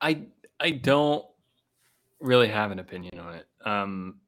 I 0.00 0.26
I 0.60 0.70
don't 0.70 1.24
really 2.20 2.48
have 2.48 2.70
an 2.70 2.78
opinion 2.78 3.18
on 3.18 3.34
it. 3.34 3.46
Um, 3.64 4.20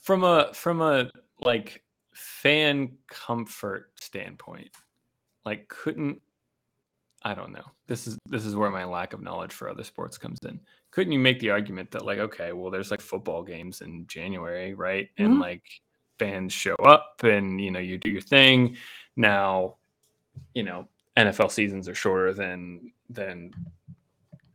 from 0.00 0.24
a 0.24 0.52
from 0.52 0.82
a 0.82 1.10
like 1.40 1.82
fan 2.12 2.96
comfort 3.08 3.90
standpoint, 4.00 4.70
like 5.44 5.68
couldn't 5.68 6.20
I 7.24 7.34
don't 7.34 7.52
know. 7.52 7.64
This 7.86 8.06
is 8.06 8.18
this 8.28 8.44
is 8.44 8.54
where 8.54 8.70
my 8.70 8.84
lack 8.84 9.14
of 9.14 9.22
knowledge 9.22 9.52
for 9.52 9.68
other 9.68 9.84
sports 9.84 10.18
comes 10.18 10.38
in. 10.46 10.60
Couldn't 10.90 11.12
you 11.12 11.18
make 11.18 11.40
the 11.40 11.50
argument 11.50 11.90
that 11.92 12.04
like 12.04 12.18
okay, 12.18 12.52
well 12.52 12.70
there's 12.70 12.90
like 12.90 13.00
football 13.00 13.42
games 13.42 13.80
in 13.80 14.06
January, 14.06 14.74
right? 14.74 15.08
Mm-hmm. 15.18 15.24
And 15.24 15.40
like 15.40 15.64
fans 16.18 16.52
show 16.52 16.76
up 16.76 17.22
and 17.24 17.60
you 17.60 17.70
know 17.70 17.80
you 17.80 17.98
do 17.98 18.10
your 18.10 18.20
thing. 18.20 18.76
Now, 19.16 19.76
you 20.54 20.62
know, 20.62 20.88
NFL 21.16 21.50
seasons 21.50 21.88
are 21.88 21.94
shorter 21.94 22.34
than 22.34 22.92
than 23.08 23.52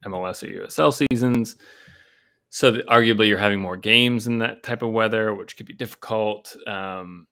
MLS 0.05 0.43
or 0.43 0.67
USL 0.67 0.93
seasons. 0.93 1.55
So 2.51 2.73
arguably, 2.83 3.27
you're 3.27 3.37
having 3.37 3.59
more 3.59 3.77
games 3.77 4.27
in 4.27 4.39
that 4.39 4.63
type 4.63 4.81
of 4.81 4.91
weather, 4.91 5.35
which 5.35 5.55
could 5.55 5.67
be 5.67 5.73
difficult. 5.73 6.55
Um, 6.67 7.27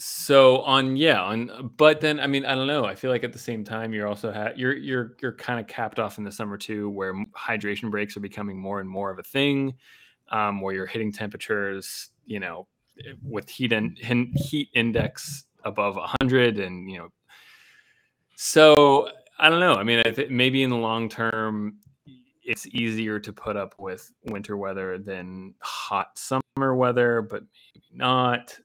so 0.00 0.58
on 0.60 0.96
yeah 0.96 1.20
on 1.20 1.72
but 1.76 2.00
then 2.00 2.20
i 2.20 2.26
mean 2.26 2.44
i 2.46 2.54
don't 2.54 2.68
know 2.68 2.84
i 2.84 2.94
feel 2.94 3.10
like 3.10 3.24
at 3.24 3.32
the 3.32 3.38
same 3.38 3.64
time 3.64 3.92
you're 3.92 4.06
also 4.06 4.32
ha- 4.32 4.52
you're 4.54 4.76
you're 4.76 5.16
you're 5.20 5.32
kind 5.32 5.58
of 5.58 5.66
capped 5.66 5.98
off 5.98 6.18
in 6.18 6.24
the 6.24 6.30
summer 6.30 6.56
too 6.56 6.88
where 6.88 7.12
hydration 7.36 7.90
breaks 7.90 8.16
are 8.16 8.20
becoming 8.20 8.56
more 8.56 8.80
and 8.80 8.88
more 8.88 9.10
of 9.10 9.18
a 9.18 9.22
thing 9.24 9.74
um, 10.30 10.60
where 10.60 10.72
you're 10.72 10.86
hitting 10.86 11.10
temperatures 11.10 12.10
you 12.26 12.38
know 12.38 12.68
eh, 13.04 13.12
with 13.24 13.50
heat 13.50 13.72
and 13.72 13.98
heat 14.36 14.68
index 14.72 15.44
above 15.64 15.96
100 15.96 16.60
and 16.60 16.88
you 16.88 16.98
know 16.98 17.08
so 18.36 19.08
i 19.40 19.48
don't 19.50 19.58
know 19.58 19.74
i 19.74 19.82
mean 19.82 20.00
maybe 20.30 20.62
in 20.62 20.70
the 20.70 20.76
long 20.76 21.08
term 21.08 21.76
it's 22.44 22.68
easier 22.68 23.18
to 23.18 23.32
put 23.32 23.56
up 23.56 23.74
with 23.78 24.12
winter 24.26 24.56
weather 24.56 24.96
than 24.96 25.54
hot 25.60 26.16
summer 26.16 26.76
weather 26.76 27.20
but 27.20 27.42
maybe 27.74 27.86
not 27.92 28.56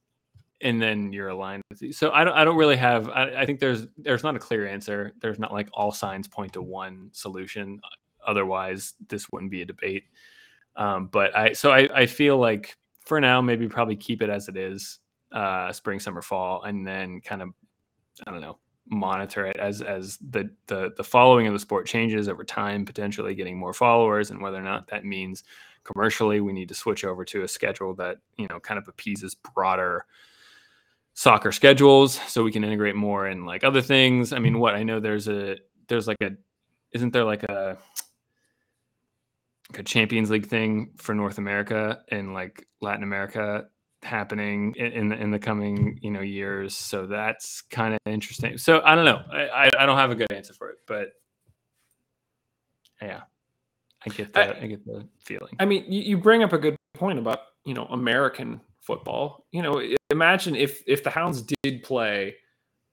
and 0.63 0.81
then 0.81 1.11
you're 1.13 1.27
aligned 1.27 1.61
with. 1.69 1.93
So 1.95 2.11
I 2.11 2.23
don't 2.23 2.33
I 2.33 2.43
don't 2.43 2.55
really 2.55 2.77
have 2.77 3.09
I, 3.09 3.41
I, 3.41 3.45
think 3.45 3.59
there's 3.59 3.85
there's 3.97 4.23
not 4.23 4.35
a 4.35 4.39
clear 4.39 4.67
answer. 4.67 5.13
There's 5.21 5.37
not 5.37 5.51
like 5.51 5.67
all 5.73 5.91
signs 5.91 6.27
point 6.27 6.53
to 6.53 6.61
one 6.61 7.09
solution. 7.11 7.81
Otherwise, 8.25 8.93
this 9.09 9.27
wouldn't 9.31 9.51
be 9.51 9.61
a 9.61 9.65
debate. 9.65 10.05
Um, 10.75 11.07
but 11.11 11.35
I 11.35 11.53
so 11.53 11.71
I, 11.71 11.89
I 11.93 12.05
feel 12.05 12.37
like 12.37 12.77
for 13.05 13.19
now 13.19 13.41
maybe 13.41 13.67
probably 13.67 13.97
keep 13.97 14.21
it 14.21 14.29
as 14.29 14.47
it 14.47 14.57
is, 14.57 14.99
uh, 15.31 15.71
spring, 15.73 15.99
summer, 15.99 16.21
fall, 16.21 16.63
and 16.63 16.87
then 16.87 17.21
kind 17.21 17.41
of 17.41 17.49
I 18.25 18.31
don't 18.31 18.41
know 18.41 18.57
monitor 18.89 19.45
it 19.45 19.57
as 19.57 19.81
as 19.81 20.17
the 20.29 20.49
the 20.67 20.93
the 20.97 21.03
following 21.03 21.47
of 21.47 21.53
the 21.53 21.59
sport 21.59 21.85
changes 21.85 22.29
over 22.29 22.45
time, 22.45 22.85
potentially 22.85 23.35
getting 23.35 23.57
more 23.57 23.73
followers, 23.73 24.31
and 24.31 24.41
whether 24.41 24.57
or 24.57 24.63
not 24.63 24.87
that 24.87 25.03
means 25.03 25.43
commercially 25.83 26.39
we 26.39 26.53
need 26.53 26.69
to 26.69 26.73
switch 26.73 27.03
over 27.03 27.25
to 27.25 27.43
a 27.43 27.47
schedule 27.47 27.93
that 27.93 28.17
you 28.37 28.47
know 28.49 28.59
kind 28.61 28.77
of 28.77 28.87
appeases 28.87 29.35
broader 29.35 30.05
soccer 31.13 31.51
schedules 31.51 32.19
so 32.27 32.43
we 32.43 32.51
can 32.51 32.63
integrate 32.63 32.95
more 32.95 33.27
in 33.27 33.45
like 33.45 33.63
other 33.63 33.81
things. 33.81 34.33
I 34.33 34.39
mean, 34.39 34.53
mm-hmm. 34.53 34.61
what 34.61 34.75
I 34.75 34.83
know 34.83 34.99
there's 34.99 35.27
a 35.27 35.57
there's 35.87 36.07
like 36.07 36.21
a 36.21 36.31
isn't 36.91 37.13
there 37.13 37.23
like 37.23 37.43
a 37.43 37.77
like 39.71 39.79
a 39.79 39.83
Champions 39.83 40.29
League 40.29 40.47
thing 40.47 40.91
for 40.97 41.15
North 41.15 41.37
America 41.37 42.01
and 42.09 42.33
like 42.33 42.67
Latin 42.81 43.03
America 43.03 43.65
happening 44.03 44.75
in, 44.77 44.91
in 44.91 45.07
the, 45.07 45.15
in 45.15 45.31
the 45.31 45.39
coming 45.39 45.97
you 46.01 46.11
know 46.11 46.21
years. 46.21 46.75
So 46.75 47.05
that's 47.05 47.61
kind 47.61 47.93
of 47.93 47.99
interesting. 48.05 48.57
So 48.57 48.81
I 48.83 48.95
don't 48.95 49.05
know. 49.05 49.21
I, 49.31 49.47
I, 49.47 49.69
I 49.79 49.85
don't 49.85 49.97
have 49.97 50.11
a 50.11 50.15
good 50.15 50.31
answer 50.31 50.53
for 50.53 50.69
it, 50.69 50.77
but 50.87 51.09
yeah, 53.01 53.21
I 54.05 54.09
get 54.09 54.33
that 54.33 54.57
I, 54.57 54.61
I 54.61 54.67
get 54.67 54.85
the 54.85 55.07
feeling. 55.19 55.55
I 55.59 55.65
mean, 55.65 55.85
you, 55.87 56.01
you 56.01 56.17
bring 56.17 56.43
up 56.43 56.53
a 56.53 56.57
good 56.57 56.75
point 56.93 57.19
about 57.19 57.39
you 57.65 57.73
know 57.73 57.85
American 57.85 58.61
football. 58.83 59.45
You 59.51 59.61
know, 59.61 59.81
imagine 60.09 60.55
if 60.55 60.83
if 60.85 61.03
the 61.03 61.09
Hounds 61.09 61.43
did 61.63 61.83
play, 61.83 62.35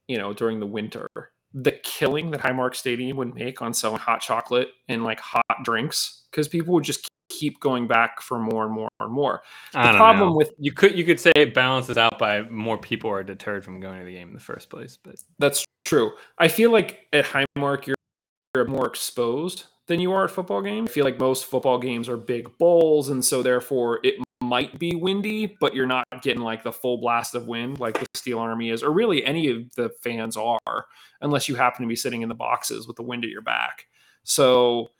you 0.08 0.18
know, 0.18 0.32
during 0.32 0.60
the 0.60 0.66
winter, 0.66 1.08
the 1.52 1.72
killing 1.72 2.30
that 2.30 2.40
Highmark 2.40 2.74
Stadium 2.74 3.16
would 3.16 3.34
make 3.34 3.60
on 3.60 3.74
selling 3.74 3.98
hot 3.98 4.20
chocolate 4.20 4.68
and 4.88 5.04
like 5.04 5.20
hot 5.20 5.44
drinks 5.64 6.22
because 6.30 6.48
people 6.48 6.74
would 6.74 6.84
just 6.84 7.08
keep 7.28 7.60
going 7.60 7.86
back 7.86 8.20
for 8.20 8.38
more 8.38 8.64
and 8.64 8.74
more 8.74 8.88
and 9.00 9.12
more. 9.12 9.42
The 9.72 9.78
problem 9.78 10.30
know. 10.30 10.36
with 10.36 10.52
you 10.58 10.72
could 10.72 10.96
you 10.96 11.04
could 11.04 11.18
say 11.18 11.32
it 11.36 11.54
balances 11.54 11.96
out 11.96 12.18
by 12.18 12.42
more 12.42 12.78
people 12.78 13.10
are 13.10 13.22
deterred 13.22 13.64
from 13.64 13.80
going 13.80 13.98
to 14.00 14.04
the 14.04 14.12
game 14.12 14.28
in 14.28 14.34
the 14.34 14.40
first 14.40 14.70
place, 14.70 14.98
but 15.02 15.16
that's 15.38 15.64
true. 15.84 16.12
I 16.38 16.48
feel 16.48 16.70
like 16.70 17.06
at 17.12 17.24
Highmark 17.24 17.86
you're, 17.86 17.96
you're 18.54 18.66
more 18.66 18.86
exposed 18.86 19.64
than 19.86 20.00
you 20.00 20.12
are 20.12 20.24
at 20.24 20.30
football 20.30 20.62
games. 20.62 20.90
I 20.90 20.92
feel 20.92 21.04
like 21.04 21.18
most 21.18 21.46
football 21.46 21.78
games 21.78 22.08
are 22.08 22.16
big 22.16 22.56
bowls, 22.58 23.08
and 23.08 23.24
so 23.24 23.42
therefore 23.42 24.00
it 24.04 24.16
might 24.50 24.80
be 24.80 24.96
windy, 24.96 25.56
but 25.60 25.76
you're 25.76 25.86
not 25.86 26.04
getting 26.22 26.42
like 26.42 26.64
the 26.64 26.72
full 26.72 26.98
blast 26.98 27.36
of 27.36 27.46
wind 27.46 27.78
like 27.78 28.00
the 28.00 28.06
Steel 28.14 28.40
Army 28.40 28.70
is, 28.70 28.82
or 28.82 28.90
really 28.90 29.24
any 29.24 29.48
of 29.48 29.72
the 29.76 29.90
fans 30.02 30.36
are, 30.36 30.86
unless 31.20 31.48
you 31.48 31.54
happen 31.54 31.82
to 31.82 31.88
be 31.88 31.94
sitting 31.94 32.22
in 32.22 32.28
the 32.28 32.34
boxes 32.34 32.88
with 32.88 32.96
the 32.96 33.02
wind 33.04 33.24
at 33.24 33.30
your 33.30 33.42
back. 33.42 33.86
So 34.24 34.90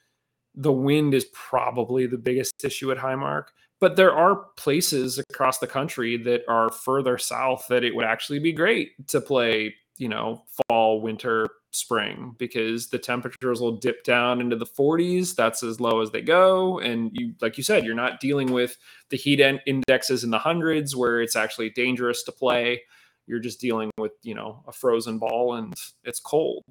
the 0.55 0.73
wind 0.73 1.15
is 1.15 1.27
probably 1.33 2.07
the 2.07 2.17
biggest 2.17 2.65
issue 2.65 2.93
at 2.93 2.99
Highmark. 2.99 3.47
But 3.81 3.97
there 3.97 4.15
are 4.15 4.37
places 4.57 5.19
across 5.19 5.59
the 5.59 5.67
country 5.67 6.17
that 6.19 6.43
are 6.49 6.71
further 6.71 7.19
south 7.19 7.67
that 7.71 7.83
it 7.83 7.95
would 7.95 8.05
actually 8.05 8.39
be 8.39 8.53
great 8.53 8.91
to 9.09 9.21
play, 9.21 9.75
you 10.01 10.09
know, 10.09 10.43
fall, 10.69 11.01
winter, 11.01 11.47
spring 11.73 12.35
because 12.39 12.89
the 12.89 12.99
temperatures 12.99 13.61
will 13.61 13.77
dip 13.77 14.03
down 14.03 14.41
into 14.41 14.57
the 14.57 14.67
40s. 14.67 15.35
That's 15.35 15.63
as 15.63 15.81
low 15.81 16.01
as 16.01 16.11
they 16.11 16.23
go. 16.23 16.79
And 16.81 17.11
you, 17.13 17.35
like 17.41 17.57
you 17.57 17.63
said, 17.63 17.85
you're 17.85 17.95
not 17.95 18.19
dealing 18.19 18.51
with 18.51 18.77
the 19.11 19.17
heat 19.17 19.41
indexes 19.67 20.25
in 20.25 20.31
the 20.31 20.39
hundreds 20.39 20.97
where 20.97 21.21
it's 21.21 21.37
actually 21.37 21.71
dangerous 21.71 22.23
to 22.25 22.33
play. 22.33 22.83
You're 23.27 23.41
just 23.41 23.61
dealing 23.61 23.91
with, 23.99 24.13
you 24.23 24.35
know, 24.35 24.65
a 24.67 24.73
frozen 24.73 25.19
ball 25.19 25.55
and 25.55 25.75
it's 26.03 26.19
cold. 26.19 26.65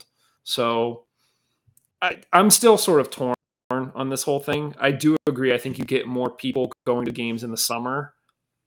So 0.43 1.03
I, 2.01 2.17
I'm 2.33 2.49
still 2.49 2.77
sort 2.77 2.99
of 2.99 3.09
torn 3.09 3.35
on 3.71 4.09
this 4.09 4.23
whole 4.23 4.39
thing. 4.39 4.75
I 4.79 4.91
do 4.91 5.15
agree. 5.27 5.53
I 5.53 5.57
think 5.59 5.77
you 5.77 5.85
get 5.85 6.07
more 6.07 6.31
people 6.31 6.71
going 6.85 7.05
to 7.05 7.11
games 7.11 7.43
in 7.43 7.51
the 7.51 7.57
summer, 7.57 8.15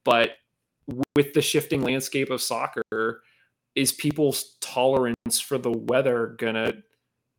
but 0.05 0.37
with 1.17 1.35
the 1.35 1.43
shifting 1.43 1.83
landscape 1.83 2.31
of 2.31 2.41
soccer, 2.41 3.23
is 3.75 3.93
people's 3.93 4.57
tolerance 4.61 5.41
for 5.41 5.59
the 5.59 5.71
weather 5.71 6.35
gonna 6.39 6.75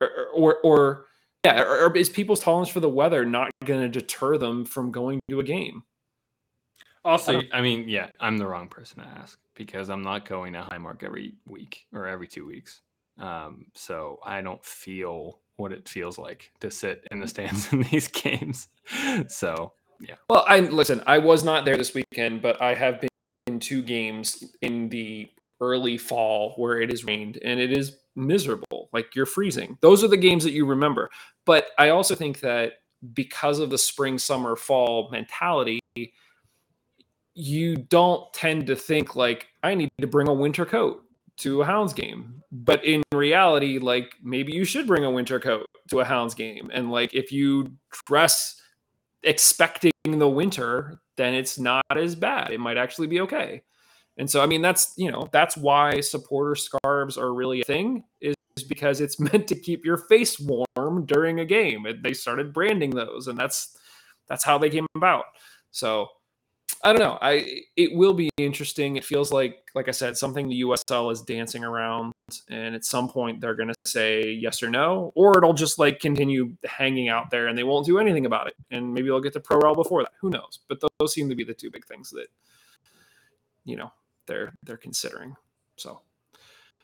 or 0.02 0.10
or, 0.34 0.56
or 0.63 1.06
yeah 1.46 1.62
or, 1.62 1.86
or, 1.86 1.98
is 1.98 2.10
people's 2.10 2.39
tolerance 2.39 2.69
for 2.69 2.80
the 2.80 2.89
weather 2.89 3.26
not 3.26 3.52
gonna 3.65 3.89
deter 3.89 4.38
them 4.38 4.65
from 4.65 4.91
going 4.91 5.19
to 5.30 5.39
a 5.39 5.43
game? 5.43 5.84
Also 7.06 7.39
I, 7.39 7.50
I, 7.54 7.62
mean 7.62 7.88
yeah 7.88 8.08
i'm 8.19 8.38
the 8.38 8.48
wrong 8.48 8.67
person 8.67 9.02
to 9.02 9.08
ask 9.08 9.38
because 9.56 9.89
i'm 9.89 10.02
not 10.02 10.26
going 10.26 10.54
to 10.54 10.62
highmark 10.62 11.04
every 11.04 11.34
week 11.46 11.86
or 11.93 12.08
every 12.08 12.28
two 12.28 12.46
weeks. 12.46 12.82
Um, 13.19 13.65
so 13.76 14.19
i 14.26 14.41
don't 14.41 14.63
feel 14.63 15.39
what 15.58 15.72
it 15.72 15.88
feels 15.88 16.17
like 16.17 16.52
to 16.62 16.72
sit 16.72 17.08
in 17.12 17.19
the 17.19 17.28
stands 17.28 17.72
in 17.74 17.84
these 17.84 18.08
games. 18.08 18.69
So 19.28 19.74
yeah. 20.00 20.15
Well 20.30 20.46
i 20.48 20.60
listen 20.60 21.04
i 21.08 21.17
was 21.17 21.43
not 21.43 21.65
there 21.65 21.78
this 21.78 21.93
weekend 21.93 22.41
but 22.41 22.62
i 22.62 22.74
have 22.74 23.00
been 23.00 23.10
in 23.48 23.60
two 23.60 23.82
games 23.82 24.43
in 24.62 24.89
the 24.89 25.30
early 25.63 25.97
fall 25.97 26.54
where 26.58 26.82
it 26.82 26.89
has 26.89 27.06
rained 27.06 27.39
and 27.43 27.60
it 27.60 27.71
is 27.71 27.97
miserable. 28.15 28.89
Like 28.93 29.15
you're 29.15 29.26
freezing. 29.26 29.78
Those 29.82 30.04
are 30.04 30.08
the 30.08 30.17
games 30.17 30.43
that 30.43 30.52
you 30.52 30.65
remember. 30.65 31.10
But 31.45 31.67
I 31.78 31.89
also 31.89 32.15
think 32.15 32.41
that 32.41 32.73
because 33.13 33.60
of 33.60 33.69
the 33.69 33.78
spring, 33.78 34.17
summer, 34.17 34.56
fall 34.56 35.10
mentality, 35.12 35.80
you 37.36 37.76
don't 37.76 38.32
tend 38.34 38.67
to 38.67 38.76
think 38.76 39.15
like, 39.15 39.47
I 39.63 39.76
need 39.76 39.89
to 39.99 40.08
bring 40.08 40.28
a 40.28 40.34
winter 40.34 40.65
coat 40.65 41.04
to 41.38 41.62
a 41.62 41.65
Hounds 41.65 41.93
game. 41.93 42.43
But 42.52 42.86
in 42.86 43.02
reality, 43.13 43.80
like 43.80 44.13
maybe 44.21 44.54
you 44.54 44.65
should 44.65 44.88
bring 44.88 45.06
a 45.06 45.12
winter 45.12 45.39
coat 45.39 45.65
to 45.89 46.02
a 46.02 46.06
Hounds 46.06 46.36
game. 46.36 46.69
And 46.73 46.91
like 46.91 47.13
if 47.13 47.32
you 47.32 47.71
dress 48.06 48.62
expecting 49.23 49.91
the 50.06 50.30
winter, 50.30 50.99
then 51.17 51.34
it's 51.34 51.58
not 51.58 51.84
as 51.95 52.15
bad. 52.15 52.52
It 52.52 52.60
might 52.60 52.78
actually 52.78 53.08
be 53.08 53.21
okay. 53.21 53.63
And 54.17 54.30
so, 54.30 54.41
I 54.41 54.45
mean, 54.45 54.62
that's 54.62 54.93
you 54.97 55.12
know 55.12 55.28
that's 55.32 55.58
why 55.58 55.99
supporter 55.99 56.56
scarves 56.56 57.17
are 57.17 57.34
really 57.34 57.62
a 57.62 57.65
thing 57.65 58.04
is 58.21 58.36
because 58.67 59.02
it's 59.02 59.19
meant 59.34 59.47
to 59.47 59.56
keep 59.56 59.86
your 59.86 59.97
face 59.97 60.39
warm 60.39 61.06
during 61.06 61.39
a 61.39 61.45
game. 61.45 61.86
And 61.86 62.04
they 62.04 62.13
started 62.13 62.54
branding 62.54 62.91
those, 62.91 63.28
and 63.28 63.38
that's 63.38 63.78
that's 64.28 64.43
how 64.43 64.58
they 64.58 64.69
came 64.69 64.88
about. 64.95 65.26
So 65.71 66.08
I 66.84 66.91
don't 66.91 67.02
know. 67.02 67.17
I 67.21 67.62
it 67.78 67.95
will 67.95 68.13
be 68.13 68.30
interesting. 68.38 68.97
It 68.97 69.06
feels 69.06 69.32
like, 69.32 69.58
like 69.73 69.88
I 69.88 69.91
said, 69.91 70.17
something 70.17 70.49
the 70.49 70.62
USL 70.62 71.12
is 71.12 71.21
dancing 71.21 71.63
around, 71.63 72.12
and 72.49 72.76
at 72.76 72.84
some 72.84 73.08
point 73.08 73.39
they're 73.39 73.56
going 73.56 73.69
to 73.69 73.76
say 73.86 74.32
yes 74.32 74.62
or 74.62 74.69
no, 74.69 75.13
or 75.15 75.38
it'll 75.38 75.54
just 75.54 75.80
like 75.80 75.99
continue 75.99 76.56
hanging 76.65 77.08
out 77.08 77.30
there, 77.30 77.47
and 77.47 77.58
they 77.58 77.63
won't 77.63 77.86
do 77.86 77.99
anything 77.99 78.26
about 78.26 78.47
it. 78.47 78.56
And 78.69 78.93
maybe 78.93 79.08
they'll 79.08 79.21
get 79.21 79.34
to 79.34 79.39
pro 79.39 79.60
rel 79.60 79.76
before 79.76 80.04
that. 80.04 80.12
Who 80.19 80.30
knows? 80.30 80.60
But 80.67 80.80
those 80.99 81.13
seem 81.13 81.30
to 81.30 81.36
be 81.36 81.45
the 81.45 81.54
two 81.54 81.71
big 81.71 81.86
things 81.86 82.10
that 82.12 82.28
you 83.66 83.78
know 83.78 83.91
they're 84.28 84.53
they're 84.63 84.78
considering. 84.78 85.36
So, 85.78 86.01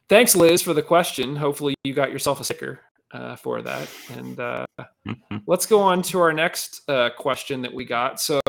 thanks, 0.08 0.36
Liz, 0.36 0.62
for 0.62 0.74
the 0.74 0.82
question. 0.82 1.36
Hopefully, 1.36 1.76
you 1.84 1.94
got 1.94 2.12
yourself 2.12 2.40
a 2.40 2.44
sticker 2.44 2.82
uh, 3.12 3.36
for 3.36 3.62
that. 3.62 3.90
And 4.10 4.40
uh, 4.40 4.66
mm-hmm. 4.80 5.38
let's 5.48 5.66
go 5.66 5.80
on 5.80 6.02
to 6.04 6.20
our 6.20 6.34
next 6.34 6.82
uh, 6.90 7.10
question 7.18 7.62
that 7.62 7.74
we 7.74 7.86
got. 7.86 8.20
So, 8.22 8.42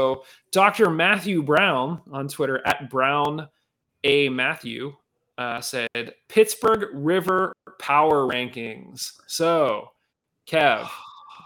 Dr. 0.53 0.91
Matthew 0.91 1.43
Brown 1.43 2.01
on 2.12 2.28
Twitter 2.28 2.61
at 2.66 2.91
Brown 2.91 3.49
A 4.05 4.28
Matthew 4.28 4.95
uh, 5.38 5.61
said 5.61 5.88
Pittsburgh 6.28 6.88
River 6.93 7.53
Power 7.78 8.26
Rankings. 8.26 9.12
So, 9.26 9.88
Kev, 10.47 10.88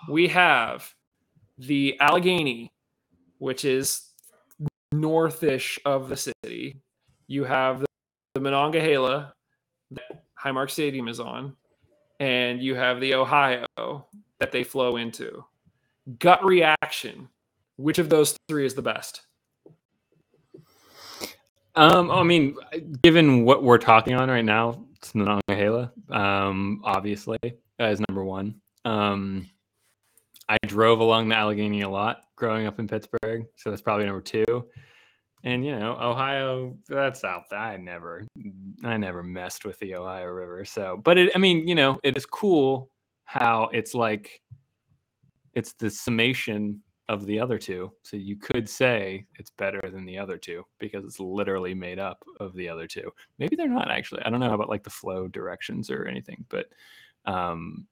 we 0.08 0.28
have 0.28 0.92
the 1.58 1.98
Allegheny, 2.00 2.72
which 3.38 3.64
is 3.64 4.02
northish 4.92 5.78
of 5.84 6.08
the 6.08 6.16
city. 6.16 6.82
You 7.26 7.44
have 7.44 7.80
the, 8.34 8.40
Monongahela 8.40 9.32
that 9.92 10.24
Highmark 10.42 10.70
Stadium 10.70 11.08
is 11.08 11.20
on, 11.20 11.56
and 12.20 12.60
you 12.60 12.74
have 12.74 13.00
the 13.00 13.14
Ohio 13.14 13.66
that 14.40 14.52
they 14.52 14.64
flow 14.64 14.96
into. 14.96 15.44
Gut 16.18 16.44
reaction. 16.44 17.28
Which 17.76 17.98
of 17.98 18.08
those 18.08 18.36
three 18.48 18.66
is 18.66 18.74
the 18.74 18.82
best? 18.82 19.22
Um, 21.76 22.10
I 22.10 22.22
mean, 22.22 22.56
given 23.02 23.44
what 23.44 23.62
we're 23.62 23.78
talking 23.78 24.14
on 24.14 24.28
right 24.28 24.44
now, 24.44 24.84
it's 24.96 25.14
Monongahela, 25.14 25.92
um, 26.10 26.80
obviously, 26.84 27.38
as 27.78 28.00
number 28.08 28.24
one. 28.24 28.60
Um, 28.84 29.48
I 30.48 30.56
drove 30.66 31.00
along 31.00 31.28
the 31.28 31.36
Allegheny 31.36 31.82
a 31.82 31.88
lot 31.88 32.22
growing 32.36 32.66
up 32.66 32.78
in 32.78 32.86
Pittsburgh, 32.86 33.46
so 33.56 33.70
that's 33.70 33.82
probably 33.82 34.06
number 34.06 34.20
two. 34.20 34.66
And 35.44 35.64
you 35.64 35.78
know, 35.78 35.96
Ohio, 36.00 36.74
that's 36.88 37.22
out. 37.22 37.52
I 37.52 37.76
never, 37.76 38.26
I 38.82 38.96
never 38.96 39.22
messed 39.22 39.66
with 39.66 39.78
the 39.78 39.94
Ohio 39.94 40.26
River. 40.26 40.64
So, 40.64 41.00
but 41.04 41.18
it, 41.18 41.32
I 41.34 41.38
mean, 41.38 41.68
you 41.68 41.74
know, 41.74 42.00
it 42.02 42.16
is 42.16 42.24
cool 42.24 42.90
how 43.24 43.68
it's 43.72 43.94
like, 43.94 44.40
it's 45.52 45.74
the 45.74 45.90
summation 45.90 46.80
of 47.10 47.26
the 47.26 47.38
other 47.38 47.58
two. 47.58 47.92
So 48.02 48.16
you 48.16 48.36
could 48.36 48.66
say 48.66 49.26
it's 49.38 49.50
better 49.50 49.82
than 49.92 50.06
the 50.06 50.16
other 50.16 50.38
two 50.38 50.64
because 50.78 51.04
it's 51.04 51.20
literally 51.20 51.74
made 51.74 51.98
up 51.98 52.24
of 52.40 52.54
the 52.54 52.66
other 52.68 52.86
two. 52.86 53.12
Maybe 53.38 53.54
they're 53.54 53.68
not 53.68 53.90
actually. 53.90 54.22
I 54.22 54.30
don't 54.30 54.40
know 54.40 54.54
about 54.54 54.70
like 54.70 54.82
the 54.82 54.90
flow 54.90 55.28
directions 55.28 55.90
or 55.90 56.06
anything, 56.06 56.46
but 56.48 56.66
um 57.26 57.86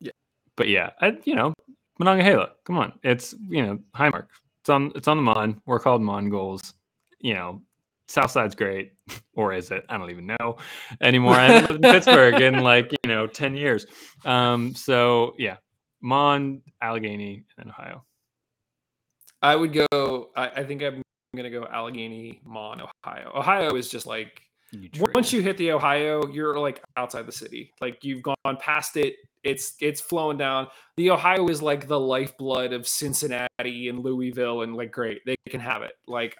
yeah. 0.00 0.12
But 0.56 0.68
yeah, 0.68 0.90
I, 1.02 1.18
you 1.24 1.34
know, 1.34 1.52
Monongahela. 1.98 2.52
Come 2.64 2.78
on. 2.78 2.94
It's, 3.02 3.34
you 3.50 3.62
know, 3.62 3.78
Highmark. 3.94 4.28
It's 4.62 4.70
on 4.70 4.92
it's 4.94 5.08
on 5.08 5.18
the 5.18 5.22
Mon. 5.22 5.60
We're 5.66 5.78
called 5.78 6.00
Mongols. 6.00 6.72
You 7.20 7.34
know, 7.34 7.62
Southside's 8.08 8.54
great, 8.54 8.92
or 9.34 9.52
is 9.52 9.70
it? 9.70 9.84
I 9.88 9.98
don't 9.98 10.10
even 10.10 10.26
know 10.26 10.56
anymore. 11.00 11.34
I 11.34 11.46
haven't 11.46 11.70
lived 11.70 11.84
in 11.84 11.92
Pittsburgh 11.92 12.40
in 12.40 12.60
like 12.62 12.92
you 13.04 13.08
know 13.08 13.26
ten 13.26 13.54
years. 13.54 13.86
Um, 14.24 14.74
so 14.74 15.34
yeah, 15.38 15.56
Mon, 16.00 16.62
Allegheny, 16.82 17.44
and 17.58 17.70
Ohio. 17.70 18.04
I 19.42 19.54
would 19.54 19.72
go. 19.72 20.30
I, 20.34 20.48
I 20.48 20.64
think 20.64 20.82
I'm 20.82 21.02
gonna 21.36 21.50
go 21.50 21.66
Allegheny, 21.70 22.40
Mon, 22.44 22.82
Ohio. 23.04 23.30
Ohio 23.34 23.76
is 23.76 23.88
just 23.88 24.06
like 24.06 24.42
You 24.72 24.88
once 25.14 25.32
you 25.32 25.42
hit 25.42 25.56
the 25.58 25.72
Ohio, 25.72 26.26
you're 26.28 26.58
like 26.58 26.82
outside 26.96 27.26
the 27.26 27.32
city. 27.32 27.72
Like 27.80 28.02
you've 28.02 28.22
gone 28.22 28.56
past 28.58 28.96
it. 28.96 29.16
It's 29.44 29.74
it's 29.80 30.00
flowing 30.00 30.38
down. 30.38 30.68
The 30.96 31.10
Ohio 31.10 31.46
is 31.48 31.62
like 31.62 31.86
the 31.86 32.00
lifeblood 32.00 32.72
of 32.72 32.88
Cincinnati 32.88 33.88
and 33.88 34.00
Louisville, 34.00 34.62
and 34.62 34.74
like 34.74 34.90
great, 34.90 35.20
they 35.26 35.36
can 35.48 35.60
have 35.60 35.82
it. 35.82 35.92
Like 36.08 36.36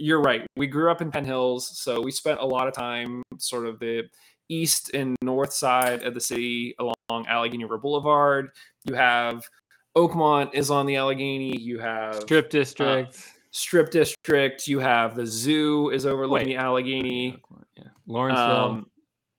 you're 0.00 0.20
right. 0.20 0.46
We 0.56 0.66
grew 0.66 0.90
up 0.90 1.02
in 1.02 1.10
Penn 1.10 1.24
Hills, 1.24 1.78
so 1.78 2.00
we 2.00 2.10
spent 2.10 2.40
a 2.40 2.44
lot 2.44 2.66
of 2.66 2.74
time 2.74 3.22
sort 3.38 3.66
of 3.66 3.78
the 3.78 4.04
east 4.48 4.92
and 4.94 5.16
north 5.22 5.52
side 5.52 6.02
of 6.02 6.14
the 6.14 6.20
city 6.20 6.74
along 6.78 7.26
Allegheny 7.28 7.64
River 7.64 7.78
Boulevard. 7.78 8.48
You 8.86 8.94
have 8.94 9.44
Oakmont 9.96 10.54
is 10.54 10.70
on 10.70 10.86
the 10.86 10.96
Allegheny. 10.96 11.56
You 11.56 11.78
have 11.80 12.14
Strip 12.22 12.50
district. 12.50 13.22
Strip 13.52 13.90
District. 13.90 14.66
You 14.66 14.78
have 14.78 15.16
the 15.16 15.26
zoo 15.26 15.90
is 15.90 16.06
overlooking 16.06 16.48
Wait. 16.48 16.54
the 16.54 16.62
Allegheny. 16.62 17.42
yeah. 17.76 17.84
Lawrenceville. 18.06 18.56
Um, 18.56 18.86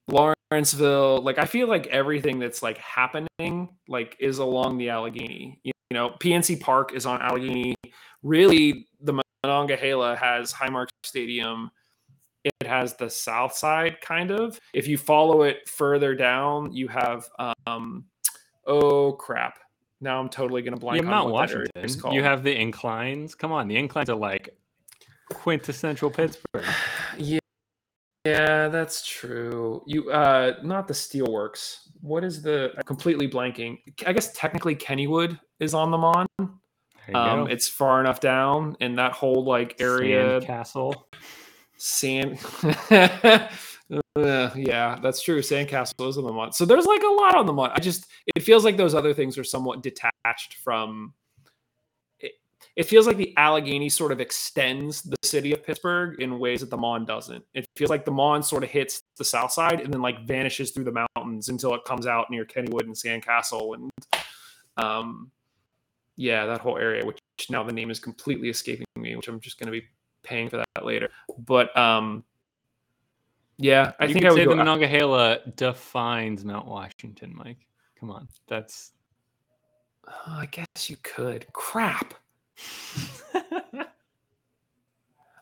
Lawrenceville. 0.08 1.22
Like 1.22 1.38
I 1.38 1.44
feel 1.46 1.66
like 1.66 1.88
everything 1.88 2.38
that's 2.38 2.62
like 2.62 2.78
happening 2.78 3.70
like 3.88 4.16
is 4.20 4.38
along 4.38 4.78
the 4.78 4.90
Allegheny. 4.90 5.60
You, 5.64 5.72
you 5.90 5.94
know, 5.94 6.10
PNC 6.20 6.60
Park 6.60 6.92
is 6.94 7.04
on 7.04 7.20
Allegheny. 7.20 7.74
Really, 8.22 8.86
the 9.00 9.22
Monongahela 9.44 10.16
has 10.16 10.52
Highmark 10.52 10.88
Stadium. 11.02 11.70
It 12.44 12.66
has 12.66 12.94
the 12.94 13.10
south 13.10 13.54
side 13.54 14.00
kind 14.00 14.30
of. 14.30 14.58
If 14.72 14.86
you 14.86 14.96
follow 14.96 15.42
it 15.42 15.68
further 15.68 16.14
down, 16.14 16.72
you 16.72 16.88
have 16.88 17.28
um 17.66 18.04
oh 18.66 19.12
crap. 19.12 19.58
Now 20.00 20.20
I'm 20.20 20.28
totally 20.28 20.62
gonna 20.62 20.76
blank 20.76 21.02
yeah, 21.02 21.08
on 21.08 21.10
Mount 21.10 21.30
what 21.30 21.48
that 21.48 21.54
area 21.54 21.68
Washington. 21.74 22.12
You 22.12 22.22
have 22.22 22.42
the 22.42 22.54
inclines. 22.54 23.34
Come 23.34 23.52
on, 23.52 23.68
the 23.68 23.76
inclines 23.76 24.10
are 24.10 24.16
like 24.16 24.56
quintessential 25.30 26.10
Pittsburgh. 26.10 26.64
Yeah, 27.16 27.38
yeah, 28.24 28.68
that's 28.68 29.06
true. 29.06 29.82
You 29.86 30.10
uh 30.10 30.54
not 30.62 30.86
the 30.86 30.94
Steelworks. 30.94 31.88
What 32.00 32.24
is 32.24 32.42
the 32.42 32.72
I'm 32.76 32.82
completely 32.84 33.28
blanking. 33.28 33.78
I 34.06 34.12
guess 34.12 34.32
technically 34.32 34.74
Kennywood 34.74 35.38
is 35.60 35.74
on 35.74 35.90
the 35.90 35.98
Mon. 35.98 36.26
Um 37.14 37.50
it's 37.50 37.68
far 37.68 38.00
enough 38.00 38.20
down 38.20 38.76
and 38.80 38.98
that 38.98 39.12
whole 39.12 39.44
like 39.44 39.80
area 39.80 40.40
Castle. 40.40 41.08
sand 41.76 42.38
Uh, 44.16 44.50
yeah, 44.54 44.98
that's 45.02 45.22
true. 45.22 45.40
Sandcastle 45.40 46.08
is 46.08 46.18
on 46.18 46.24
the 46.24 46.32
Mon. 46.32 46.52
So 46.52 46.64
there's 46.64 46.86
like 46.86 47.02
a 47.02 47.12
lot 47.12 47.34
on 47.34 47.46
the 47.46 47.52
Mon. 47.52 47.70
I 47.74 47.80
just 47.80 48.06
it 48.34 48.42
feels 48.42 48.64
like 48.64 48.76
those 48.76 48.94
other 48.94 49.14
things 49.14 49.38
are 49.38 49.44
somewhat 49.44 49.82
detached 49.82 50.54
from 50.62 51.14
it, 52.20 52.32
it 52.76 52.84
feels 52.84 53.06
like 53.06 53.16
the 53.16 53.34
Allegheny 53.36 53.88
sort 53.88 54.12
of 54.12 54.20
extends 54.20 55.02
the 55.02 55.16
city 55.22 55.52
of 55.52 55.64
Pittsburgh 55.64 56.20
in 56.20 56.38
ways 56.38 56.60
that 56.60 56.70
the 56.70 56.76
Mon 56.76 57.04
doesn't. 57.04 57.44
It 57.54 57.66
feels 57.76 57.90
like 57.90 58.04
the 58.04 58.10
Mon 58.10 58.42
sort 58.42 58.64
of 58.64 58.70
hits 58.70 59.02
the 59.16 59.24
south 59.24 59.52
side 59.52 59.80
and 59.80 59.92
then 59.92 60.02
like 60.02 60.26
vanishes 60.26 60.70
through 60.70 60.84
the 60.84 61.06
mountains 61.16 61.48
until 61.48 61.74
it 61.74 61.84
comes 61.84 62.06
out 62.06 62.30
near 62.30 62.44
Kennywood 62.44 62.84
and 62.84 62.94
Sandcastle 62.94 63.74
and 63.74 63.90
um 64.78 65.30
yeah, 66.16 66.46
that 66.46 66.60
whole 66.60 66.78
area, 66.78 67.04
which 67.04 67.18
now 67.50 67.62
the 67.62 67.72
name 67.72 67.90
is 67.90 67.98
completely 67.98 68.48
escaping 68.48 68.86
me, 68.96 69.16
which 69.16 69.28
I'm 69.28 69.40
just 69.40 69.58
gonna 69.58 69.72
be 69.72 69.84
paying 70.22 70.48
for 70.48 70.58
that 70.58 70.84
later. 70.84 71.08
But 71.38 71.76
um 71.76 72.24
yeah, 73.58 73.92
I 74.00 74.06
you 74.06 74.14
think 74.14 74.26
I 74.26 74.30
would 74.30 74.38
say 74.38 74.44
go 74.44 74.50
the 74.50 74.56
Monongahela 74.56 75.38
defines 75.56 76.44
Mount 76.44 76.66
Washington, 76.66 77.32
Mike. 77.36 77.66
Come 77.98 78.10
on, 78.10 78.26
that's. 78.48 78.90
Oh, 80.08 80.12
I 80.26 80.46
guess 80.46 80.66
you 80.88 80.96
could. 81.02 81.46
Crap. 81.52 82.14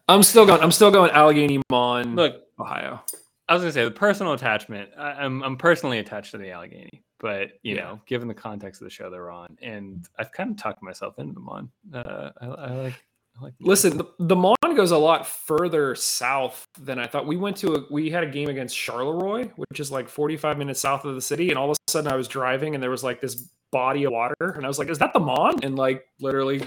I'm 0.08 0.22
still 0.22 0.44
going. 0.44 0.60
I'm 0.60 0.72
still 0.72 0.90
going 0.90 1.10
Allegheny 1.12 1.62
Mon, 1.70 2.14
Look, 2.16 2.42
Ohio. 2.58 3.02
I 3.50 3.54
was 3.54 3.62
gonna 3.62 3.72
say 3.72 3.84
the 3.84 3.90
personal 3.90 4.32
attachment. 4.32 4.90
I, 4.96 5.10
I'm 5.10 5.42
I'm 5.42 5.56
personally 5.56 5.98
attached 5.98 6.30
to 6.30 6.38
the 6.38 6.50
Allegheny, 6.52 7.02
but 7.18 7.48
you 7.64 7.74
Yeah. 7.74 7.82
know, 7.82 8.00
given 8.06 8.28
the 8.28 8.34
context 8.34 8.80
of 8.80 8.84
the 8.86 8.90
show 8.90 9.10
they're 9.10 9.30
on, 9.30 9.58
and 9.60 10.06
I've 10.18 10.30
kind 10.32 10.52
of 10.52 10.56
talked 10.56 10.82
myself 10.82 11.18
into 11.18 11.34
the 11.34 11.40
Mon. 11.40 11.68
Uh, 11.92 12.30
I, 12.40 12.46
I 12.46 12.70
like. 12.74 12.94
I 13.40 13.44
like. 13.44 13.54
Listen, 13.60 13.96
the, 13.98 14.04
the 14.20 14.36
Mon 14.36 14.54
goes 14.76 14.92
a 14.92 14.98
lot 14.98 15.26
further 15.26 15.96
south 15.96 16.64
than 16.80 17.00
I 17.00 17.08
thought. 17.08 17.26
We 17.26 17.36
went 17.36 17.56
to 17.58 17.74
a 17.74 17.84
we 17.90 18.08
had 18.08 18.22
a 18.22 18.28
game 18.30 18.48
against 18.48 18.76
Charleroi, 18.76 19.50
which 19.56 19.80
is 19.80 19.90
like 19.90 20.08
45 20.08 20.56
minutes 20.56 20.80
south 20.80 21.04
of 21.04 21.16
the 21.16 21.20
city, 21.20 21.48
and 21.48 21.58
all 21.58 21.70
of 21.72 21.76
a 21.88 21.90
sudden 21.90 22.12
I 22.12 22.16
was 22.16 22.28
driving 22.28 22.74
and 22.74 22.82
there 22.82 22.90
was 22.90 23.02
like 23.02 23.20
this 23.20 23.50
body 23.72 24.04
of 24.04 24.12
water, 24.12 24.34
and 24.54 24.64
I 24.64 24.68
was 24.68 24.78
like, 24.78 24.88
"Is 24.90 24.98
that 24.98 25.12
the 25.12 25.18
Mon?" 25.20 25.62
And 25.64 25.74
like 25.76 26.04
literally 26.20 26.62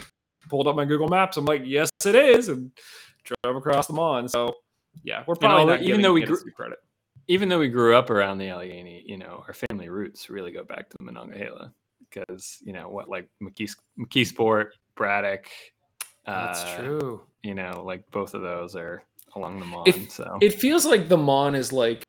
pulled 0.50 0.68
up 0.68 0.76
my 0.76 0.84
Google 0.84 1.08
Maps. 1.08 1.38
I'm 1.38 1.46
like, 1.46 1.62
"Yes, 1.64 1.90
it 2.06 2.16
is," 2.16 2.50
and 2.50 2.72
drove 3.24 3.56
across 3.56 3.88
the 3.88 3.94
Mon. 3.94 4.28
So 4.28 4.54
yeah, 5.04 5.24
we're 5.28 5.36
probably 5.36 5.62
all 5.62 5.68
not 5.68 5.82
even 5.82 6.02
though 6.02 6.14
we 6.14 6.24
grew- 6.24 6.52
credit. 6.56 6.80
even 7.28 7.50
though 7.50 7.60
we 7.60 7.70
grew 7.70 7.96
up 7.96 8.10
around 8.10 8.38
the 8.38 8.50
Allegheny, 8.50 9.04
you 9.06 9.18
know, 9.18 9.44
our 9.48 9.54
family 9.54 9.90
roots 9.90 10.30
really 10.30 10.52
go 10.52 10.64
back 10.64 10.90
to 10.90 10.98
the 10.98 11.04
Monongahela 11.04 11.74
because 12.00 12.60
you 12.64 12.74
know 12.74 12.90
what, 12.90 13.10
like 13.10 13.28
McKee, 13.42 13.76
McKeesport, 14.00 14.68
Braddock. 14.96 15.48
That's 16.26 16.64
uh, 16.64 16.78
true. 16.78 17.22
You 17.44 17.56
know, 17.56 17.84
like 17.86 18.10
both 18.12 18.34
of 18.34 18.42
those 18.42 18.76
are 18.76 19.04
along 19.36 19.60
the 19.60 19.66
Mon. 19.66 19.84
If- 19.88 20.12
so 20.12 20.38
It 20.42 20.54
feels 20.54 20.86
like 20.86 21.10
the 21.10 21.18
Mon 21.18 21.56
is 21.56 21.74
like 21.74 22.04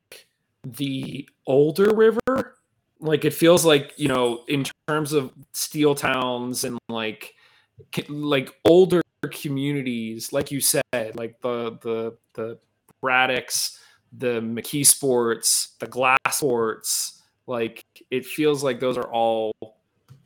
the 0.63 1.27
older 1.47 1.93
river. 1.93 2.57
Like 2.99 3.25
it 3.25 3.33
feels 3.33 3.65
like 3.65 3.93
you 3.97 4.07
know, 4.07 4.43
in 4.47 4.65
terms 4.87 5.11
of 5.13 5.33
steel 5.53 5.95
towns 5.95 6.63
and 6.63 6.77
like 6.89 7.33
like 8.07 8.53
older 8.65 9.01
communities, 9.31 10.31
like 10.31 10.51
you 10.51 10.61
said, 10.61 10.81
like 11.15 11.39
the 11.41 11.77
the 11.81 12.17
the 12.33 12.57
Braddocks, 13.01 13.79
the 14.17 14.41
McKeesports, 14.41 15.77
the 15.79 15.87
Glass 15.87 16.17
Sports. 16.31 17.23
Like 17.47 17.85
it 18.09 18.25
feels 18.25 18.63
like 18.63 18.79
those 18.79 18.97
are 18.97 19.11
all 19.11 19.53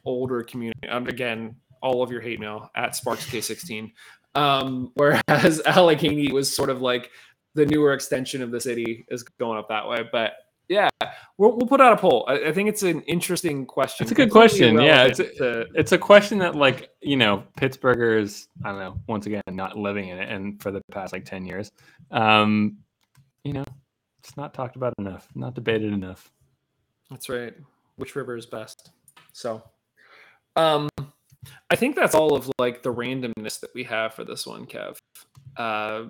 older 0.06 0.44
community. 0.44 0.88
Um, 0.88 1.08
again, 1.08 1.56
all 1.82 2.02
of 2.02 2.12
your 2.12 2.22
hate 2.22 2.40
mail 2.40 2.70
at 2.76 2.96
Sparks 2.96 3.26
K16. 3.30 3.92
Um, 4.36 4.92
whereas 4.96 5.62
Allegheny 5.66 6.32
was 6.32 6.54
sort 6.54 6.70
of 6.70 6.82
like 6.82 7.10
the 7.56 7.66
newer 7.66 7.94
extension 7.94 8.42
of 8.42 8.52
the 8.52 8.62
city 8.62 9.06
is 9.10 9.24
going 9.24 9.58
up 9.58 9.70
that 9.70 9.88
way. 9.88 10.04
But 10.12 10.34
yeah, 10.70 10.90
we'll, 11.38 11.58
we'll 11.58 11.68
put 11.68 11.82
out 11.82 11.94
a 11.94 11.98
poll. 11.98 12.26
I, 12.28 12.46
I 12.46 12.52
think 12.54 12.70
it's 12.70 12.84
an 12.84 13.02
interesting 13.02 13.66
question. 13.66 14.04
It's 14.04 14.12
a 14.12 14.16
good 14.16 14.32
question. 14.32 14.80
Yeah, 14.80 15.04
it's 15.04 15.20
irrelevant 15.20 15.70
to- 15.72 15.80
it's 15.80 15.92
a 15.92 15.98
question 15.98 16.38
that 16.40 16.56
like 16.56 16.92
you 17.02 17.18
know 17.18 17.44
Pittsburghers. 17.60 18.48
I 18.64 18.70
don't 18.70 18.80
know. 18.80 19.00
Once 19.08 19.26
again, 19.26 19.42
not 19.50 19.78
living 19.78 20.10
in 20.10 20.20
it, 20.20 20.30
and 20.30 20.62
for 20.62 20.72
the 20.72 20.82
past 20.92 21.12
like 21.12 21.26
ten 21.26 21.44
years, 21.46 21.72
um, 22.12 22.78
you 23.44 23.54
know, 23.54 23.66
it's 24.20 24.38
not 24.38 24.54
talked 24.54 24.76
about 24.76 24.94
enough, 25.00 25.28
not 25.36 25.56
debated 25.56 25.92
enough. 25.92 26.32
That's 27.10 27.28
right. 27.30 27.56
Which 27.96 28.16
river 28.16 28.38
is 28.38 28.46
best? 28.46 28.92
So, 29.34 29.64
um, 30.56 30.88
I 31.72 31.76
think 31.76 31.96
that's 31.96 32.14
all 32.14 32.36
of 32.36 32.50
like 32.60 32.84
the 32.84 32.94
randomness 32.94 33.60
that 33.62 33.72
we 33.74 33.84
have 33.86 34.14
for 34.14 34.24
this 34.24 34.46
one, 34.46 34.68
Kev. 34.68 34.98
Uh, 35.58 36.10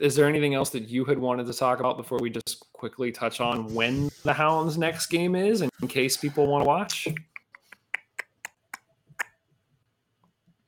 is 0.00 0.14
there 0.16 0.26
anything 0.28 0.54
else 0.54 0.70
that 0.70 0.88
you 0.88 1.04
had 1.04 1.18
wanted 1.18 1.46
to 1.46 1.52
talk 1.52 1.80
about 1.80 1.96
before 1.96 2.18
we 2.20 2.30
just 2.30 2.64
quickly 2.72 3.12
touch 3.12 3.40
on 3.40 3.72
when 3.74 4.10
the 4.24 4.32
Hounds' 4.32 4.76
next 4.78 5.06
game 5.06 5.34
is, 5.36 5.60
in 5.62 5.70
case 5.88 6.16
people 6.16 6.46
want 6.46 6.64
to 6.64 6.68
watch? 6.68 7.08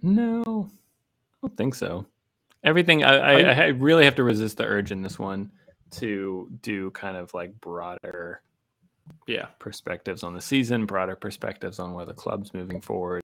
No, 0.03 0.69
I 1.43 1.47
don't 1.47 1.57
think 1.57 1.75
so. 1.75 2.07
Everything 2.63 3.05
I, 3.05 3.17
I, 3.17 3.41
I 3.41 3.67
really 3.69 4.05
have 4.05 4.15
to 4.17 4.23
resist 4.25 4.57
the 4.59 4.65
urge 4.65 4.91
in 4.93 5.03
this 5.03 5.19
one 5.19 5.51
to 5.93 6.49
do 6.63 6.91
kind 6.91 7.17
of 7.17 7.33
like 7.35 7.59
broader 7.61 8.43
Yeah. 9.27 9.47
perspectives 9.59 10.23
on 10.23 10.35
the 10.35 10.41
season, 10.41 10.87
broader 10.87 11.17
perspectives 11.17 11.79
on 11.79 11.93
where 11.95 12.07
the 12.07 12.15
club's 12.15 12.53
moving 12.55 12.81
forward. 12.81 13.23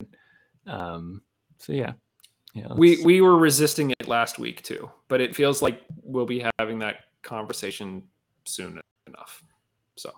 Um, 0.67 1.23
so 1.59 1.73
yeah, 1.73 1.93
yeah. 2.55 2.73
We 2.75 3.03
we 3.05 3.21
were 3.21 3.39
resisting 3.39 3.91
it 3.91 4.09
last 4.09 4.39
week 4.39 4.63
too, 4.63 4.91
but 5.09 5.21
it 5.21 5.35
feels 5.35 5.63
like 5.63 5.83
we'll 6.03 6.27
be 6.27 6.45
having 6.59 6.79
that 6.81 7.05
conversation 7.23 8.03
soon 8.45 8.81
enough. 9.07 9.43
So, 9.97 10.13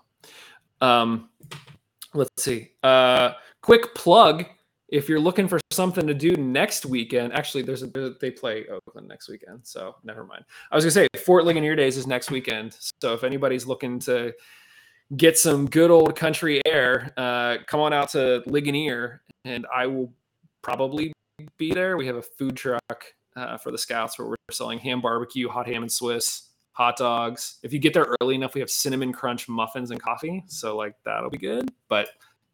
um, 0.81 1.29
let's 2.13 2.43
see. 2.43 2.71
Uh, 2.81 3.33
quick 3.61 3.93
plug: 3.93 4.45
if 4.89 5.07
you're 5.07 5.19
looking 5.19 5.47
for 5.47 5.59
something 5.71 6.07
to 6.07 6.13
do 6.13 6.31
next 6.31 6.85
weekend, 6.85 7.33
actually, 7.33 7.63
there's 7.63 7.83
a 7.83 8.15
they 8.19 8.31
play 8.31 8.65
Oakland 8.67 9.07
next 9.07 9.29
weekend, 9.29 9.59
so 9.63 9.95
never 10.03 10.25
mind. 10.25 10.43
I 10.71 10.75
was 10.75 10.83
gonna 10.85 10.91
say 10.91 11.07
Fort 11.23 11.45
Ligonier 11.45 11.75
Days 11.75 11.97
is 11.97 12.07
next 12.07 12.31
weekend, 12.31 12.75
so 12.99 13.13
if 13.13 13.23
anybody's 13.23 13.67
looking 13.67 13.99
to 13.99 14.33
get 15.17 15.37
some 15.37 15.69
good 15.69 15.91
old 15.91 16.15
country 16.15 16.61
air, 16.65 17.13
uh, 17.17 17.57
come 17.67 17.79
on 17.79 17.93
out 17.93 18.09
to 18.09 18.41
Ligonier, 18.47 19.21
and 19.45 19.67
I 19.73 19.85
will 19.85 20.11
probably 20.63 21.12
be 21.57 21.73
there. 21.73 21.97
We 21.97 22.07
have 22.07 22.15
a 22.15 22.21
food 22.21 22.55
truck 22.55 23.05
uh, 23.35 23.57
for 23.57 23.71
the 23.71 23.77
scouts 23.77 24.17
where 24.17 24.27
we're 24.27 24.35
selling 24.51 24.79
ham 24.79 25.01
barbecue, 25.01 25.49
hot 25.49 25.67
ham 25.67 25.83
and 25.83 25.91
Swiss, 25.91 26.49
hot 26.71 26.97
dogs. 26.97 27.57
If 27.63 27.73
you 27.73 27.79
get 27.79 27.93
there 27.93 28.15
early 28.21 28.35
enough, 28.35 28.53
we 28.53 28.61
have 28.61 28.69
cinnamon 28.69 29.13
crunch 29.13 29.47
muffins 29.47 29.91
and 29.91 30.01
coffee. 30.01 30.43
So 30.47 30.75
like 30.75 30.95
that'll 31.05 31.29
be 31.29 31.37
good. 31.37 31.71
But 31.87 32.09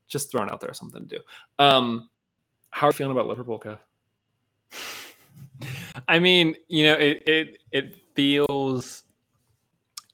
just 0.08 0.32
throwing 0.32 0.50
out 0.50 0.60
there 0.60 0.74
something 0.74 1.08
to 1.08 1.18
do. 1.18 1.24
Um, 1.58 2.10
how 2.72 2.88
are 2.88 2.90
you 2.90 2.94
feeling 2.94 3.12
about 3.12 3.28
Liverpool, 3.28 3.60
Kev? 3.60 3.80
I 6.08 6.20
mean, 6.20 6.56
you 6.68 6.86
know, 6.86 6.94
it 6.94 7.24
it 7.28 7.58
it 7.72 7.96
feels 8.16 9.04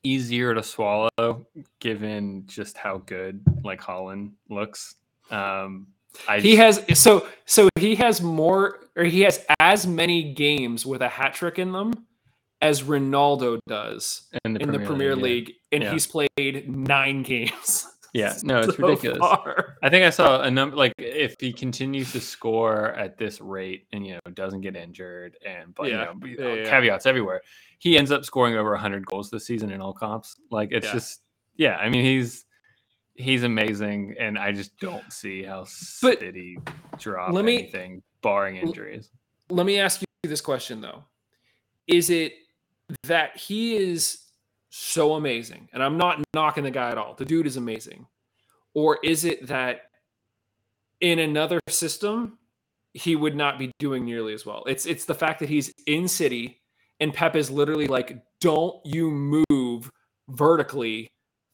easier 0.03 0.53
to 0.53 0.61
swallow 0.61 1.47
given 1.79 2.43
just 2.45 2.77
how 2.77 2.97
good 2.99 3.41
like 3.63 3.81
Haaland 3.81 4.31
looks. 4.49 4.95
Um, 5.31 5.87
I 6.27 6.39
He 6.39 6.55
has 6.57 6.83
so 6.99 7.27
so 7.45 7.69
he 7.79 7.95
has 7.95 8.21
more 8.21 8.79
or 8.95 9.03
he 9.03 9.21
has 9.21 9.43
as 9.59 9.85
many 9.87 10.33
games 10.33 10.85
with 10.85 11.01
a 11.01 11.09
hat 11.09 11.33
trick 11.33 11.59
in 11.59 11.71
them 11.71 11.93
as 12.61 12.83
Ronaldo 12.83 13.59
does 13.67 14.27
in 14.45 14.53
the 14.53 14.61
in 14.61 14.71
the 14.71 14.79
Premier 14.79 15.09
yeah. 15.15 15.23
League, 15.23 15.53
and 15.71 15.83
Yeah. 15.83 15.91
he's 15.91 16.07
played 16.07 16.69
nine 16.69 17.23
games. 17.23 17.87
Yeah, 18.15 18.33
no, 18.43 18.59
it's 18.59 18.77
so 18.77 18.87
ridiculous. 18.87 19.19
far. 19.19 19.75
I 19.83 19.89
think 19.89 20.05
I 20.05 20.09
saw 20.09 20.39
a 20.41 20.49
number 20.49 20.77
like 20.77 20.93
if 20.97 21.35
he 21.37 21.51
continues 21.51 22.13
to 22.13 22.21
score 22.21 22.93
at 22.93 23.17
this 23.17 23.41
rate 23.41 23.87
and 23.91 24.07
you 24.07 24.13
know 24.13 24.31
doesn't 24.33 24.61
get 24.61 24.77
injured 24.77 25.35
and 25.45 25.75
but 25.75 25.89
Yeah, 25.89 26.13
you 26.23 26.37
know 26.37 26.53
yeah. 26.53 26.69
caveats 26.69 27.05
everywhere, 27.07 27.41
he 27.77 27.97
ends 27.97 28.11
up 28.11 28.23
scoring 28.23 28.55
over 28.55 28.71
100 28.71 29.05
goals 29.05 29.29
this 29.29 29.45
season 29.45 29.69
in 29.69 29.81
all 29.81 29.91
comps. 29.91 30.37
Like 30.49 30.69
it's 30.71 30.85
Yeah. 30.87 30.93
just 30.93 31.21
yeah, 31.57 31.75
I 31.75 31.89
mean 31.89 32.05
he's 32.05 32.45
he's 33.15 33.43
amazing 33.43 34.15
and 34.19 34.37
I 34.37 34.51
just 34.51 34.77
don't 34.79 35.11
see 35.11 35.43
how 35.43 35.61
But 36.01 36.19
City 36.19 36.57
drop 36.99 37.33
let 37.33 37.45
me- 37.45 37.59
anything 37.59 38.03
barring 38.21 38.57
injuries. 38.57 39.09
Let 39.49 39.65
me 39.65 39.79
ask 39.79 40.01
you 40.01 40.07
this 40.23 40.41
question 40.41 40.81
though. 40.81 41.03
Is 41.87 42.09
it 42.09 42.33
that 43.03 43.37
he 43.37 43.75
is 43.75 44.19
so 44.69 45.13
amazing? 45.13 45.69
And 45.73 45.81
I'm 45.83 45.97
not 45.97 46.23
knocking 46.33 46.63
the 46.63 46.71
guy 46.71 46.89
at 46.89 46.97
all. 46.97 47.13
The 47.13 47.25
dude 47.25 47.47
is 47.47 47.57
amazing. 47.57 48.07
Or 48.73 48.99
is 49.03 49.23
it 49.23 49.47
that 49.47 49.83
in 51.01 51.19
another 51.19 51.59
system 51.69 52.39
he 52.93 53.15
would 53.15 53.35
not 53.35 53.59
be 53.59 53.71
doing 53.79 54.03
nearly 54.03 54.33
as 54.33 54.45
well? 54.45 54.63
It's 54.67 54.85
it's 54.85 55.05
the 55.05 55.15
fact 55.15 55.39
that 55.39 55.49
he's 55.49 55.71
in 55.85 56.07
city 56.07 56.61
and 56.99 57.13
Pep 57.13 57.35
is 57.35 57.51
literally 57.51 57.87
like 57.87 58.17
don't 58.41 58.75
you 58.85 59.35
move 59.49 59.91
vertically 60.29 61.07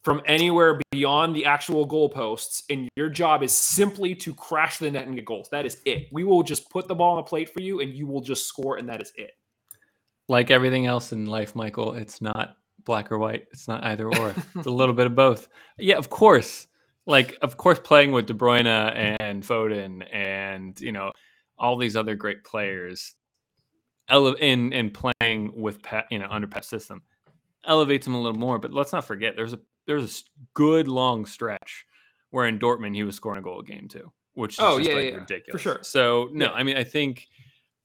from 0.03 0.21
anywhere 0.25 0.79
beyond 0.91 1.35
the 1.35 1.45
actual 1.45 1.87
goalposts, 1.87 2.63
and 2.69 2.89
your 2.95 3.09
job 3.09 3.43
is 3.43 3.51
simply 3.51 4.15
to 4.15 4.33
crash 4.33 4.77
the 4.77 4.89
net 4.89 5.05
and 5.05 5.15
get 5.15 5.25
goals. 5.25 5.49
That 5.51 5.65
is 5.65 5.77
it. 5.85 6.07
We 6.11 6.23
will 6.23 6.43
just 6.43 6.69
put 6.69 6.87
the 6.87 6.95
ball 6.95 7.11
on 7.11 7.17
the 7.17 7.23
plate 7.23 7.53
for 7.53 7.61
you, 7.61 7.81
and 7.81 7.93
you 7.93 8.07
will 8.07 8.21
just 8.21 8.47
score, 8.47 8.77
and 8.77 8.89
that 8.89 9.01
is 9.01 9.11
it. 9.15 9.31
Like 10.27 10.49
everything 10.49 10.87
else 10.87 11.11
in 11.11 11.25
life, 11.25 11.55
Michael, 11.55 11.93
it's 11.93 12.21
not 12.21 12.55
black 12.83 13.11
or 13.11 13.19
white. 13.19 13.47
It's 13.51 13.67
not 13.67 13.83
either 13.83 14.07
or. 14.07 14.35
it's 14.55 14.67
a 14.67 14.71
little 14.71 14.95
bit 14.95 15.05
of 15.05 15.15
both. 15.15 15.47
Yeah, 15.77 15.97
of 15.97 16.09
course. 16.09 16.67
Like, 17.05 17.37
of 17.41 17.57
course, 17.57 17.79
playing 17.79 18.11
with 18.11 18.27
De 18.27 18.33
Bruyne 18.33 18.67
and 19.19 19.43
Foden 19.43 20.05
and 20.13 20.79
you 20.79 20.91
know 20.91 21.11
all 21.57 21.77
these 21.77 21.95
other 21.95 22.15
great 22.15 22.43
players, 22.43 23.13
ele- 24.09 24.33
in 24.33 24.73
in 24.73 24.91
playing 24.91 25.53
with 25.55 25.81
Pep, 25.83 26.07
you 26.09 26.19
know 26.19 26.27
under 26.29 26.47
Pep's 26.47 26.67
system, 26.67 27.01
elevates 27.65 28.07
him 28.07 28.13
a 28.13 28.21
little 28.21 28.39
more. 28.39 28.59
But 28.59 28.73
let's 28.73 28.93
not 28.93 29.05
forget, 29.05 29.35
there's 29.35 29.53
a 29.53 29.59
there's 29.87 30.21
a 30.21 30.45
good 30.53 30.87
long 30.87 31.25
stretch 31.25 31.85
where 32.29 32.47
in 32.47 32.59
Dortmund 32.59 32.95
he 32.95 33.03
was 33.03 33.15
scoring 33.15 33.39
a 33.39 33.41
goal 33.41 33.59
a 33.59 33.63
game 33.63 33.87
too, 33.87 34.11
which 34.33 34.53
is 34.53 34.59
Oh, 34.59 34.77
just 34.77 34.89
yeah, 34.89 34.95
like 34.95 35.03
yeah, 35.05 35.09
yeah, 35.11 35.15
for 35.15 35.21
ridiculous. 35.21 35.61
sure. 35.61 35.79
So 35.83 36.29
no, 36.31 36.45
Yeah. 36.45 36.51
I 36.51 36.63
mean, 36.63 36.77
I 36.77 36.83
think. 36.83 37.27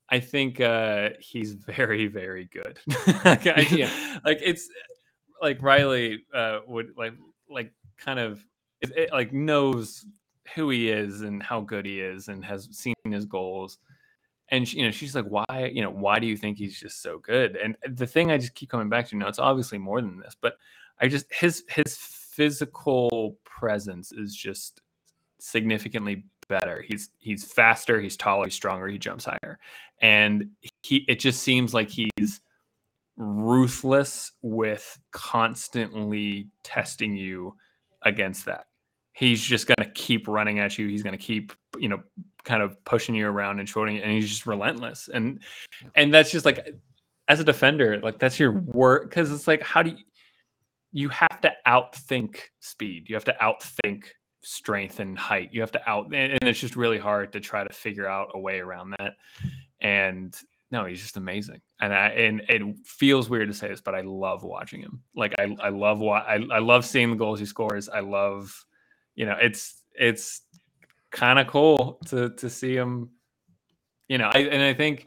I 0.08 0.20
think 0.20 0.60
uh, 0.60 1.10
he's 1.18 1.54
very, 1.66 2.06
very 2.06 2.44
good. 2.44 2.78
Like, 3.24 3.44
I 3.48 3.66
Yeah. 3.72 3.90
like 4.24 4.38
it's 4.40 4.68
like 5.42 5.60
Riley 5.60 6.22
uh, 6.32 6.60
would 6.68 6.92
like 6.96 7.14
like 7.50 7.72
kind 7.98 8.20
of 8.20 8.40
it, 8.80 8.92
it, 8.96 9.12
like 9.12 9.32
knows 9.32 10.06
who 10.54 10.70
he 10.70 10.90
is 10.90 11.22
and 11.22 11.42
how 11.42 11.60
good 11.60 11.84
he 11.86 12.00
is 12.00 12.28
and 12.28 12.44
has 12.44 12.68
seen 12.70 12.94
his 13.04 13.24
goals. 13.24 13.78
And 14.48 14.68
she, 14.68 14.78
you 14.78 14.84
know, 14.84 14.92
she's 14.92 15.16
like, 15.16 15.24
why, 15.24 15.72
you 15.74 15.82
know, 15.82 15.90
why 15.90 16.20
do 16.20 16.28
you 16.28 16.36
think 16.36 16.56
he's 16.56 16.78
just 16.78 17.02
so 17.02 17.18
good? 17.18 17.56
And 17.56 17.76
the 17.88 18.06
thing 18.06 18.30
I 18.30 18.38
just 18.38 18.54
keep 18.54 18.68
coming 18.70 18.88
back 18.88 19.08
to, 19.08 19.16
now 19.16 19.26
it's 19.26 19.40
obviously 19.40 19.78
more 19.78 20.00
than 20.00 20.20
this, 20.20 20.36
but 20.40 20.54
I 21.00 21.08
just 21.08 21.26
his 21.32 21.64
his 21.68 21.96
physical 21.96 23.38
presence 23.44 24.12
is 24.12 24.34
just 24.34 24.80
significantly 25.38 26.24
better. 26.48 26.82
He's 26.82 27.10
he's 27.18 27.44
faster, 27.44 28.00
he's 28.00 28.16
taller, 28.16 28.44
he's 28.44 28.54
stronger, 28.54 28.88
he 28.88 28.98
jumps 28.98 29.24
higher. 29.24 29.58
And 30.00 30.50
he 30.82 31.04
it 31.08 31.20
just 31.20 31.42
seems 31.42 31.74
like 31.74 31.90
he's 31.90 32.40
ruthless 33.16 34.32
with 34.42 34.98
constantly 35.10 36.48
testing 36.62 37.16
you 37.16 37.54
against 38.02 38.44
that. 38.44 38.66
He's 39.12 39.40
just 39.40 39.66
going 39.66 39.78
to 39.78 39.90
keep 39.92 40.28
running 40.28 40.58
at 40.58 40.76
you. 40.76 40.88
He's 40.88 41.02
going 41.02 41.16
to 41.16 41.22
keep, 41.22 41.52
you 41.78 41.88
know, 41.88 42.02
kind 42.44 42.62
of 42.62 42.82
pushing 42.84 43.14
you 43.14 43.26
around 43.26 43.58
and 43.58 43.68
shorting, 43.68 43.98
and 43.98 44.12
he's 44.12 44.28
just 44.28 44.46
relentless. 44.46 45.08
And 45.12 45.40
and 45.94 46.12
that's 46.12 46.30
just 46.30 46.44
like, 46.44 46.68
as 47.28 47.40
a 47.40 47.44
defender, 47.44 47.98
like 48.00 48.18
that's 48.18 48.38
your 48.38 48.52
work 48.52 49.08
because 49.08 49.32
it's 49.32 49.48
like, 49.48 49.62
how 49.62 49.82
do 49.82 49.90
you? 49.90 49.96
You 50.92 51.08
have 51.10 51.40
to 51.42 51.52
outthink 51.66 52.38
speed. 52.60 53.08
You 53.08 53.16
have 53.16 53.24
to 53.24 53.36
outthink 53.40 54.04
strength 54.42 55.00
and 55.00 55.18
height. 55.18 55.50
You 55.52 55.60
have 55.60 55.72
to 55.72 55.90
out, 55.90 56.06
and 56.14 56.38
it's 56.42 56.60
just 56.60 56.76
really 56.76 56.98
hard 56.98 57.32
to 57.32 57.40
try 57.40 57.64
to 57.64 57.72
figure 57.72 58.08
out 58.08 58.30
a 58.34 58.38
way 58.38 58.60
around 58.60 58.94
that. 58.98 59.14
And 59.80 60.34
no, 60.70 60.84
he's 60.84 61.00
just 61.00 61.16
amazing. 61.16 61.60
And 61.80 61.92
I 61.94 62.08
and 62.08 62.42
it 62.48 62.62
feels 62.84 63.28
weird 63.28 63.48
to 63.48 63.54
say 63.54 63.68
this, 63.68 63.80
but 63.80 63.94
I 63.94 64.00
love 64.00 64.42
watching 64.42 64.80
him. 64.80 65.02
Like 65.14 65.34
I 65.38 65.56
I 65.60 65.68
love 65.68 65.98
what 65.98 66.24
I 66.26 66.44
I 66.50 66.58
love 66.58 66.84
seeing 66.84 67.10
the 67.10 67.16
goals 67.16 67.38
he 67.38 67.46
scores. 67.46 67.88
I 67.88 68.00
love, 68.00 68.64
you 69.14 69.26
know, 69.26 69.36
it's 69.40 69.82
it's 69.94 70.42
kind 71.10 71.38
of 71.38 71.46
cool 71.46 71.98
to 72.06 72.30
to 72.30 72.50
see 72.50 72.74
him. 72.74 73.10
You 74.08 74.18
know, 74.18 74.30
I, 74.32 74.38
and 74.38 74.62
I 74.62 74.74
think 74.74 75.06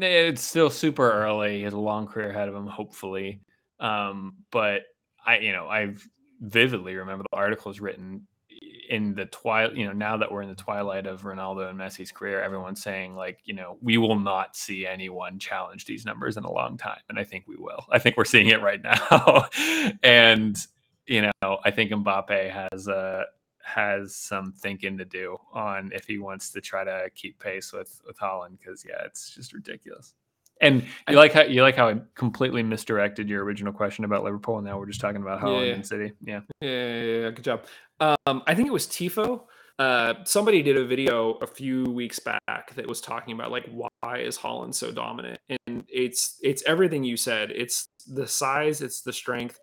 eh, 0.00 0.28
it's 0.28 0.42
still 0.42 0.70
super 0.70 1.10
early. 1.10 1.58
He 1.58 1.62
has 1.62 1.74
a 1.74 1.78
long 1.78 2.06
career 2.06 2.30
ahead 2.30 2.48
of 2.48 2.54
him, 2.54 2.66
hopefully. 2.66 3.40
Um, 3.80 4.36
but 4.50 4.82
I, 5.24 5.38
you 5.38 5.52
know, 5.52 5.66
I 5.66 5.94
vividly 6.40 6.96
remember 6.96 7.24
the 7.30 7.36
articles 7.36 7.80
written 7.80 8.26
in 8.88 9.14
the 9.14 9.26
twilight, 9.26 9.76
you 9.76 9.86
know, 9.86 9.92
now 9.92 10.16
that 10.16 10.32
we're 10.32 10.42
in 10.42 10.48
the 10.48 10.54
twilight 10.54 11.06
of 11.06 11.22
Ronaldo 11.22 11.68
and 11.68 11.78
Messi's 11.78 12.10
career, 12.10 12.42
everyone's 12.42 12.82
saying 12.82 13.14
like, 13.14 13.40
you 13.44 13.54
know, 13.54 13.76
we 13.82 13.98
will 13.98 14.18
not 14.18 14.56
see 14.56 14.86
anyone 14.86 15.38
challenge 15.38 15.84
these 15.84 16.06
numbers 16.06 16.36
in 16.36 16.44
a 16.44 16.50
long 16.50 16.76
time, 16.78 17.00
and 17.08 17.18
I 17.18 17.24
think 17.24 17.44
we 17.46 17.56
will. 17.56 17.84
I 17.90 17.98
think 17.98 18.16
we're 18.16 18.24
seeing 18.24 18.48
it 18.48 18.62
right 18.62 18.82
now, 19.02 19.46
and 20.02 20.56
you 21.06 21.22
know, 21.22 21.58
I 21.64 21.70
think 21.70 21.90
Mbappe 21.90 22.50
has 22.50 22.88
uh 22.88 23.24
has 23.62 24.16
some 24.16 24.52
thinking 24.52 24.96
to 24.96 25.04
do 25.04 25.36
on 25.52 25.90
if 25.94 26.06
he 26.06 26.18
wants 26.18 26.50
to 26.52 26.60
try 26.60 26.84
to 26.84 27.10
keep 27.14 27.38
pace 27.38 27.72
with 27.72 28.00
with 28.06 28.18
Haaland 28.18 28.58
because 28.58 28.84
yeah, 28.88 29.04
it's 29.04 29.34
just 29.34 29.52
ridiculous. 29.52 30.14
And 30.60 30.86
you 31.08 31.16
like 31.16 31.32
how 31.32 31.42
you 31.42 31.62
like 31.62 31.76
how 31.76 31.88
I 31.88 31.96
completely 32.14 32.62
misdirected 32.62 33.28
your 33.28 33.44
original 33.44 33.72
question 33.72 34.04
about 34.04 34.24
Liverpool, 34.24 34.58
and 34.58 34.66
now 34.66 34.78
we're 34.78 34.86
just 34.86 35.00
talking 35.00 35.22
about 35.22 35.40
Haaland 35.40 35.68
Yeah. 35.68 35.74
and 35.74 35.86
City. 35.86 36.12
Yeah. 36.24 36.40
Yeah, 36.60 36.68
yeah, 36.70 37.02
yeah, 37.02 37.30
good 37.30 37.44
job. 37.44 37.64
Um, 38.00 38.42
I 38.46 38.54
think 38.54 38.68
it 38.68 38.72
was 38.72 38.86
Tifo. 38.86 39.42
Uh, 39.78 40.14
somebody 40.24 40.60
did 40.60 40.76
a 40.76 40.84
video 40.84 41.34
a 41.34 41.46
few 41.46 41.84
weeks 41.84 42.18
back 42.18 42.74
that 42.74 42.86
was 42.86 43.00
talking 43.00 43.32
about 43.34 43.52
like 43.52 43.68
why 43.70 44.18
is 44.18 44.36
Haaland 44.36 44.74
so 44.74 44.90
dominant, 44.90 45.38
and 45.66 45.84
it's 45.88 46.38
it's 46.42 46.62
everything 46.66 47.04
you 47.04 47.16
said. 47.16 47.52
It's 47.52 47.88
the 48.08 48.26
size, 48.26 48.82
it's 48.82 49.02
the 49.02 49.12
strength, 49.12 49.60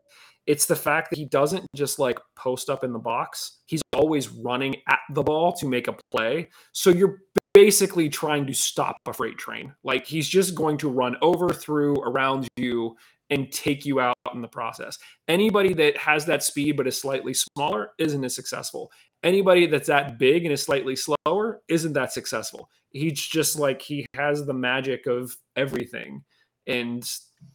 it's 0.48 0.68
the 0.68 0.76
fact 0.76 1.10
that 1.10 1.18
he 1.18 1.26
doesn't 1.26 1.66
just 1.76 2.00
like 2.00 2.20
post 2.36 2.70
up 2.70 2.84
in 2.84 2.94
the 2.94 3.00
box. 3.00 3.60
He's 3.66 3.82
always 3.94 4.30
running 4.30 4.78
at 4.88 5.00
the 5.14 5.24
ball 5.24 5.52
to 5.54 5.68
make 5.68 5.88
a 5.88 5.96
play. 6.12 6.50
So 6.72 6.92
you're 6.92 7.20
basically 7.56 8.10
trying 8.10 8.46
to 8.46 8.54
stop 8.54 8.98
a 9.08 9.14
freight 9.14 9.38
train. 9.40 9.74
Like 9.84 10.06
he's 10.06 10.28
just 10.28 10.54
going 10.54 10.78
to 10.80 10.90
run 10.90 11.16
over, 11.22 11.50
through, 11.50 11.96
around 12.02 12.48
you, 12.58 12.96
and 13.32 13.52
take 13.52 13.86
you 13.86 14.00
out 14.00 14.14
in 14.34 14.42
the 14.42 14.48
process. 14.48 15.00
Anybody 15.28 15.74
that 15.74 15.98
has 15.98 16.26
that 16.26 16.44
speed 16.44 16.78
but 16.78 16.86
is 16.86 17.00
slightly 17.02 17.34
smaller 17.34 17.92
isn't 17.98 18.24
as 18.24 18.36
successful. 18.36 18.92
Anybody 19.24 19.66
that's 19.66 19.88
that 19.88 20.20
big 20.20 20.46
and 20.46 20.54
is 20.54 20.62
slightly 20.62 20.96
slower 20.96 21.62
isn't 21.68 21.94
that 21.94 22.14
successful. 22.14 22.70
He's 22.92 23.20
just 23.20 23.58
like 23.58 23.82
he 23.82 24.06
has 24.14 24.46
the 24.46 24.54
magic 24.54 25.08
of 25.08 25.36
everything. 25.56 26.24
And 26.68 27.04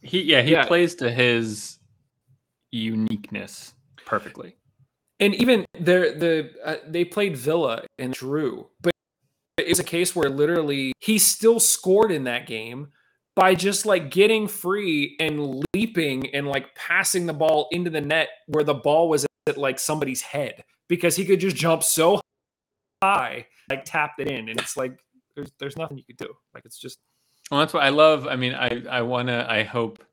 he 0.01 0.23
yeah, 0.23 0.41
he 0.41 0.51
Yeah. 0.51 0.65
plays 0.65 0.95
to 0.95 1.09
his 1.11 1.77
uniqueness 2.71 3.73
perfectly. 4.05 4.55
and 5.19 5.35
even 5.35 5.65
there 5.79 6.13
the 6.17 6.51
uh, 6.65 6.75
they 6.87 7.05
played 7.05 7.37
Villa 7.37 7.83
and 7.99 8.13
Drew, 8.13 8.67
but 8.81 8.90
it's 9.67 9.79
a 9.79 9.83
case 9.83 10.15
where 10.15 10.29
literally 10.29 10.93
he 10.99 11.17
still 11.17 11.59
scored 11.59 12.11
in 12.11 12.25
that 12.25 12.47
game 12.47 12.89
by 13.35 13.55
just 13.55 13.85
like 13.85 14.11
getting 14.11 14.47
free 14.47 15.15
and 15.19 15.63
leaping 15.73 16.33
and 16.35 16.47
like 16.47 16.73
passing 16.75 17.25
the 17.25 17.33
ball 17.33 17.67
into 17.71 17.89
the 17.89 18.01
net 18.01 18.29
where 18.47 18.63
the 18.63 18.73
ball 18.73 19.09
was 19.09 19.25
at 19.47 19.57
like 19.57 19.79
somebody's 19.79 20.21
head 20.21 20.63
because 20.87 21.15
he 21.15 21.25
could 21.25 21.39
just 21.39 21.55
jump 21.55 21.83
so 21.83 22.21
high 23.01 23.45
like 23.69 23.83
tapped 23.85 24.19
it 24.19 24.27
in 24.27 24.49
and 24.49 24.59
it's 24.59 24.77
like 24.77 24.99
there's 25.35 25.51
there's 25.59 25.77
nothing 25.77 25.97
you 25.97 26.03
could 26.03 26.17
do 26.17 26.33
like 26.53 26.65
it's 26.65 26.77
just 26.77 26.99
Well, 27.49 27.59
that's 27.59 27.73
what 27.73 27.83
I 27.83 27.89
love. 27.89 28.27
I 28.27 28.35
mean, 28.35 28.53
I 28.53 28.83
I 28.89 29.01
want 29.01 29.27
to. 29.27 29.49
I 29.49 29.63
hope 29.63 30.03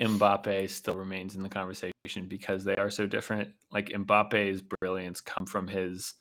Mbappe 0.00 0.70
still 0.70 0.94
remains 0.94 1.34
in 1.34 1.42
the 1.42 1.48
conversation 1.48 1.92
because 2.28 2.64
they 2.64 2.76
are 2.76 2.90
so 2.90 3.06
different. 3.06 3.50
Like 3.72 3.88
Mbappe's 3.88 4.62
brilliance 4.62 5.20
come 5.20 5.46
from 5.46 5.66
his 5.66 6.14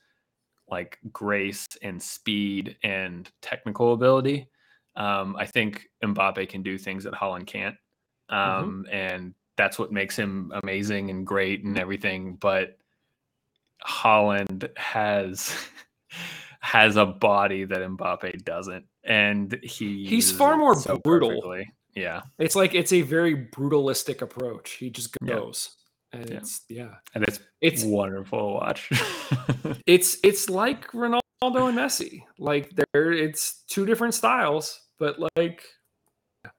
like 0.70 0.98
grace 1.12 1.68
and 1.82 2.02
speed 2.02 2.78
and 2.84 3.30
technical 3.42 3.94
ability. 3.94 4.48
Um, 4.96 5.36
I 5.38 5.46
think 5.46 5.90
Mbappe 6.04 6.48
can 6.50 6.64
do 6.64 6.78
things 6.78 7.04
that 7.04 7.14
Haaland 7.14 7.48
can't, 7.48 7.76
um, 8.30 8.86
and 8.92 9.34
that's 9.58 9.78
what 9.78 9.92
makes 9.92 10.16
him 10.16 10.52
amazing 10.64 11.10
and 11.10 11.28
great 11.28 11.64
and 11.64 11.78
everything. 11.78 12.36
But 12.36 12.78
Haaland 13.86 14.70
has 14.78 15.54
has 16.62 16.96
a 16.96 17.06
body 17.06 17.66
that 17.66 17.80
Mbappe 17.80 18.44
doesn't, 18.46 18.86
and 19.04 19.60
he 19.62 20.06
He's 20.08 20.32
far 20.32 20.58
more 20.58 20.76
so 20.76 20.98
brutal. 20.98 21.30
perfectly. 21.30 21.72
Yeah, 21.94 22.22
it's 22.40 22.56
like 22.56 22.74
it's 22.74 22.92
a 22.94 23.02
very 23.02 23.36
brutalistic 23.36 24.22
approach 24.22 24.72
he 24.72 24.90
just 24.90 25.16
Yeah. 25.22 25.40
And 26.16 26.30
Yeah. 26.30 26.38
it's 26.38 26.62
yeah 26.70 26.96
and 27.14 27.24
it's 27.24 27.40
it's 27.62 27.84
wonderful 27.84 28.40
to 28.40 28.46
watch. 28.56 28.90
it's 29.86 30.18
it's 30.24 30.50
like 30.50 30.88
Ronaldo 30.92 31.22
and 31.44 31.78
Messi. 31.78 32.24
Like 32.40 32.72
they're 32.76 33.12
it's 33.12 33.64
two 33.68 33.86
different 33.86 34.14
styles, 34.14 34.80
but 35.00 35.18
like 35.36 35.64
yeah. 36.44 36.52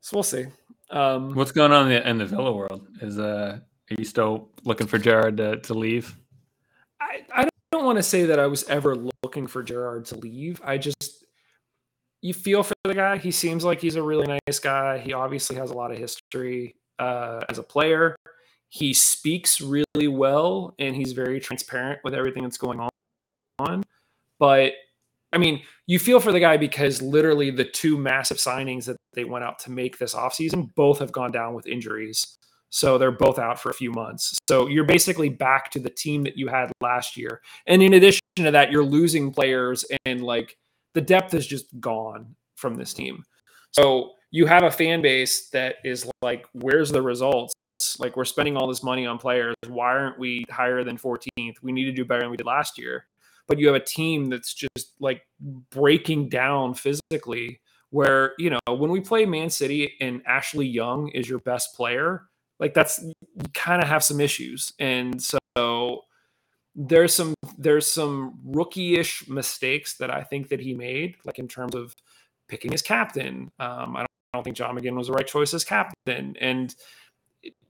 so 0.00 0.16
we'll 0.16 0.22
see. 0.22 0.46
Um 0.90 1.34
What's 1.34 1.52
going 1.52 1.72
on 1.72 1.90
in 1.90 2.02
the, 2.02 2.08
in 2.08 2.18
the 2.18 2.26
Villa 2.26 2.52
world? 2.52 2.86
Is 3.00 3.18
uh, 3.18 3.58
are 3.90 3.94
you 3.98 4.04
still 4.04 4.50
looking 4.64 4.86
for 4.86 4.98
Gerrard 4.98 5.36
to, 5.38 5.58
to 5.60 5.74
leave? 5.74 6.16
I, 7.00 7.24
I 7.32 7.48
don't 7.72 7.84
want 7.84 7.98
to 7.98 8.02
say 8.02 8.24
that 8.26 8.38
I 8.40 8.46
was 8.46 8.64
ever 8.68 8.96
looking 9.22 9.46
for 9.46 9.62
Gerrard 9.62 10.06
to 10.06 10.16
leave. 10.16 10.60
I 10.64 10.78
just 10.78 11.24
you 12.22 12.34
feel 12.34 12.62
for 12.62 12.74
the 12.84 12.94
guy. 12.94 13.18
He 13.18 13.30
seems 13.30 13.64
like 13.64 13.80
he's 13.80 13.96
a 13.96 14.02
really 14.02 14.26
nice 14.26 14.58
guy. 14.58 14.98
He 14.98 15.12
obviously 15.12 15.56
has 15.56 15.70
a 15.70 15.74
lot 15.74 15.92
of 15.92 15.98
history 15.98 16.74
uh, 16.98 17.44
as 17.48 17.58
a 17.58 17.62
player. 17.62 18.16
He 18.68 18.92
speaks 18.92 19.60
really 19.60 20.08
well, 20.08 20.74
and 20.78 20.94
he's 20.94 21.12
very 21.12 21.40
transparent 21.40 22.00
with 22.04 22.14
everything 22.14 22.42
that's 22.42 22.58
going 22.58 22.80
on. 23.58 23.82
But 24.38 24.72
I 25.32 25.38
mean, 25.38 25.62
you 25.86 25.98
feel 25.98 26.20
for 26.20 26.32
the 26.32 26.40
guy 26.40 26.56
because 26.56 27.02
literally 27.02 27.50
the 27.50 27.64
two 27.64 27.98
massive 27.98 28.38
signings 28.38 28.84
that 28.86 28.96
they 29.14 29.24
went 29.24 29.44
out 29.44 29.58
to 29.60 29.70
make 29.70 29.98
this 29.98 30.14
offseason 30.14 30.74
both 30.74 30.98
have 30.98 31.12
gone 31.12 31.32
down 31.32 31.54
with 31.54 31.66
injuries. 31.66 32.38
So 32.70 32.98
they're 32.98 33.12
both 33.12 33.38
out 33.38 33.60
for 33.60 33.70
a 33.70 33.74
few 33.74 33.90
months. 33.92 34.36
So 34.48 34.66
you're 34.66 34.84
basically 34.84 35.28
back 35.28 35.70
to 35.70 35.78
the 35.78 35.90
team 35.90 36.22
that 36.24 36.36
you 36.36 36.48
had 36.48 36.72
last 36.80 37.16
year. 37.16 37.40
And 37.66 37.82
in 37.82 37.94
addition 37.94 38.20
to 38.36 38.50
that, 38.50 38.70
you're 38.70 38.84
losing 38.84 39.32
players 39.32 39.84
and 40.04 40.22
like 40.22 40.56
the 40.94 41.00
depth 41.00 41.34
is 41.34 41.46
just 41.46 41.66
gone 41.80 42.34
from 42.56 42.74
this 42.74 42.92
team. 42.92 43.22
So 43.72 44.12
you 44.30 44.46
have 44.46 44.64
a 44.64 44.70
fan 44.70 45.02
base 45.02 45.48
that 45.50 45.76
is 45.84 46.10
like, 46.22 46.46
where's 46.52 46.90
the 46.90 47.02
results? 47.02 47.54
Like 47.98 48.16
we're 48.16 48.24
spending 48.24 48.56
all 48.56 48.66
this 48.66 48.82
money 48.82 49.06
on 49.06 49.18
players. 49.18 49.54
Why 49.66 49.92
aren't 49.92 50.18
we 50.18 50.44
higher 50.50 50.84
than 50.84 50.98
14th? 50.98 51.56
We 51.62 51.72
need 51.72 51.84
to 51.84 51.92
do 51.92 52.04
better 52.04 52.22
than 52.22 52.30
we 52.30 52.36
did 52.36 52.46
last 52.46 52.78
year. 52.78 53.06
But 53.46 53.58
you 53.58 53.66
have 53.68 53.76
a 53.76 53.84
team 53.84 54.28
that's 54.28 54.52
just 54.52 54.94
like 54.98 55.26
breaking 55.70 56.28
down 56.28 56.74
physically. 56.74 57.60
Where 57.90 58.34
you 58.38 58.50
know 58.50 58.58
when 58.68 58.90
we 58.90 59.00
play 59.00 59.24
Man 59.24 59.48
City 59.48 59.92
and 60.00 60.20
Ashley 60.26 60.66
Young 60.66 61.08
is 61.10 61.28
your 61.28 61.38
best 61.38 61.74
player, 61.74 62.28
like 62.58 62.74
that's 62.74 63.02
you 63.02 63.12
kind 63.54 63.82
of 63.82 63.88
have 63.88 64.02
some 64.02 64.20
issues 64.20 64.72
and 64.78 65.22
so 65.22 66.02
there's 66.74 67.14
some 67.14 67.34
there's 67.58 67.90
some 67.90 68.38
rookie-ish 68.44 69.28
mistakes 69.28 69.96
that 69.96 70.10
i 70.10 70.22
think 70.22 70.48
that 70.48 70.60
he 70.60 70.74
made 70.74 71.16
like 71.24 71.38
in 71.38 71.48
terms 71.48 71.74
of 71.74 71.94
picking 72.48 72.72
his 72.72 72.82
captain 72.82 73.50
um, 73.58 73.96
I, 73.96 74.00
don't, 74.00 74.10
I 74.32 74.36
don't 74.36 74.44
think 74.44 74.56
john 74.56 74.76
mcginn 74.76 74.96
was 74.96 75.08
the 75.08 75.12
right 75.12 75.26
choice 75.26 75.54
as 75.54 75.64
captain 75.64 76.36
and 76.40 76.74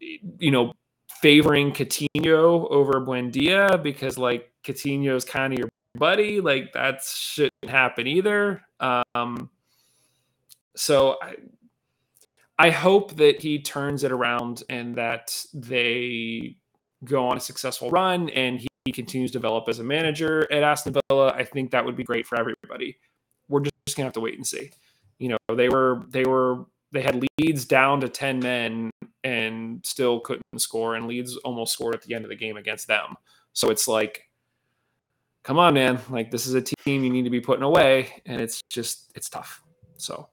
you 0.00 0.50
know 0.50 0.72
favoring 1.20 1.72
Coutinho 1.72 2.70
over 2.70 3.00
Buendia 3.00 3.82
because 3.82 4.18
like 4.18 4.50
Coutinho's 4.64 5.24
kind 5.24 5.52
of 5.52 5.58
your 5.58 5.68
buddy 5.96 6.40
like 6.40 6.72
that 6.74 7.02
shouldn't 7.02 7.70
happen 7.70 8.06
either 8.06 8.60
um 8.80 9.48
so 10.76 11.16
I, 11.22 11.36
I 12.58 12.70
hope 12.70 13.16
that 13.16 13.40
he 13.40 13.60
turns 13.60 14.04
it 14.04 14.12
around 14.12 14.62
and 14.68 14.94
that 14.96 15.44
they 15.52 16.56
go 17.04 17.26
on 17.26 17.36
a 17.36 17.40
successful 17.40 17.90
run 17.90 18.30
and 18.30 18.60
he, 18.60 18.68
he 18.84 18.92
continues 18.92 19.30
to 19.32 19.38
develop 19.38 19.68
as 19.68 19.78
a 19.78 19.84
manager 19.84 20.50
at 20.50 20.62
Aston 20.62 20.94
Villa. 21.08 21.32
I 21.32 21.44
think 21.44 21.70
that 21.72 21.84
would 21.84 21.96
be 21.96 22.04
great 22.04 22.26
for 22.26 22.38
everybody. 22.38 22.98
We're 23.48 23.60
just 23.60 23.96
gonna 23.96 24.06
have 24.06 24.14
to 24.14 24.20
wait 24.20 24.34
and 24.34 24.46
see. 24.46 24.70
You 25.18 25.30
know, 25.30 25.54
they 25.54 25.68
were 25.68 26.04
they 26.08 26.24
were 26.24 26.64
they 26.92 27.02
had 27.02 27.22
Leeds 27.38 27.64
down 27.64 28.00
to 28.00 28.08
10 28.08 28.38
men 28.38 28.90
and 29.26 29.84
still 29.84 30.20
couldn't 30.20 30.42
score 30.58 30.94
and 30.94 31.06
Leeds 31.06 31.36
almost 31.38 31.72
scored 31.72 31.94
at 31.94 32.02
the 32.02 32.14
end 32.14 32.24
of 32.24 32.28
the 32.28 32.36
game 32.36 32.56
against 32.56 32.86
them. 32.86 33.16
So 33.52 33.70
it's 33.70 33.88
like 33.88 34.22
come 35.42 35.58
on 35.58 35.74
man, 35.74 35.98
like 36.10 36.30
this 36.30 36.46
is 36.46 36.54
a 36.54 36.62
team 36.62 37.04
you 37.04 37.10
need 37.10 37.24
to 37.24 37.30
be 37.30 37.40
putting 37.40 37.64
away 37.64 38.22
and 38.24 38.40
it's 38.40 38.60
just 38.70 39.10
it's 39.16 39.28
tough. 39.28 39.62
So 39.96 40.28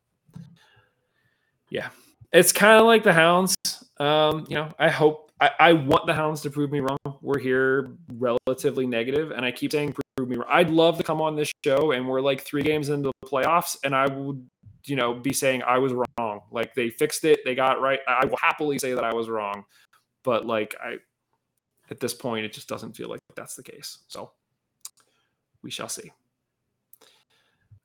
yeah, 1.69 1.89
it's 2.31 2.51
kind 2.51 2.79
of 2.79 2.85
like 2.85 3.03
the 3.03 3.13
Hounds. 3.13 3.55
Um, 3.97 4.45
you 4.47 4.55
know, 4.55 4.69
I 4.77 4.89
hope 4.89 5.31
I, 5.41 5.51
I 5.59 5.73
want 5.73 6.05
the 6.05 6.13
Hounds 6.13 6.41
to 6.41 6.51
prove 6.51 6.71
me 6.71 6.79
wrong. 6.79 6.97
We're 7.21 7.39
here 7.39 7.91
relatively 8.17 8.85
negative, 8.85 9.31
and 9.31 9.43
I 9.43 9.51
keep 9.51 9.71
saying 9.71 9.95
prove 10.15 10.29
me 10.29 10.35
wrong. 10.37 10.47
I'd 10.49 10.69
love 10.69 10.97
to 10.97 11.03
come 11.03 11.21
on 11.21 11.35
this 11.35 11.51
show, 11.65 11.91
and 11.91 12.07
we're 12.07 12.21
like 12.21 12.41
three 12.41 12.61
games 12.61 12.89
into 12.89 13.11
the 13.21 13.27
playoffs, 13.27 13.77
and 13.83 13.95
I 13.95 14.07
would, 14.07 14.47
you 14.85 14.95
know, 14.95 15.13
be 15.13 15.33
saying 15.33 15.63
I 15.63 15.77
was 15.77 15.93
wrong. 15.93 16.41
Like 16.51 16.73
they 16.73 16.89
fixed 16.89 17.23
it, 17.25 17.39
they 17.45 17.55
got 17.55 17.81
right. 17.81 17.99
I 18.07 18.25
will 18.25 18.37
happily 18.37 18.79
say 18.79 18.93
that 18.93 19.03
I 19.03 19.13
was 19.13 19.29
wrong, 19.29 19.63
but 20.23 20.45
like 20.45 20.75
I, 20.83 20.97
at 21.89 21.99
this 21.99 22.13
point, 22.13 22.45
it 22.45 22.53
just 22.53 22.67
doesn't 22.67 22.95
feel 22.95 23.09
like 23.09 23.19
that's 23.35 23.55
the 23.55 23.63
case. 23.63 23.99
So 24.07 24.31
we 25.61 25.71
shall 25.71 25.89
see. 25.89 26.11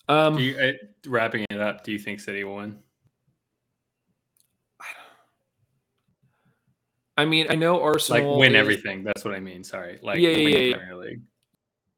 Um, 0.08 0.36
Do 0.36 0.42
you, 0.42 0.58
uh, 0.58 0.72
wrapping 1.06 1.44
it 1.50 1.60
up, 1.60 1.84
do 1.84 1.92
you 1.92 1.98
think 1.98 2.20
City 2.20 2.42
will 2.42 2.56
win? 2.56 2.78
I 7.16 7.24
mean, 7.24 7.46
I 7.50 7.56
know 7.56 7.82
Arsenal 7.82 8.30
Like 8.32 8.40
win 8.40 8.54
is- 8.54 8.60
everything. 8.60 9.02
That's 9.02 9.24
what 9.24 9.34
I 9.34 9.40
mean. 9.40 9.64
Sorry. 9.64 9.98
Like 10.02 10.20
yeah, 10.20 10.30
yeah, 10.30 10.58
yeah. 10.58 10.76
Premier 10.76 10.96
League. 10.96 11.20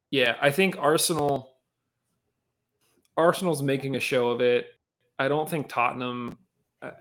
Yeah, 0.09 0.35
I 0.41 0.49
think 0.49 0.77
Arsenal 0.79 1.47
Arsenal's 3.15 3.61
making 3.61 3.95
a 3.95 3.99
show 3.99 4.29
of 4.29 4.41
it. 4.41 4.67
I 5.21 5.27
don't 5.27 5.49
think 5.49 5.69
Tottenham 5.69 6.37
uh, 6.81 6.91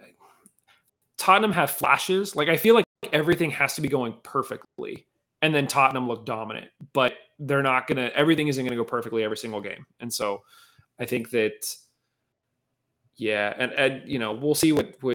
Tottenham 1.16 1.53
have 1.53 1.71
flashes. 1.71 2.37
Like 2.37 2.49
I 2.49 2.57
feel 2.57 2.75
like 2.75 2.85
everything 3.12 3.51
has 3.51 3.75
to 3.77 3.81
be 3.81 3.89
going 3.89 4.14
perfectly 4.23 5.07
and 5.43 5.55
then 5.55 5.66
Tottenham 5.66 6.07
look 6.07 6.27
dominant, 6.27 6.68
but 6.93 7.14
they're 7.39 7.62
not 7.62 7.89
to 7.89 8.14
everything 8.16 8.49
isn't 8.49 8.64
to 8.66 8.77
go 8.77 8.85
perfectly 8.85 9.25
every 9.25 9.37
single 9.37 9.61
game. 9.61 9.87
And 10.01 10.12
so 10.12 10.43
I 10.99 11.07
think 11.07 11.31
that 11.31 11.75
yeah, 13.16 13.55
and 13.57 13.73
and 13.73 14.03
you 14.09 14.18
know, 14.18 14.33
we'll 14.33 14.55
see 14.55 14.73
what 14.73 14.97
what 15.01 15.14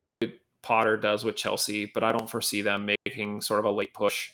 Potter 0.62 0.98
does 0.98 1.24
with 1.24 1.36
Chelsea, 1.36 1.92
but 1.94 2.04
I 2.04 2.12
don't 2.12 2.30
foresee 2.30 2.62
them 2.62 2.90
making 3.06 3.42
sort 3.42 3.60
of 3.60 3.66
a 3.66 3.72
late 3.72 3.94
push. 3.94 4.32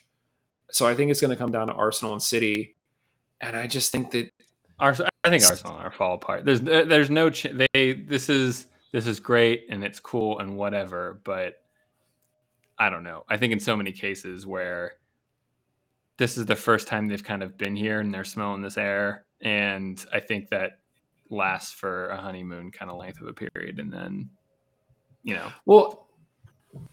So 0.72 0.88
I 0.88 0.96
think 0.96 1.12
it's 1.12 1.20
going 1.20 1.32
to 1.32 1.38
come 1.38 1.52
down 1.52 1.68
to 1.68 1.74
Arsenal 1.74 2.14
and 2.14 2.24
City 2.24 2.76
and 3.42 3.58
I 3.58 3.68
just 3.68 3.92
think 3.92 4.12
that 4.12 4.32
I 5.24 5.30
think 5.30 5.44
Arsenal 5.44 5.78
are 5.78 5.92
fall 5.92 6.16
apart. 6.16 6.46
There's 6.46 6.62
there's 6.62 7.10
no 7.10 7.30
ch- 7.30 7.48
they 7.54 7.94
this 7.94 8.30
is 8.30 8.68
this 8.92 9.08
is 9.08 9.20
great 9.20 9.68
and 9.70 9.84
it's 9.84 10.00
cool 10.00 10.40
and 10.40 10.58
whatever, 10.58 11.22
but 11.24 11.62
I 12.80 12.90
don't 12.90 13.04
know. 13.04 13.24
I 13.30 13.38
think 13.38 13.54
in 13.54 13.60
so 13.60 13.78
many 13.78 13.92
cases 13.92 14.46
where 14.46 14.94
this 16.18 16.38
is 16.38 16.46
the 16.46 16.56
first 16.56 16.88
time 16.88 17.08
they've 17.08 17.24
kind 17.24 17.44
of 17.44 17.58
been 17.58 17.76
here 17.76 18.00
and 18.00 18.14
they're 18.14 18.24
smelling 18.24 18.62
this 18.62 18.78
air, 18.78 19.26
and 19.42 20.04
I 20.12 20.20
think 20.20 20.50
that 20.50 20.80
lasts 21.30 21.72
for 21.72 22.10
a 22.10 22.18
honeymoon 22.18 22.72
kind 22.72 22.92
of 22.92 22.98
length 22.98 23.22
of 23.22 23.28
a 23.28 23.34
period, 23.34 23.80
and 23.80 23.94
then 23.94 24.30
you 25.24 25.36
know, 25.36 25.52
Well, 25.66 26.08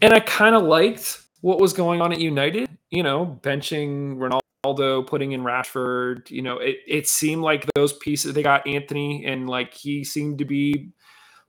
and 0.02 0.12
I 0.12 0.20
kind 0.20 0.54
of 0.54 0.62
liked 0.64 1.22
what 1.40 1.60
was 1.60 1.72
going 1.72 2.00
on 2.00 2.12
at 2.12 2.20
United. 2.20 2.68
You 2.90 3.02
know, 3.02 3.38
benching 3.42 4.16
Ronaldo, 4.16 4.40
putting 4.62 5.32
in 5.32 5.42
Rashford. 5.42 6.30
You 6.30 6.42
know, 6.42 6.58
it 6.58 6.78
it 6.86 7.08
seemed 7.08 7.42
like 7.42 7.66
those 7.74 7.92
pieces 7.94 8.34
they 8.34 8.42
got 8.42 8.66
Antony, 8.66 9.24
and 9.26 9.48
like 9.48 9.74
he 9.74 10.04
seemed 10.04 10.38
to 10.38 10.44
be 10.44 10.90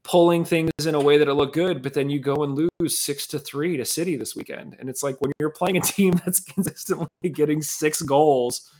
pulling 0.04 0.46
things 0.46 0.72
in 0.86 0.96
a 0.96 1.00
way 1.00 1.18
that 1.18 1.28
it 1.28 1.34
looked 1.34 1.54
good. 1.54 1.82
But 1.82 1.94
then 1.94 2.10
you 2.10 2.20
go 2.20 2.44
and 2.44 2.56
lose 2.56 2.98
six 2.98 3.28
to 3.28 3.40
three 3.40 3.78
to 3.78 3.86
City 3.86 4.16
this 4.16 4.36
weekend, 4.36 4.76
and 4.80 4.90
it's 4.90 5.04
like 5.04 5.20
when 5.22 5.32
you're 5.40 5.50
playing 5.50 5.78
a 5.78 5.82
team 5.96 6.14
that's 6.26 6.40
consistently 6.40 7.08
getting 7.34 7.62
six 7.62 8.02
goals, 8.02 8.72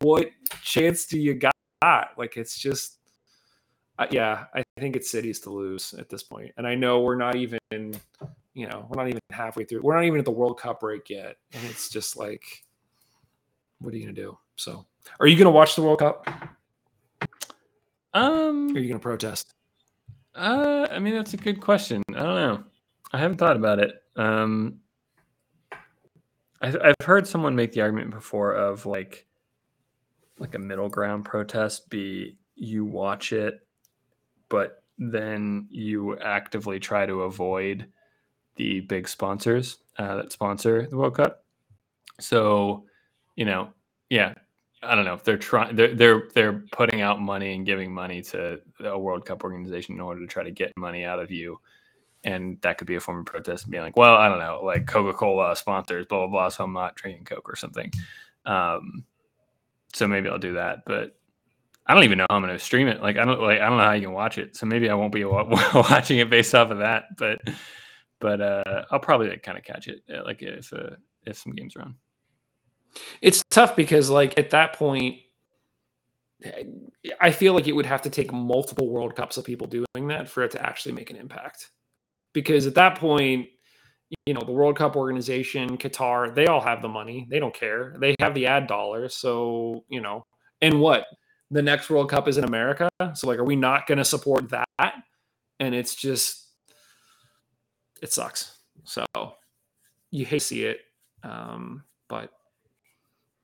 what 0.00 0.30
chance 0.62 1.06
do 1.06 1.18
you 1.18 1.34
got? 1.34 1.54
Like 2.16 2.36
it's 2.36 2.58
just 2.58 3.00
uh, 4.00 4.06
yeah, 4.10 4.44
I 4.54 4.64
think 4.78 4.96
it's 4.96 5.10
cities 5.10 5.40
to 5.40 5.50
lose 5.50 5.92
at 5.92 6.08
this 6.08 6.22
point. 6.22 6.52
And 6.56 6.66
I 6.66 6.74
know 6.74 7.00
we're 7.00 7.16
not 7.16 7.36
even, 7.36 7.58
you 7.70 8.66
know, 8.66 8.86
we're 8.88 8.96
not 8.96 9.08
even 9.08 9.20
halfway 9.30 9.64
through. 9.64 9.82
We're 9.82 9.94
not 9.94 10.04
even 10.04 10.18
at 10.18 10.24
the 10.24 10.30
World 10.30 10.58
Cup 10.58 10.80
break 10.80 11.10
yet. 11.10 11.36
And 11.52 11.62
it's 11.66 11.90
just 11.90 12.16
like, 12.16 12.42
what 13.80 13.92
are 13.92 13.96
you 13.96 14.04
going 14.04 14.14
to 14.14 14.22
do? 14.22 14.38
So, 14.56 14.86
are 15.18 15.26
you 15.26 15.36
going 15.36 15.46
to 15.46 15.50
watch 15.50 15.74
the 15.74 15.82
World 15.82 15.98
Cup? 15.98 16.26
um, 18.14 18.68
Or 18.70 18.78
are 18.78 18.80
you 18.80 18.88
going 18.88 18.92
to 18.92 18.98
protest? 18.98 19.54
Uh, 20.34 20.86
I 20.90 20.98
mean, 20.98 21.14
that's 21.14 21.34
a 21.34 21.38
good 21.38 21.60
question. 21.60 22.02
I 22.10 22.22
don't 22.22 22.34
know. 22.34 22.64
I 23.12 23.18
haven't 23.18 23.38
thought 23.38 23.56
about 23.56 23.78
it. 23.78 24.02
Um, 24.16 24.80
I, 26.62 26.68
I've 26.82 27.06
heard 27.06 27.26
someone 27.26 27.56
make 27.56 27.72
the 27.72 27.80
argument 27.80 28.10
before 28.10 28.52
of 28.52 28.86
like, 28.86 29.26
like 30.38 30.54
a 30.54 30.58
middle 30.58 30.88
ground 30.88 31.24
protest 31.24 31.90
be 31.90 32.36
you 32.54 32.84
watch 32.84 33.32
it, 33.32 33.66
but 34.48 34.82
then 34.98 35.66
you 35.70 36.18
actively 36.18 36.78
try 36.78 37.06
to 37.06 37.22
avoid 37.22 37.86
the 38.56 38.80
big 38.80 39.08
sponsors 39.08 39.78
uh, 39.98 40.16
that 40.16 40.32
sponsor 40.32 40.86
the 40.86 40.96
World 40.96 41.16
Cup. 41.16 41.44
So, 42.20 42.84
you 43.40 43.46
know, 43.46 43.72
yeah, 44.10 44.34
I 44.82 44.94
don't 44.94 45.06
know 45.06 45.14
if 45.14 45.24
they're 45.24 45.38
trying 45.38 45.74
they're 45.74 45.94
they're 45.94 46.28
they're 46.34 46.62
putting 46.72 47.00
out 47.00 47.22
money 47.22 47.54
and 47.54 47.64
giving 47.64 47.90
money 47.90 48.20
to 48.20 48.60
a 48.84 48.98
World 48.98 49.24
Cup 49.24 49.44
organization 49.44 49.94
in 49.94 50.00
order 50.02 50.20
to 50.20 50.26
try 50.26 50.44
to 50.44 50.50
get 50.50 50.76
money 50.76 51.06
out 51.06 51.18
of 51.18 51.30
you. 51.30 51.58
And 52.22 52.60
that 52.60 52.76
could 52.76 52.86
be 52.86 52.96
a 52.96 53.00
form 53.00 53.20
of 53.20 53.24
protest 53.24 53.64
and 53.64 53.70
being 53.70 53.82
like, 53.82 53.96
well, 53.96 54.14
I 54.16 54.28
don't 54.28 54.40
know, 54.40 54.60
like 54.62 54.86
Coca-Cola 54.86 55.56
sponsors, 55.56 56.04
blah 56.04 56.18
blah 56.18 56.26
blah, 56.26 56.48
so 56.50 56.64
I'm 56.64 56.74
not 56.74 56.96
drinking 56.96 57.24
Coke 57.24 57.48
or 57.48 57.56
something. 57.56 57.90
Um, 58.44 59.04
so 59.94 60.06
maybe 60.06 60.28
I'll 60.28 60.38
do 60.38 60.52
that, 60.52 60.80
but 60.84 61.16
I 61.86 61.94
don't 61.94 62.04
even 62.04 62.18
know 62.18 62.26
how 62.28 62.36
I'm 62.36 62.42
going 62.42 62.52
to 62.52 62.62
stream 62.62 62.88
it. 62.88 63.00
Like 63.00 63.16
I 63.16 63.24
don't 63.24 63.40
like 63.40 63.62
I 63.62 63.70
don't 63.70 63.78
know 63.78 63.84
how 63.84 63.92
you 63.92 64.02
can 64.02 64.12
watch 64.12 64.36
it, 64.36 64.54
so 64.54 64.66
maybe 64.66 64.90
I 64.90 64.94
won't 64.94 65.14
be 65.14 65.24
wa- 65.24 65.48
watching 65.74 66.18
it 66.18 66.28
based 66.28 66.54
off 66.54 66.70
of 66.70 66.80
that. 66.80 67.04
But 67.16 67.40
but 68.18 68.42
uh, 68.42 68.84
I'll 68.90 69.00
probably 69.00 69.30
like, 69.30 69.42
kind 69.42 69.56
of 69.56 69.64
catch 69.64 69.88
it 69.88 70.02
uh, 70.14 70.24
like 70.26 70.42
if 70.42 70.70
uh, 70.74 70.96
if 71.24 71.38
some 71.38 71.54
games 71.54 71.74
are 71.76 71.82
on. 71.82 71.94
It's 73.22 73.42
tough 73.50 73.76
because, 73.76 74.10
like, 74.10 74.38
at 74.38 74.50
that 74.50 74.74
point, 74.74 75.20
I 77.20 77.30
feel 77.30 77.52
like 77.52 77.68
it 77.68 77.72
would 77.72 77.86
have 77.86 78.02
to 78.02 78.10
take 78.10 78.32
multiple 78.32 78.88
World 78.88 79.14
Cups 79.14 79.36
of 79.36 79.44
people 79.44 79.66
doing 79.66 80.08
that 80.08 80.28
for 80.28 80.42
it 80.42 80.50
to 80.52 80.64
actually 80.64 80.92
make 80.92 81.10
an 81.10 81.16
impact. 81.16 81.70
Because 82.32 82.66
at 82.66 82.74
that 82.76 82.98
point, 82.98 83.48
you 84.26 84.34
know, 84.34 84.42
the 84.44 84.52
World 84.52 84.76
Cup 84.76 84.96
organization, 84.96 85.76
Qatar, 85.76 86.34
they 86.34 86.46
all 86.46 86.60
have 86.60 86.82
the 86.82 86.88
money. 86.88 87.26
They 87.30 87.38
don't 87.38 87.54
care. 87.54 87.96
They 88.00 88.14
have 88.20 88.34
the 88.34 88.46
ad 88.46 88.66
dollars. 88.66 89.14
So, 89.14 89.84
you 89.88 90.00
know, 90.00 90.24
and 90.62 90.80
what? 90.80 91.04
The 91.50 91.62
next 91.62 91.90
World 91.90 92.08
Cup 92.08 92.28
is 92.28 92.38
in 92.38 92.44
America. 92.44 92.88
So, 93.14 93.26
like, 93.26 93.38
are 93.38 93.44
we 93.44 93.56
not 93.56 93.86
going 93.86 93.98
to 93.98 94.04
support 94.04 94.48
that? 94.50 94.94
And 95.58 95.74
it's 95.74 95.94
just, 95.94 96.46
it 98.02 98.12
sucks. 98.12 98.56
So, 98.84 99.04
you 100.10 100.24
hate 100.24 100.38
to 100.38 100.44
see 100.44 100.64
it. 100.64 100.80
Um, 101.22 101.84
but 102.08 102.30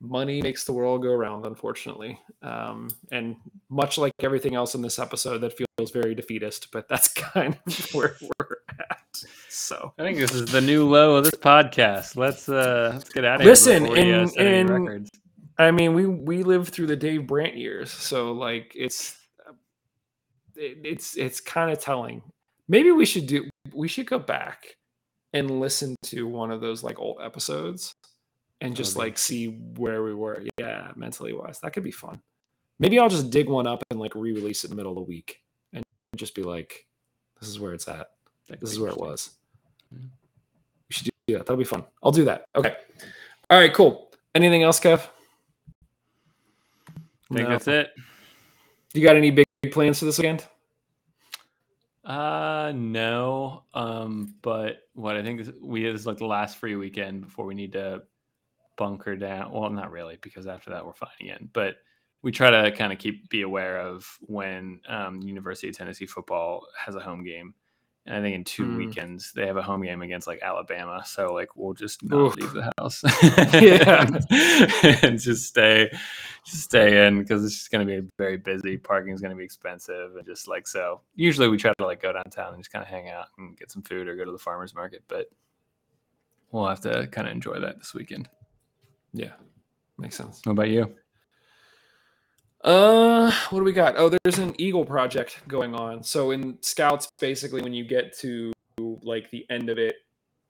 money 0.01 0.41
makes 0.41 0.63
the 0.63 0.73
world 0.73 1.01
go 1.01 1.09
around, 1.11 1.45
unfortunately. 1.45 2.19
Um, 2.41 2.89
and 3.11 3.35
much 3.69 3.97
like 3.97 4.13
everything 4.21 4.55
else 4.55 4.75
in 4.75 4.81
this 4.81 4.99
episode, 4.99 5.39
that 5.39 5.57
feels 5.57 5.91
very 5.91 6.15
defeatist, 6.15 6.71
but 6.71 6.87
that's 6.87 7.07
kind 7.13 7.57
of 7.65 7.93
where 7.93 8.15
we're 8.21 8.57
at. 8.79 8.99
So 9.49 9.93
I 9.97 10.03
think 10.03 10.17
this 10.19 10.31
is 10.33 10.45
the 10.45 10.61
new 10.61 10.87
low 10.87 11.15
of 11.15 11.23
this 11.23 11.33
podcast. 11.33 12.15
Let's 12.15 12.47
uh 12.47 12.91
let's 12.93 13.09
get 13.09 13.25
out 13.25 13.41
of 13.41 13.47
Listen, 13.47 13.85
here. 13.85 14.21
Listen, 14.21 14.43
we, 14.43 14.43
uh, 14.43 14.47
and- 14.47 14.69
and- 14.69 14.85
records. 14.85 15.09
I 15.59 15.71
mean, 15.71 15.95
we 15.95 16.05
we 16.05 16.43
lived 16.43 16.71
through 16.71 16.85
the 16.85 16.95
Dave 16.95 17.25
Brandt 17.25 17.57
years, 17.57 17.91
so 17.91 18.31
like 18.33 18.73
it's 18.75 19.17
it, 20.55 20.77
it's 20.83 21.17
it's 21.17 21.41
kind 21.41 21.71
of 21.71 21.79
telling. 21.79 22.21
Maybe 22.67 22.91
we 22.91 23.05
should 23.07 23.25
do 23.25 23.49
we 23.73 23.87
should 23.87 24.05
go 24.05 24.19
back 24.19 24.75
and 25.33 25.59
listen 25.59 25.95
to 26.03 26.27
one 26.27 26.51
of 26.51 26.61
those 26.61 26.83
like 26.83 26.99
old 26.99 27.17
episodes 27.23 27.91
and 28.61 28.75
just 28.75 28.95
That'd 28.95 29.09
like 29.11 29.17
see 29.17 29.47
where 29.47 30.03
we 30.03 30.13
were. 30.13 30.43
Yeah, 30.57 30.91
mentally 30.95 31.33
wise, 31.33 31.59
that 31.59 31.73
could 31.73 31.83
be 31.83 31.91
fun. 31.91 32.21
Maybe 32.79 32.99
I'll 32.99 33.09
just 33.09 33.29
dig 33.29 33.49
one 33.49 33.67
up 33.67 33.83
and 33.89 33.99
like 33.99 34.13
re-release 34.15 34.63
it 34.63 34.67
in 34.67 34.69
the 34.71 34.75
middle 34.75 34.91
of 34.91 34.97
the 34.97 35.01
week 35.09 35.41
and 35.73 35.83
just 36.15 36.35
be 36.35 36.43
like, 36.43 36.85
"This 37.39 37.49
is 37.49 37.59
where 37.59 37.73
it's 37.73 37.87
at. 37.87 38.11
That 38.47 38.59
could 38.59 38.61
This 38.61 38.71
is 38.71 38.79
where 38.79 38.91
it 38.91 38.97
was." 38.97 39.31
Mm. 39.93 40.09
We 40.89 40.93
should 40.93 41.05
do 41.05 41.33
that. 41.33 41.39
That'll 41.39 41.57
be 41.57 41.63
fun. 41.63 41.83
I'll 42.03 42.11
do 42.11 42.25
that. 42.25 42.45
Okay. 42.55 42.75
All 43.49 43.59
right. 43.59 43.73
Cool. 43.73 44.11
Anything 44.35 44.63
else, 44.63 44.79
Kev? 44.79 44.99
I 47.29 47.35
think 47.35 47.47
No. 47.47 47.49
that's 47.49 47.67
it. 47.67 47.93
You 48.93 49.03
got 49.03 49.15
any 49.15 49.31
big 49.31 49.45
plans 49.71 49.99
for 49.99 50.05
this 50.05 50.17
weekend? 50.17 50.45
Uh 52.05 52.71
no. 52.73 53.63
Um, 53.73 54.35
but 54.41 54.87
what 54.93 55.17
I 55.17 55.23
think 55.23 55.41
is 55.41 55.51
we 55.61 55.85
is 55.85 56.05
like 56.07 56.17
the 56.17 56.25
last 56.25 56.57
free 56.57 56.75
weekend 56.75 57.21
before 57.21 57.45
we 57.45 57.53
need 57.53 57.73
to 57.73 58.03
bunker 58.77 59.15
down. 59.15 59.51
Well, 59.51 59.69
not 59.69 59.91
really, 59.91 60.17
because 60.21 60.47
after 60.47 60.69
that 60.69 60.85
we're 60.85 60.93
fine 60.93 61.09
again. 61.19 61.49
But 61.53 61.77
we 62.23 62.31
try 62.31 62.49
to 62.49 62.71
kind 62.71 62.91
of 62.93 62.99
keep 62.99 63.29
be 63.29 63.41
aware 63.43 63.79
of 63.79 64.05
when 64.21 64.79
um, 64.87 65.21
University 65.21 65.69
of 65.69 65.77
Tennessee 65.77 66.05
football 66.07 66.65
has 66.77 66.95
a 66.95 66.99
home 66.99 67.23
game. 67.23 67.53
And 68.05 68.15
I 68.15 68.21
think 68.21 68.35
in 68.35 68.43
two 68.45 68.63
Mm. 68.63 68.77
weekends 68.77 69.33
they 69.33 69.45
have 69.45 69.57
a 69.57 69.61
home 69.61 69.83
game 69.83 70.01
against 70.01 70.27
like 70.27 70.41
Alabama. 70.41 71.03
So 71.05 71.33
like 71.33 71.55
we'll 71.57 71.73
just 71.73 72.01
not 72.03 72.17
Oof. 72.17 72.35
leave 72.37 72.53
the 72.53 72.71
house. 72.77 73.03
Yeah. 73.61 74.07
and 75.03 75.19
just 75.19 75.45
stay 75.47 75.89
just 76.45 76.63
stay 76.63 77.05
in 77.05 77.19
because 77.19 77.43
it's 77.43 77.55
just 77.55 77.69
going 77.71 77.85
to 77.85 78.01
be 78.01 78.07
very 78.17 78.37
busy. 78.37 78.77
Parking 78.77 79.13
is 79.13 79.19
going 79.19 79.31
to 79.31 79.37
be 79.37 79.43
expensive, 79.43 80.15
and 80.15 80.25
just 80.25 80.47
like 80.47 80.67
so. 80.67 81.01
Usually 81.15 81.49
we 81.49 81.57
try 81.57 81.73
to 81.77 81.85
like 81.85 82.01
go 82.01 82.13
downtown 82.13 82.53
and 82.53 82.63
just 82.63 82.71
kind 82.71 82.81
of 82.83 82.87
hang 82.89 83.09
out 83.09 83.25
and 83.37 83.57
get 83.57 83.71
some 83.71 83.81
food 83.83 84.07
or 84.07 84.15
go 84.15 84.23
to 84.23 84.31
the 84.31 84.37
farmers 84.39 84.73
market, 84.73 85.03
but 85.09 85.29
we'll 86.51 86.65
have 86.67 86.79
to 86.81 87.07
kind 87.07 87.27
of 87.27 87.33
enjoy 87.33 87.59
that 87.59 87.77
this 87.77 87.93
weekend. 87.93 88.29
Yeah, 89.13 89.31
makes 89.97 90.15
sense. 90.15 90.41
What 90.43 90.53
about 90.53 90.69
you? 90.69 90.95
Uh, 92.63 93.31
what 93.49 93.59
do 93.59 93.65
we 93.65 93.71
got? 93.71 93.95
Oh, 93.97 94.09
there's 94.23 94.39
an 94.39 94.53
Eagle 94.57 94.85
project 94.85 95.41
going 95.47 95.73
on. 95.75 96.03
So 96.03 96.31
in 96.31 96.57
Scouts, 96.61 97.09
basically, 97.19 97.61
when 97.61 97.73
you 97.73 97.85
get 97.85 98.17
to 98.19 98.51
like 98.79 99.29
the 99.31 99.45
end 99.49 99.69
of 99.69 99.77
it, 99.77 99.95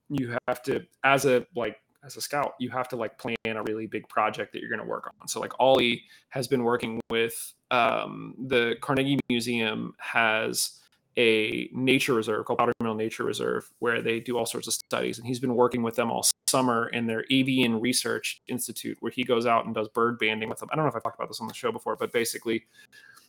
you 0.09 0.35
have 0.47 0.63
to, 0.63 0.85
as 1.03 1.25
a 1.25 1.45
like 1.55 1.77
as 2.03 2.15
a 2.17 2.21
scout, 2.21 2.53
you 2.59 2.69
have 2.69 2.87
to 2.89 2.95
like 2.95 3.17
plan 3.17 3.35
a 3.45 3.63
really 3.63 3.85
big 3.85 4.07
project 4.07 4.53
that 4.53 4.59
you're 4.61 4.69
going 4.69 4.81
to 4.81 4.87
work 4.87 5.11
on. 5.19 5.27
So 5.27 5.39
like 5.39 5.51
Ollie 5.59 6.03
has 6.29 6.47
been 6.47 6.63
working 6.63 7.01
with 7.09 7.53
um, 7.69 8.33
the 8.47 8.75
Carnegie 8.81 9.19
Museum 9.29 9.93
has 9.99 10.79
a 11.17 11.69
nature 11.73 12.13
reserve 12.13 12.45
called 12.45 12.59
Powdermill 12.59 12.95
Nature 12.95 13.23
Reserve 13.23 13.69
where 13.79 14.01
they 14.01 14.19
do 14.19 14.37
all 14.37 14.45
sorts 14.45 14.67
of 14.67 14.73
studies, 14.73 15.17
and 15.17 15.27
he's 15.27 15.39
been 15.39 15.55
working 15.55 15.81
with 15.81 15.95
them 15.95 16.11
all 16.11 16.25
summer 16.47 16.87
in 16.89 17.07
their 17.07 17.25
avian 17.29 17.79
research 17.79 18.41
institute 18.47 18.97
where 18.99 19.11
he 19.11 19.23
goes 19.23 19.45
out 19.45 19.65
and 19.65 19.75
does 19.75 19.87
bird 19.89 20.17
banding 20.19 20.49
with 20.49 20.59
them. 20.59 20.69
I 20.71 20.75
don't 20.75 20.85
know 20.85 20.89
if 20.89 20.95
I 20.95 20.99
talked 20.99 21.15
about 21.15 21.27
this 21.27 21.41
on 21.41 21.47
the 21.47 21.53
show 21.53 21.71
before, 21.71 21.95
but 21.95 22.13
basically 22.13 22.65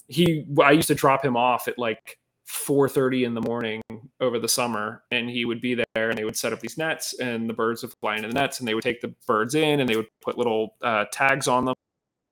he 0.07 0.45
I 0.63 0.73
used 0.73 0.89
to 0.89 0.95
drop 0.95 1.25
him 1.25 1.37
off 1.37 1.69
at 1.69 1.79
like 1.79 2.19
4:30 2.49 3.25
in 3.25 3.35
the 3.35 3.43
morning 3.43 3.83
over 4.21 4.39
the 4.39 4.49
summer 4.49 5.03
and 5.11 5.29
he 5.29 5.45
would 5.45 5.61
be 5.61 5.75
there 5.75 6.09
and 6.09 6.19
they 6.19 6.25
would 6.25 6.37
set 6.37 6.53
up 6.53 6.61
these 6.61 6.79
nets 6.79 7.15
and 7.21 7.49
the 7.49 7.55
birds 7.55 7.83
would 7.83 7.93
fly 8.01 8.17
into 8.17 8.29
the 8.29 8.35
nets 8.35 8.59
and 8.59 8.67
they 8.67 8.75
would 8.75 8.85
take 8.85 9.01
the 9.01 9.15
birds 9.27 9.55
in 9.55 9.81
and 9.81 9.89
they 9.89 9.97
would 9.97 10.09
put 10.23 10.39
little 10.39 10.75
uh, 10.83 11.05
tags 11.13 11.47
on 11.47 11.67
them 11.67 11.75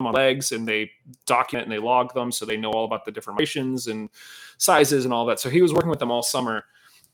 on 0.01 0.13
legs 0.13 0.53
and 0.53 0.67
they 0.67 0.91
document 1.27 1.67
and 1.67 1.73
they 1.73 1.79
log 1.79 2.13
them 2.15 2.31
so 2.31 2.45
they 2.45 2.57
know 2.57 2.71
all 2.71 2.85
about 2.85 3.05
the 3.05 3.11
different 3.11 3.39
rations 3.39 3.87
and 3.87 4.11
sizes 4.59 5.05
and 5.05 5.15
all 5.15 5.27
that. 5.27 5.41
So 5.41 5.49
he 5.49 5.63
was 5.63 5.73
working 5.73 5.91
with 5.91 5.99
them 5.99 6.11
all 6.11 6.23
summer. 6.23 6.65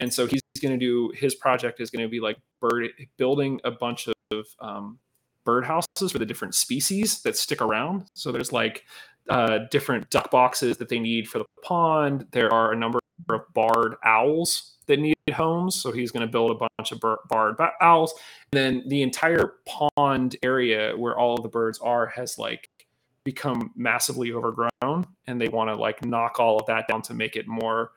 And 0.01 0.13
so 0.13 0.27
he's 0.27 0.41
going 0.61 0.79
to 0.79 0.85
do 0.85 1.13
his 1.17 1.35
project 1.35 1.81
is 1.81 1.91
going 1.91 2.05
to 2.05 2.09
be 2.09 2.21
like 2.21 2.37
bird 2.61 2.91
building 3.17 3.61
a 3.65 3.71
bunch 3.71 4.09
of 4.09 4.47
um, 4.61 4.99
bird 5.45 5.65
houses 5.65 6.11
for 6.11 6.19
the 6.19 6.27
different 6.27 6.55
species 6.55 7.23
that 7.23 7.37
stick 7.37 7.63
around. 7.63 8.07
So 8.15 8.33
there's 8.33 8.53
like 8.53 8.85
uh, 9.29 9.61
different 9.71 10.11
duck 10.11 10.31
boxes 10.31 10.77
that 10.79 10.89
they 10.89 10.99
need 10.99 11.29
for 11.29 11.39
the 11.39 11.45
pond. 11.63 12.27
There 12.33 12.53
are 12.53 12.73
a 12.73 12.77
number 12.77 12.99
of 13.29 13.43
barred 13.55 13.95
owls 14.05 14.73
that 14.87 14.99
need 14.99 15.15
homes. 15.33 15.81
So 15.81 15.93
he's 15.93 16.11
going 16.11 16.27
to 16.27 16.31
build 16.31 16.51
a 16.51 16.69
bunch 16.77 16.93
of 16.93 17.01
barred 17.29 17.57
owls. 17.81 18.15
And 18.53 18.59
then 18.59 18.89
the 18.89 19.03
entire 19.03 19.55
pond 19.67 20.37
area 20.43 20.97
where 20.97 21.17
all 21.17 21.37
of 21.37 21.43
the 21.43 21.49
birds 21.49 21.79
are 21.79 22.07
has 22.09 22.39
like 22.39 22.69
become 23.25 23.71
massively 23.77 24.33
overgrown 24.33 25.07
and 25.27 25.41
they 25.41 25.49
want 25.49 25.71
to 25.71 25.77
like 25.77 26.05
knock 26.05 26.41
all 26.41 26.59
of 26.59 26.67
that 26.67 26.89
down 26.89 27.03
to 27.03 27.15
make 27.15 27.37
it 27.37 27.47
more 27.47 27.93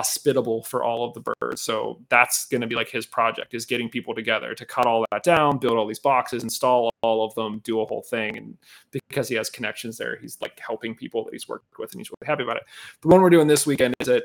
hospitable 0.00 0.62
for 0.62 0.82
all 0.82 1.04
of 1.04 1.12
the 1.14 1.34
birds. 1.40 1.60
So 1.60 2.00
that's 2.08 2.46
going 2.46 2.62
to 2.62 2.66
be 2.66 2.74
like 2.74 2.88
his 2.88 3.04
project 3.04 3.52
is 3.52 3.66
getting 3.66 3.88
people 3.88 4.14
together 4.14 4.54
to 4.54 4.64
cut 4.64 4.86
all 4.86 5.04
that 5.12 5.22
down, 5.22 5.58
build 5.58 5.76
all 5.76 5.86
these 5.86 5.98
boxes, 5.98 6.42
install 6.42 6.90
all 7.02 7.24
of 7.24 7.34
them, 7.34 7.60
do 7.64 7.80
a 7.80 7.86
whole 7.86 8.02
thing. 8.02 8.36
And 8.36 8.56
because 8.92 9.28
he 9.28 9.34
has 9.34 9.50
connections 9.50 9.98
there, 9.98 10.16
he's 10.16 10.38
like 10.40 10.58
helping 10.58 10.94
people 10.94 11.24
that 11.24 11.34
he's 11.34 11.48
worked 11.48 11.78
with 11.78 11.92
and 11.92 12.00
he's 12.00 12.10
really 12.10 12.26
happy 12.26 12.42
about 12.42 12.56
it. 12.56 12.62
The 13.02 13.08
one 13.08 13.20
we're 13.20 13.30
doing 13.30 13.46
this 13.46 13.66
weekend 13.66 13.94
is 14.00 14.08
at 14.08 14.24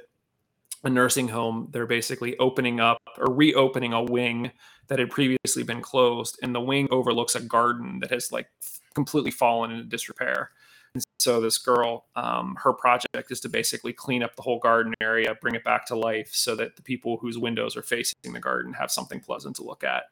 a 0.85 0.89
nursing 0.89 1.27
home. 1.27 1.67
They're 1.71 1.87
basically 1.87 2.37
opening 2.37 2.79
up 2.79 3.01
or 3.17 3.33
reopening 3.33 3.93
a 3.93 4.03
wing 4.03 4.51
that 4.87 4.99
had 4.99 5.09
previously 5.09 5.63
been 5.63 5.81
closed 5.81 6.39
and 6.41 6.53
the 6.53 6.61
wing 6.61 6.87
overlooks 6.91 7.35
a 7.35 7.41
garden 7.41 7.99
that 7.99 8.11
has 8.11 8.31
like 8.31 8.47
completely 8.93 9.31
fallen 9.31 9.71
into 9.71 9.83
disrepair 9.83 10.51
and 10.95 11.03
so 11.19 11.41
this 11.41 11.57
girl, 11.57 12.05
um, 12.15 12.57
her 12.63 12.71
project 12.71 13.29
is 13.29 13.41
to 13.41 13.49
basically 13.49 13.91
clean 13.91 14.23
up 14.23 14.35
the 14.37 14.41
whole 14.41 14.59
garden 14.59 14.93
area, 15.01 15.35
bring 15.41 15.53
it 15.53 15.63
back 15.63 15.85
to 15.87 15.95
life, 15.95 16.29
so 16.31 16.55
that 16.55 16.77
the 16.77 16.81
people 16.81 17.17
whose 17.17 17.37
windows 17.37 17.75
are 17.75 17.81
facing 17.81 18.31
the 18.31 18.39
garden 18.39 18.73
have 18.73 18.89
something 18.89 19.19
pleasant 19.19 19.57
to 19.57 19.63
look 19.63 19.83
at. 19.83 20.03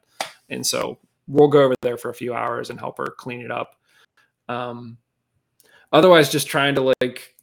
And 0.50 0.64
so 0.64 0.98
we'll 1.26 1.48
go 1.48 1.62
over 1.62 1.74
there 1.80 1.96
for 1.96 2.10
a 2.10 2.14
few 2.14 2.34
hours 2.34 2.68
and 2.68 2.78
help 2.78 2.98
her 2.98 3.06
clean 3.06 3.40
it 3.40 3.50
up. 3.50 3.76
Um, 4.46 4.98
otherwise, 5.90 6.30
just 6.30 6.48
trying 6.48 6.74
to 6.74 6.92
like 7.00 7.34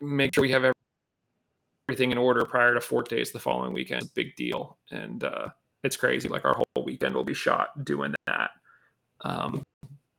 make 0.00 0.34
sure 0.34 0.42
we 0.42 0.50
have 0.50 0.64
everything 1.90 2.12
in 2.12 2.18
order 2.18 2.44
prior 2.44 2.72
to 2.72 2.80
Fort 2.80 3.08
Days 3.08 3.32
the 3.32 3.40
following 3.40 3.72
weekend. 3.72 4.14
Big 4.14 4.36
deal, 4.36 4.78
and 4.92 5.24
uh, 5.24 5.48
it's 5.82 5.96
crazy. 5.96 6.28
Like 6.28 6.44
our 6.44 6.54
whole 6.54 6.84
weekend 6.84 7.16
will 7.16 7.24
be 7.24 7.34
shot 7.34 7.84
doing 7.84 8.14
that. 8.28 8.50
Um, 9.22 9.64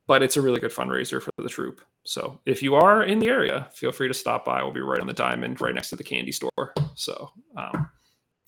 but 0.06 0.22
it's 0.22 0.36
a 0.36 0.42
really 0.42 0.60
good 0.60 0.74
fundraiser 0.74 1.22
for 1.22 1.32
the 1.38 1.48
troop. 1.48 1.80
So 2.04 2.42
if 2.46 2.62
you 2.62 2.76
are 2.76 3.04
in 3.04 3.20
the 3.20 3.30
area, 3.30 3.70
feel 3.74 3.94
free 3.94 4.10
to 4.10 4.14
stop 4.14 4.44
by. 4.44 4.62
We'll 4.62 4.74
be 4.74 4.82
right 4.82 5.00
on 5.00 5.08
the 5.08 5.14
diamond, 5.14 5.62
right 5.62 5.74
next 5.74 5.92
to 5.92 5.96
the 5.96 6.04
candy 6.04 6.34
store. 6.34 6.74
So 6.96 7.32
um, 7.56 7.90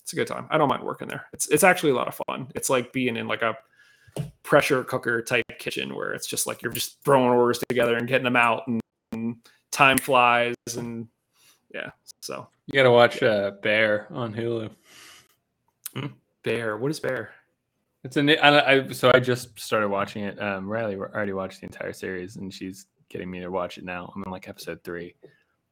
it's 0.01 0.11
a 0.11 0.17
good 0.17 0.27
time. 0.27 0.45
I 0.49 0.57
don't 0.57 0.67
mind 0.67 0.83
working 0.83 1.07
there. 1.07 1.27
It's 1.31 1.47
it's 1.47 1.63
actually 1.63 1.91
a 1.91 1.95
lot 1.95 2.09
of 2.09 2.19
fun. 2.27 2.51
It's 2.55 2.69
like 2.69 2.91
being 2.91 3.15
in 3.15 3.29
like 3.29 3.41
a 3.41 3.57
pressure 4.43 4.83
cooker 4.83 5.21
type 5.21 5.45
kitchen 5.59 5.95
where 5.95 6.11
it's 6.11 6.27
just 6.27 6.45
like 6.45 6.61
you're 6.61 6.73
just 6.73 7.01
throwing 7.05 7.29
orders 7.29 7.63
together 7.69 7.95
and 7.95 8.05
getting 8.05 8.25
them 8.25 8.35
out, 8.35 8.67
and, 8.67 8.81
and 9.13 9.37
time 9.71 9.97
flies, 9.97 10.55
and 10.75 11.07
yeah. 11.73 11.89
So 12.21 12.47
you 12.67 12.73
got 12.73 12.83
to 12.83 12.91
watch 12.91 13.21
uh, 13.23 13.51
Bear 13.61 14.07
on 14.11 14.33
Hulu. 14.33 14.69
Bear, 16.43 16.77
what 16.77 16.91
is 16.91 16.99
Bear? 16.99 17.31
It's 18.03 18.17
a 18.17 18.37
I, 18.45 18.73
I 18.73 18.87
so 18.91 19.11
I 19.13 19.19
just 19.19 19.57
started 19.59 19.87
watching 19.87 20.25
it. 20.25 20.41
Um, 20.41 20.67
Riley 20.67 20.95
already 20.95 21.33
watched 21.33 21.61
the 21.61 21.67
entire 21.67 21.93
series, 21.93 22.35
and 22.35 22.53
she's 22.53 22.87
getting 23.09 23.31
me 23.31 23.39
to 23.39 23.49
watch 23.49 23.77
it 23.77 23.85
now. 23.85 24.11
I'm 24.13 24.23
in 24.25 24.31
like 24.31 24.49
episode 24.49 24.83
three, 24.83 25.15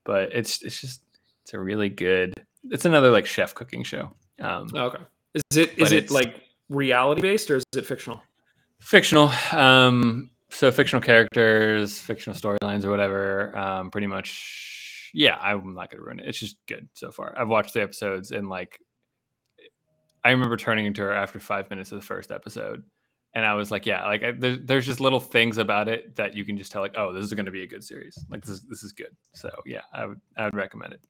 but 0.05 0.33
it's 0.33 0.61
it's 0.61 0.79
just 0.79 1.01
it's 1.43 1.53
a 1.53 1.59
really 1.59 1.89
good. 1.89 2.33
It's 2.69 2.85
another 2.85 3.11
like 3.11 3.25
chef 3.25 3.53
cooking 3.53 3.83
show. 3.83 4.11
Um, 4.39 4.69
okay, 4.73 5.03
is 5.33 5.57
it 5.57 5.77
is 5.77 5.91
it 5.91 6.09
like 6.09 6.43
reality 6.69 7.21
based 7.21 7.51
or 7.51 7.57
is 7.57 7.65
it 7.75 7.85
fictional? 7.85 8.21
Fictional. 8.79 9.31
Um, 9.51 10.29
so 10.49 10.71
fictional 10.71 11.01
characters, 11.01 11.99
fictional 11.99 12.37
storylines, 12.37 12.85
or 12.85 12.91
whatever. 12.91 13.57
Um, 13.57 13.91
pretty 13.91 14.07
much. 14.07 14.80
Yeah, 15.13 15.37
I'm 15.41 15.73
not 15.73 15.91
gonna 15.91 16.03
ruin 16.03 16.19
it. 16.19 16.27
It's 16.27 16.39
just 16.39 16.57
good 16.67 16.87
so 16.93 17.11
far. 17.11 17.37
I've 17.37 17.49
watched 17.49 17.73
the 17.73 17.81
episodes 17.81 18.31
and 18.31 18.49
like 18.49 18.79
I 20.23 20.31
remember 20.31 20.57
turning 20.57 20.85
into 20.85 21.01
her 21.01 21.13
after 21.13 21.39
five 21.39 21.69
minutes 21.69 21.91
of 21.91 21.99
the 21.99 22.05
first 22.05 22.31
episode, 22.31 22.83
and 23.33 23.45
I 23.45 23.53
was 23.55 23.71
like, 23.71 23.85
yeah, 23.85 24.05
like 24.05 24.23
I, 24.23 24.31
there, 24.31 24.57
there's 24.57 24.85
just 24.85 24.99
little 24.99 25.19
things 25.19 25.57
about 25.57 25.87
it 25.87 26.15
that 26.15 26.35
you 26.35 26.45
can 26.45 26.57
just 26.57 26.71
tell, 26.71 26.81
like, 26.81 26.93
oh, 26.95 27.11
this 27.11 27.23
is 27.23 27.33
going 27.33 27.45
to 27.45 27.51
be 27.51 27.63
a 27.63 27.67
good 27.67 27.83
series. 27.83 28.23
Like 28.29 28.41
this 28.41 28.51
is 28.51 28.61
this 28.63 28.83
is 28.83 28.91
good. 28.91 29.15
So 29.33 29.49
yeah, 29.65 29.81
I 29.93 30.05
would 30.05 30.21
I 30.37 30.45
would 30.45 30.55
recommend 30.55 30.93
it. 30.93 31.01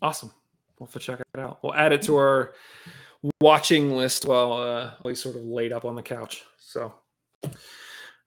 Awesome. 0.00 0.32
We'll 0.78 0.86
have 0.86 0.94
to 0.94 0.98
check 1.00 1.20
it 1.20 1.40
out. 1.40 1.58
We'll 1.62 1.74
add 1.74 1.92
it 1.92 2.02
to 2.02 2.16
our 2.16 2.54
watching 3.40 3.94
list 3.96 4.24
while 4.24 4.52
uh, 4.54 4.92
we 5.04 5.14
sort 5.14 5.36
of 5.36 5.44
laid 5.44 5.72
up 5.72 5.84
on 5.84 5.94
the 5.94 6.02
couch. 6.02 6.44
So, 6.58 6.94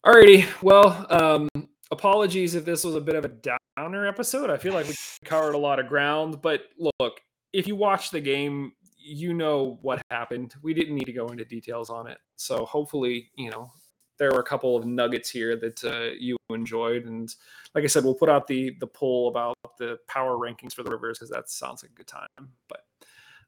alrighty. 0.05 0.47
Well, 0.61 1.05
um, 1.09 1.49
apologies 1.95 2.55
if 2.55 2.65
this 2.65 2.83
was 2.83 2.95
a 2.95 3.01
bit 3.01 3.15
of 3.15 3.25
a 3.25 3.55
downer 3.77 4.05
episode. 4.05 4.49
I 4.49 4.57
feel 4.57 4.73
like 4.73 4.87
we 4.87 4.95
covered 5.23 5.55
a 5.55 5.57
lot 5.57 5.79
of 5.79 5.87
ground, 5.87 6.41
but 6.41 6.63
look, 6.99 7.21
if 7.53 7.67
you 7.67 7.75
watch 7.75 8.11
the 8.11 8.19
game, 8.19 8.73
you 8.97 9.33
know 9.33 9.79
what 9.81 10.01
happened. 10.11 10.55
We 10.61 10.73
didn't 10.73 10.95
need 10.95 11.05
to 11.05 11.13
go 11.13 11.27
into 11.27 11.45
details 11.45 11.89
on 11.89 12.07
it. 12.07 12.17
So 12.35 12.65
hopefully, 12.65 13.29
you 13.37 13.49
know, 13.49 13.71
there 14.17 14.31
were 14.31 14.39
a 14.39 14.43
couple 14.43 14.75
of 14.75 14.85
nuggets 14.85 15.29
here 15.29 15.55
that 15.57 15.83
uh, 15.83 16.15
you 16.19 16.37
enjoyed. 16.49 17.05
And 17.05 17.33
like 17.73 17.83
I 17.83 17.87
said, 17.87 18.03
we'll 18.03 18.15
put 18.15 18.29
out 18.29 18.47
the 18.47 18.75
the 18.79 18.87
poll 18.87 19.27
about 19.27 19.55
the 19.77 19.97
power 20.07 20.37
rankings 20.37 20.73
for 20.73 20.83
the 20.83 20.91
rivers 20.91 21.19
because 21.19 21.29
that 21.29 21.49
sounds 21.49 21.83
like 21.83 21.91
a 21.91 21.95
good 21.95 22.07
time. 22.07 22.27
But 22.67 22.84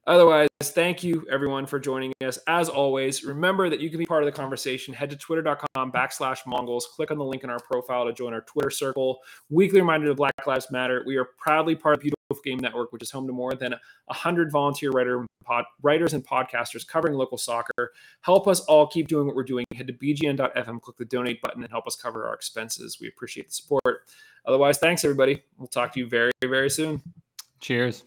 Otherwise, 0.08 0.48
thank 0.64 1.04
you 1.04 1.26
everyone 1.30 1.66
for 1.66 1.80
joining 1.80 2.14
us. 2.26 2.40
As 2.48 2.70
always, 2.70 3.26
remember 3.26 3.70
that 3.70 3.82
you 3.82 3.90
can 3.90 4.00
be 4.00 4.06
part 4.06 4.24
of 4.24 4.26
the 4.26 4.32
conversation. 4.32 4.94
Head 4.94 5.10
to 5.10 5.18
twitter.com 5.18 5.92
backslash 5.92 6.40
Mongols. 6.48 6.88
Click 6.96 7.12
on 7.12 7.18
the 7.18 7.26
link 7.26 7.44
in 7.44 7.50
our 7.50 7.60
profile 7.60 8.06
to 8.06 8.14
join 8.14 8.34
our 8.34 8.42
Twitter 8.42 8.70
circle. 8.70 9.20
Weekly 9.50 9.82
reminder 9.82 10.10
of 10.10 10.16
Black 10.16 10.48
Lives 10.48 10.72
Matter. 10.72 11.04
We 11.06 11.18
are 11.18 11.26
proudly 11.38 11.76
part 11.76 11.96
of 11.96 12.00
Beautiful 12.00 12.18
Game 12.42 12.60
Network, 12.60 12.94
which 12.94 13.04
is 13.04 13.12
home 13.12 13.28
to 13.28 13.34
more 13.34 13.54
than 13.54 13.72
100 14.06 14.50
volunteer 14.50 14.92
writer, 14.92 15.26
pod, 15.44 15.66
writers 15.82 16.14
and 16.14 16.26
podcasters 16.26 16.88
covering 16.88 17.16
local 17.16 17.38
soccer. 17.38 17.92
Help 18.22 18.48
us 18.48 18.62
all 18.62 18.88
keep 18.88 19.10
doing 19.10 19.28
what 19.28 19.36
we're 19.36 19.44
doing. 19.44 19.66
Head 19.76 19.88
to 19.88 19.94
bgn.fm, 19.94 20.82
click 20.82 20.98
the 20.98 21.06
donate 21.06 21.42
button, 21.42 21.64
and 21.64 21.72
help 21.72 21.86
us 21.86 21.98
cover 21.98 22.26
our 22.26 22.34
expenses. 22.34 22.98
We 23.02 23.10
appreciate 23.10 23.48
the 23.48 23.54
support. 23.54 24.08
Otherwise, 24.46 24.78
thanks 24.78 25.04
everybody. 25.04 25.44
We'll 25.58 25.68
talk 25.68 25.92
to 25.94 26.00
you 26.00 26.08
very, 26.08 26.32
very 26.42 26.70
soon. 26.70 27.02
Cheers. 27.60 28.06